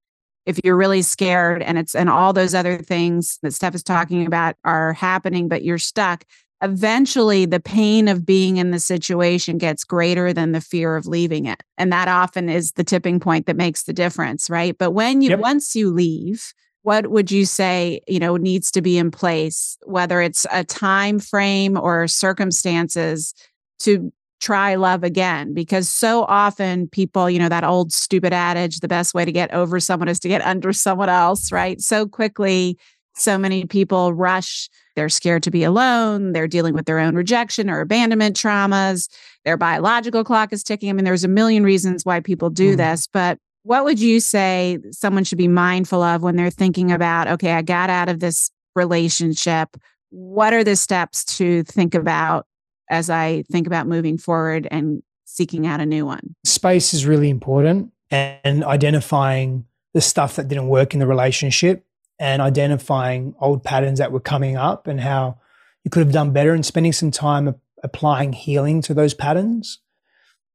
if 0.47 0.59
you're 0.65 0.77
really 0.77 1.03
scared 1.03 1.63
and 1.63 1.79
it's 1.79 1.95
and 1.95 2.11
all 2.11 2.33
those 2.33 2.55
other 2.55 2.79
things 2.79 3.39
that 3.43 3.53
Stef 3.53 3.75
is 3.75 3.83
talking 3.83 4.27
about 4.27 4.57
are 4.65 4.93
happening, 4.95 5.49
but 5.49 5.63
you're 5.63 5.79
stuck, 5.79 6.25
eventually 6.63 7.47
the 7.47 7.61
pain 7.61 8.09
of 8.09 8.27
being 8.27 8.59
in 8.59 8.71
the 8.71 8.79
situation 8.79 9.59
gets 9.59 9.85
greater 9.85 10.33
than 10.33 10.53
the 10.53 10.61
fear 10.61 10.97
of 10.97 11.07
leaving 11.07 11.47
it. 11.47 11.63
And 11.79 11.93
that 11.93 12.09
often 12.09 12.49
is 12.49 12.73
the 12.73 12.85
tipping 12.85 13.19
point 13.19 13.47
that 13.47 13.57
makes 13.57 13.85
the 13.85 13.93
difference 13.93 14.51
right? 14.51 14.77
But 14.77 14.91
when 14.91 15.23
you 15.23 15.31
yep. 15.31 15.41
once 15.41 15.75
you 15.75 15.91
leave 15.91 16.53
what 16.83 17.11
would 17.11 17.31
you 17.31 17.45
say 17.45 18.01
you 18.09 18.19
know 18.19 18.37
needs 18.37 18.71
to 18.71 18.81
be 18.81 18.97
in 18.97 19.11
place 19.11 19.77
whether 19.85 20.21
it's 20.21 20.47
a 20.51 20.65
time 20.65 21.19
frame 21.19 21.79
or 21.79 22.09
circumstances 22.09 23.35
to 23.81 24.13
try 24.41 24.75
love 24.75 25.03
again? 25.03 25.55
Because 25.55 25.89
so 25.89 26.25
often 26.25 26.89
people 26.89 27.31
you 27.31 27.39
know 27.39 27.49
that 27.49 27.65
old 27.65 27.93
stupid 27.93 28.33
adage 28.35 28.81
the 28.81 28.89
best 28.89 29.15
way 29.15 29.25
to 29.25 29.33
get 29.33 29.53
over 29.55 29.81
someone 29.81 30.09
is 30.09 30.21
to 30.21 30.29
get 30.29 30.43
under 30.47 30.73
someone 30.75 31.09
else 31.09 31.51
right? 31.53 31.81
So 31.81 32.07
quickly 32.07 32.79
so 33.15 33.37
many 33.37 33.65
people 33.65 34.13
rush 34.15 34.69
they're 35.01 35.09
scared 35.09 35.43
to 35.45 35.51
be 35.51 35.65
alone. 35.65 36.33
They're 36.33 36.47
dealing 36.47 36.75
with 36.75 36.85
their 36.85 36.99
own 36.99 37.15
rejection 37.15 37.71
or 37.71 37.81
abandonment 37.81 38.37
traumas. 38.37 39.09
Their 39.47 39.57
biological 39.57 40.25
clock 40.25 40.53
is 40.53 40.63
ticking. 40.63 40.91
I 40.91 40.93
mean, 40.93 41.07
there's 41.07 41.25
a 41.25 41.29
million 41.29 41.65
reasons 41.65 42.05
why 42.05 42.21
people 42.21 42.51
do 42.51 42.75
mm. 42.75 42.77
this, 42.77 43.07
but 43.07 43.39
what 43.63 43.85
would 43.85 43.99
you 43.99 44.21
say 44.21 44.79
someone 44.91 45.25
should 45.25 45.39
be 45.39 45.49
mindful 45.49 46.03
of 46.03 46.23
when 46.23 46.37
they're 46.37 46.51
thinking 46.51 46.93
about, 46.93 47.29
okay, 47.29 47.53
I 47.53 47.63
got 47.63 47.89
out 47.89 48.11
of 48.11 48.21
this 48.21 48.51
relationship? 48.75 49.75
What 50.11 50.53
are 50.53 50.65
the 50.65 50.77
steps 50.77 51.25
to 51.39 51.63
think 51.63 51.95
about 51.95 52.47
as 52.91 53.09
I 53.09 53.45
think 53.51 53.67
about 53.67 53.87
moving 53.87 54.19
forward 54.19 54.69
and 54.71 55.03
seeking 55.25 55.67
out 55.67 55.81
a 55.81 55.87
new 55.87 56.05
one? 56.05 56.35
Space 56.45 56.93
is 56.93 57.07
really 57.07 57.31
important 57.31 57.93
and 58.11 58.65
identifying 58.65 59.65
the 59.95 60.01
stuff 60.01 60.37
that 60.37 60.49
didn't 60.49 60.69
work 60.69 60.93
in 60.93 61.01
the 61.01 61.07
relationship 61.07 61.87
and 62.21 62.43
identifying 62.43 63.35
old 63.41 63.65
patterns 63.65 63.99
that 63.99 64.13
were 64.13 64.21
coming 64.21 64.57
up 64.57 64.87
and 64.87 65.01
how 65.01 65.41
you 65.85 65.91
could 65.91 66.05
have 66.05 66.13
done 66.13 66.33
better 66.33 66.53
and 66.53 66.65
spending 66.65 66.93
some 66.93 67.11
time 67.11 67.55
applying 67.83 68.35
healing 68.35 68.83
to 68.83 68.93
those 68.93 69.15
patterns. 69.15 69.79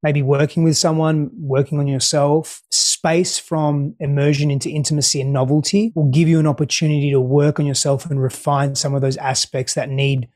Maybe 0.03 0.21
working 0.21 0.63
with 0.63 0.77
someone 0.77 1.31
working 1.33 1.79
on 1.79 1.87
yourself. 1.87 2.61
Space 2.69 3.39
from 3.39 3.95
immersion 3.99 4.51
into 4.51 4.69
intimacy 4.69 5.19
and 5.19 5.33
novelty 5.33 5.91
will 5.95 6.11
give 6.11 6.27
you 6.27 6.39
an 6.39 6.45
opportunity 6.45 7.09
to 7.09 7.19
work 7.19 7.59
on 7.59 7.65
yourself 7.65 8.05
and 8.05 8.21
refine 8.21 8.75
some 8.75 8.93
of 8.93 9.01
those 9.01 9.17
aspects 9.17 9.73
that 9.73 9.89
need 9.89 10.29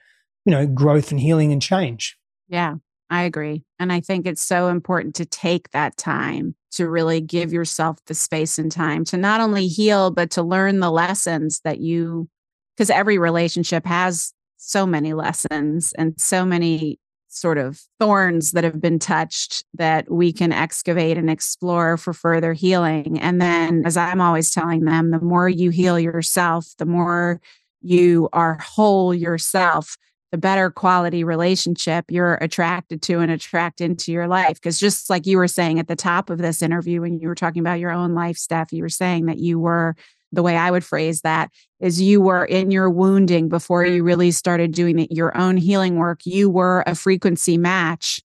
you 0.46 0.52
know 0.52 0.66
growth 0.66 1.12
and 1.12 1.20
healing 1.20 1.52
and 1.52 1.62
change. 1.62 2.18
Yeah 2.48 2.76
I 3.10 3.24
agree. 3.24 3.64
And 3.80 3.92
I 3.92 4.02
think 4.02 4.28
it's 4.28 4.42
so 4.42 4.68
important 4.68 5.16
to 5.16 5.26
take 5.26 5.72
that 5.72 5.98
time 5.98 6.56
to 6.72 6.88
really 6.88 7.22
give 7.22 7.52
yourself 7.52 7.98
the 8.06 8.14
space 8.14 8.60
and 8.60 8.72
time 8.72 9.04
to 9.06 9.18
not 9.18 9.42
only 9.42 9.68
heal, 9.68 10.12
but 10.12 10.30
to 10.32 10.44
learn 10.44 10.80
the 10.80 10.92
lessons 10.92 11.62
that 11.64 11.80
you, 11.80 12.30
because 12.76 12.92
every 12.92 13.18
relationship 13.18 13.86
has 13.86 14.32
so 14.58 14.86
many 14.86 15.14
lessons 15.14 15.94
and 15.98 16.20
so 16.20 16.46
many 16.46 17.00
sort 17.30 17.58
of 17.58 17.82
thorns 18.00 18.52
that 18.52 18.64
have 18.64 18.82
been 18.82 19.00
touched 19.00 19.64
that 19.76 20.12
we 20.12 20.34
can 20.34 20.52
excavate 20.52 21.18
and 21.18 21.30
explore 21.30 21.98
for 21.98 22.14
further 22.14 22.54
healing. 22.54 23.20
And 23.20 23.42
then, 23.42 23.84
as 23.86 23.98
I'm 23.98 24.22
always 24.22 24.52
telling 24.52 24.86
them, 24.86 25.12
the 25.12 25.20
more 25.20 25.48
you 25.48 25.70
heal 25.70 26.00
yourself, 26.00 26.68
the 26.78 26.86
more 26.86 27.40
you 27.82 28.30
are 28.34 28.56
whole 28.60 29.14
yourself, 29.14 29.96
the 30.32 30.38
better 30.38 30.70
quality 30.70 31.24
relationship 31.24 32.06
you're 32.10 32.36
attracted 32.36 33.02
to 33.02 33.20
and 33.20 33.32
attract 33.32 33.82
into 33.82 34.12
your 34.12 34.28
life. 34.28 34.56
Because 34.56 34.80
just 34.80 35.10
like 35.10 35.26
you 35.26 35.38
were 35.38 35.48
saying 35.48 35.80
at 35.80 35.88
the 35.88 35.96
top 35.96 36.30
of 36.30 36.38
this 36.38 36.62
interview, 36.62 37.02
when 37.02 37.20
you 37.20 37.28
were 37.28 37.36
talking 37.36 37.62
about 37.62 37.80
your 37.80 37.92
own 37.92 38.14
life 38.14 38.38
stuff, 38.38 38.72
you 38.72 38.84
were 38.84 38.90
saying 38.90 39.26
that 39.26 39.40
you 39.40 39.60
were 39.60 39.96
the 40.32 40.44
way 40.44 40.56
I 40.56 40.70
would 40.70 40.84
phrase 40.84 41.22
that 41.22 41.50
is 41.80 42.00
you 42.00 42.22
were 42.22 42.46
in 42.46 42.70
your 42.70 42.90
wounding 42.90 43.50
before 43.50 43.84
you 43.84 44.04
really 44.04 44.30
started 44.30 44.74
doing 44.74 45.08
your 45.10 45.36
own 45.36 45.58
healing 45.58 45.96
work. 45.96 46.26
You 46.26 46.50
were 46.50 46.84
a 46.86 46.94
frequency 46.94 47.58
match 47.58 48.22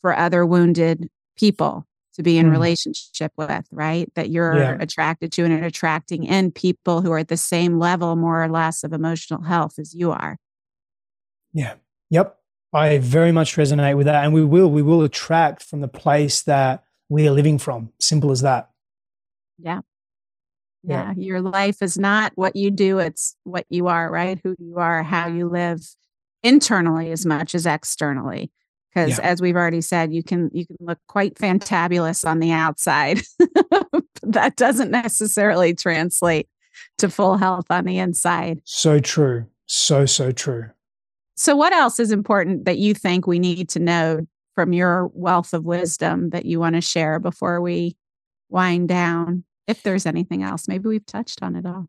for 0.00 0.16
other 0.16 0.44
wounded 0.44 1.08
people 1.38 1.86
to 2.14 2.22
be 2.22 2.38
in 2.38 2.46
mm. 2.46 2.52
relationship 2.52 3.30
with, 3.36 3.66
right? 3.70 4.10
That 4.14 4.30
you're 4.30 4.56
yeah. 4.56 4.76
attracted 4.80 5.30
to 5.32 5.44
and 5.44 5.64
attracting 5.64 6.24
in 6.24 6.50
people 6.50 7.02
who 7.02 7.12
are 7.12 7.18
at 7.18 7.28
the 7.28 7.36
same 7.36 7.78
level, 7.78 8.16
more 8.16 8.42
or 8.42 8.48
less, 8.48 8.82
of 8.82 8.92
emotional 8.92 9.42
health 9.42 9.78
as 9.78 9.94
you 9.94 10.10
are. 10.10 10.38
Yeah. 11.56 11.74
Yep. 12.10 12.38
I 12.74 12.98
very 12.98 13.32
much 13.32 13.56
resonate 13.56 13.96
with 13.96 14.04
that. 14.06 14.24
And 14.24 14.34
we 14.34 14.44
will, 14.44 14.70
we 14.70 14.82
will 14.82 15.02
attract 15.02 15.62
from 15.62 15.80
the 15.80 15.88
place 15.88 16.42
that 16.42 16.84
we 17.08 17.26
are 17.26 17.30
living 17.30 17.58
from. 17.58 17.92
Simple 17.98 18.30
as 18.30 18.42
that. 18.42 18.70
Yeah. 19.58 19.80
Yeah. 20.82 21.14
yeah. 21.16 21.24
Your 21.24 21.40
life 21.40 21.80
is 21.80 21.96
not 21.96 22.32
what 22.34 22.56
you 22.56 22.70
do, 22.70 22.98
it's 22.98 23.36
what 23.44 23.64
you 23.70 23.86
are, 23.86 24.10
right? 24.10 24.38
Who 24.44 24.54
you 24.58 24.76
are, 24.76 25.02
how 25.02 25.28
you 25.28 25.48
live 25.48 25.80
internally 26.42 27.10
as 27.10 27.24
much 27.24 27.54
as 27.54 27.64
externally. 27.64 28.52
Because 28.94 29.18
yeah. 29.18 29.24
as 29.24 29.40
we've 29.40 29.56
already 29.56 29.80
said, 29.80 30.12
you 30.12 30.22
can 30.22 30.50
you 30.52 30.66
can 30.66 30.76
look 30.80 30.98
quite 31.06 31.36
fantabulous 31.36 32.26
on 32.26 32.38
the 32.38 32.52
outside. 32.52 33.20
that 34.22 34.56
doesn't 34.56 34.90
necessarily 34.90 35.74
translate 35.74 36.48
to 36.98 37.08
full 37.08 37.38
health 37.38 37.66
on 37.70 37.86
the 37.86 37.98
inside. 37.98 38.60
So 38.64 38.98
true. 38.98 39.46
So, 39.66 40.06
so 40.06 40.32
true. 40.32 40.70
So, 41.36 41.54
what 41.54 41.72
else 41.72 42.00
is 42.00 42.12
important 42.12 42.64
that 42.64 42.78
you 42.78 42.94
think 42.94 43.26
we 43.26 43.38
need 43.38 43.68
to 43.70 43.78
know 43.78 44.26
from 44.54 44.72
your 44.72 45.08
wealth 45.08 45.52
of 45.52 45.64
wisdom 45.64 46.30
that 46.30 46.46
you 46.46 46.58
want 46.58 46.74
to 46.76 46.80
share 46.80 47.18
before 47.18 47.60
we 47.60 47.96
wind 48.48 48.88
down? 48.88 49.44
If 49.66 49.82
there's 49.82 50.06
anything 50.06 50.42
else, 50.42 50.68
maybe 50.68 50.88
we've 50.88 51.04
touched 51.04 51.42
on 51.42 51.56
it 51.56 51.66
all. 51.66 51.88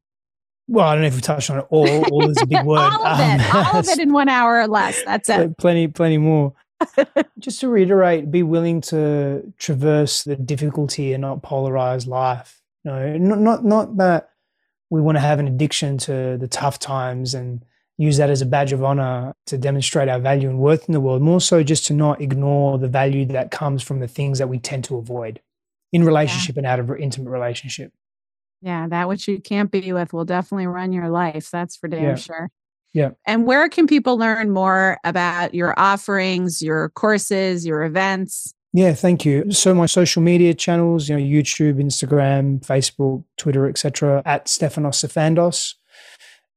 Well, 0.68 0.86
I 0.86 0.96
don't 0.96 1.04
know 1.04 1.08
if 1.08 1.16
we 1.16 1.22
touched 1.22 1.50
on 1.50 1.60
it 1.60 1.66
all. 1.70 2.06
All 2.12 2.30
is 2.30 2.42
a 2.42 2.46
big 2.46 2.66
word. 2.66 2.80
all 2.80 3.06
of 3.06 3.20
it, 3.20 3.54
um, 3.54 3.66
all 3.66 3.80
of 3.80 3.88
it 3.88 4.00
in 4.00 4.12
one 4.12 4.28
hour 4.28 4.60
or 4.60 4.68
less. 4.68 5.02
That's 5.04 5.30
it. 5.30 5.58
Plenty, 5.58 5.88
plenty 5.88 6.18
more. 6.18 6.54
Just 7.40 7.62
to 7.62 7.70
reiterate, 7.70 8.30
be 8.30 8.44
willing 8.44 8.82
to 8.82 9.54
traverse 9.58 10.24
the 10.24 10.36
difficulty 10.36 11.14
and 11.14 11.22
not 11.22 11.42
polarize 11.42 12.06
life. 12.06 12.62
No, 12.84 13.18
not 13.18 13.40
not 13.40 13.66
not 13.66 13.98
that 13.98 14.30
we 14.90 15.02
want 15.02 15.16
to 15.16 15.22
have 15.22 15.40
an 15.40 15.48
addiction 15.48 15.98
to 16.00 16.38
the 16.38 16.48
tough 16.48 16.80
times 16.80 17.34
and 17.34 17.64
use 17.98 18.18
that 18.18 18.30
as 18.30 18.42
a 18.42 18.46
badge 18.46 18.74
of 18.74 18.84
honor 18.84 19.34
to 19.48 19.58
demonstrate 19.58 20.08
our 20.08 20.20
value 20.20 20.50
and 20.50 20.60
worth 20.60 20.88
in 20.88 20.94
the 20.94 21.00
world, 21.00 21.22
more 21.22 21.42
so 21.42 21.64
just 21.64 21.86
to 21.88 21.94
not 21.94 22.22
ignore 22.22 22.78
the 22.78 22.88
value 22.88 23.26
that 23.26 23.52
comes 23.52 23.82
from 23.82 24.00
the 24.00 24.08
things 24.08 24.40
that 24.40 24.48
we 24.48 24.60
tend 24.60 24.84
to 24.86 24.98
avoid 24.98 25.42
in 25.92 26.04
relationship 26.04 26.56
yeah. 26.56 26.60
and 26.60 26.68
out 26.68 26.80
of 26.80 26.92
intimate 26.98 27.30
relationship. 27.30 27.92
Yeah, 28.62 28.88
that 28.88 29.08
which 29.08 29.28
you 29.28 29.40
can't 29.40 29.72
be 29.72 29.94
with 29.94 30.14
will 30.14 30.26
definitely 30.26 30.68
run 30.68 30.92
your 30.92 31.10
life. 31.10 31.50
That's 31.52 31.76
for 31.76 31.88
damn 31.88 32.04
yeah. 32.04 32.16
sure. 32.16 32.50
Yeah. 32.94 33.12
And 33.26 33.46
where 33.46 33.70
can 33.70 33.86
people 33.86 34.18
learn 34.18 34.50
more 34.50 34.98
about 35.04 35.54
your 35.54 35.78
offerings, 35.78 36.62
your 36.64 36.90
courses, 36.90 37.66
your 37.66 37.84
events? 37.84 38.54
Yeah, 38.74 38.94
thank 38.94 39.26
you. 39.26 39.52
So 39.52 39.74
my 39.74 39.86
social 39.86 40.22
media 40.22 40.54
channels, 40.54 41.08
you 41.08 41.16
know, 41.16 41.22
YouTube, 41.22 41.76
Instagram, 41.76 42.66
Facebook, 42.66 43.24
Twitter, 43.38 43.68
etc., 43.68 44.22
at 44.26 44.46
Stefanos 44.46 45.04
Sifandos. 45.04 45.76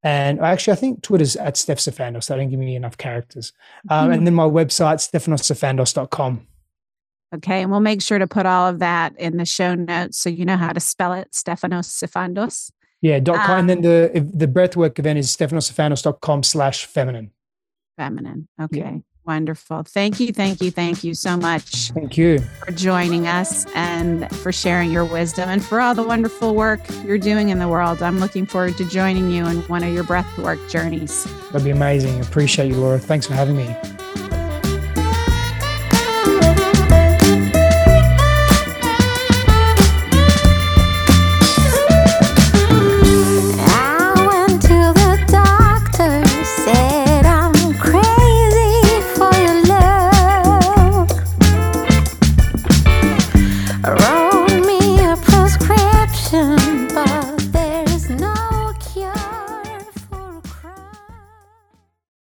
And 0.02 0.40
actually, 0.40 0.72
I 0.72 0.76
think 0.76 1.02
Twitter's 1.02 1.36
at 1.36 1.54
Stef 1.54 1.76
Sifandos. 1.76 2.24
So 2.24 2.34
that 2.34 2.38
didn't 2.38 2.50
give 2.50 2.60
me 2.60 2.74
enough 2.74 2.96
characters. 2.96 3.52
Um, 3.88 4.04
mm-hmm. 4.04 4.12
And 4.12 4.26
then 4.26 4.34
my 4.34 4.44
website, 4.44 4.96
stefanossifandos.com. 4.96 6.46
Okay. 7.34 7.62
And 7.62 7.70
we'll 7.70 7.80
make 7.80 8.02
sure 8.02 8.18
to 8.18 8.26
put 8.26 8.46
all 8.46 8.66
of 8.68 8.78
that 8.80 9.18
in 9.18 9.36
the 9.36 9.44
show 9.44 9.74
notes 9.74 10.18
so 10.18 10.30
you 10.30 10.44
know 10.44 10.56
how 10.56 10.72
to 10.72 10.80
spell 10.80 11.12
it 11.12 11.30
Stefanos 11.32 11.88
Sifandos. 11.88 12.70
Yeah, 13.02 13.18
dot 13.18 13.46
com. 13.46 13.50
Um, 13.50 13.60
and 13.60 13.70
then 13.70 13.82
the 13.82 14.30
the 14.34 14.46
breathwork 14.46 14.98
event 14.98 15.18
is 15.18 15.34
stefanossifandos.com 15.34 16.42
slash 16.42 16.84
feminine. 16.84 17.30
Feminine. 17.96 18.48
Okay. 18.60 18.78
Yeah. 18.78 18.98
Wonderful. 19.26 19.82
Thank 19.84 20.18
you, 20.18 20.32
thank 20.32 20.60
you, 20.60 20.70
thank 20.70 21.04
you 21.04 21.14
so 21.14 21.36
much. 21.36 21.90
Thank 21.92 22.16
you 22.16 22.40
for 22.64 22.72
joining 22.72 23.26
us 23.26 23.66
and 23.74 24.28
for 24.36 24.50
sharing 24.50 24.90
your 24.90 25.04
wisdom 25.04 25.48
and 25.48 25.64
for 25.64 25.80
all 25.80 25.94
the 25.94 26.02
wonderful 26.02 26.54
work 26.54 26.80
you're 27.04 27.18
doing 27.18 27.50
in 27.50 27.58
the 27.58 27.68
world. 27.68 28.02
I'm 28.02 28.18
looking 28.18 28.46
forward 28.46 28.76
to 28.78 28.84
joining 28.88 29.30
you 29.30 29.46
in 29.46 29.60
one 29.62 29.84
of 29.84 29.92
your 29.92 30.04
breathwork 30.04 30.68
journeys. 30.70 31.24
That'd 31.52 31.64
be 31.64 31.70
amazing. 31.70 32.20
Appreciate 32.22 32.68
you, 32.68 32.76
Laura. 32.76 32.98
Thanks 32.98 33.26
for 33.26 33.34
having 33.34 33.56
me. 33.56 33.76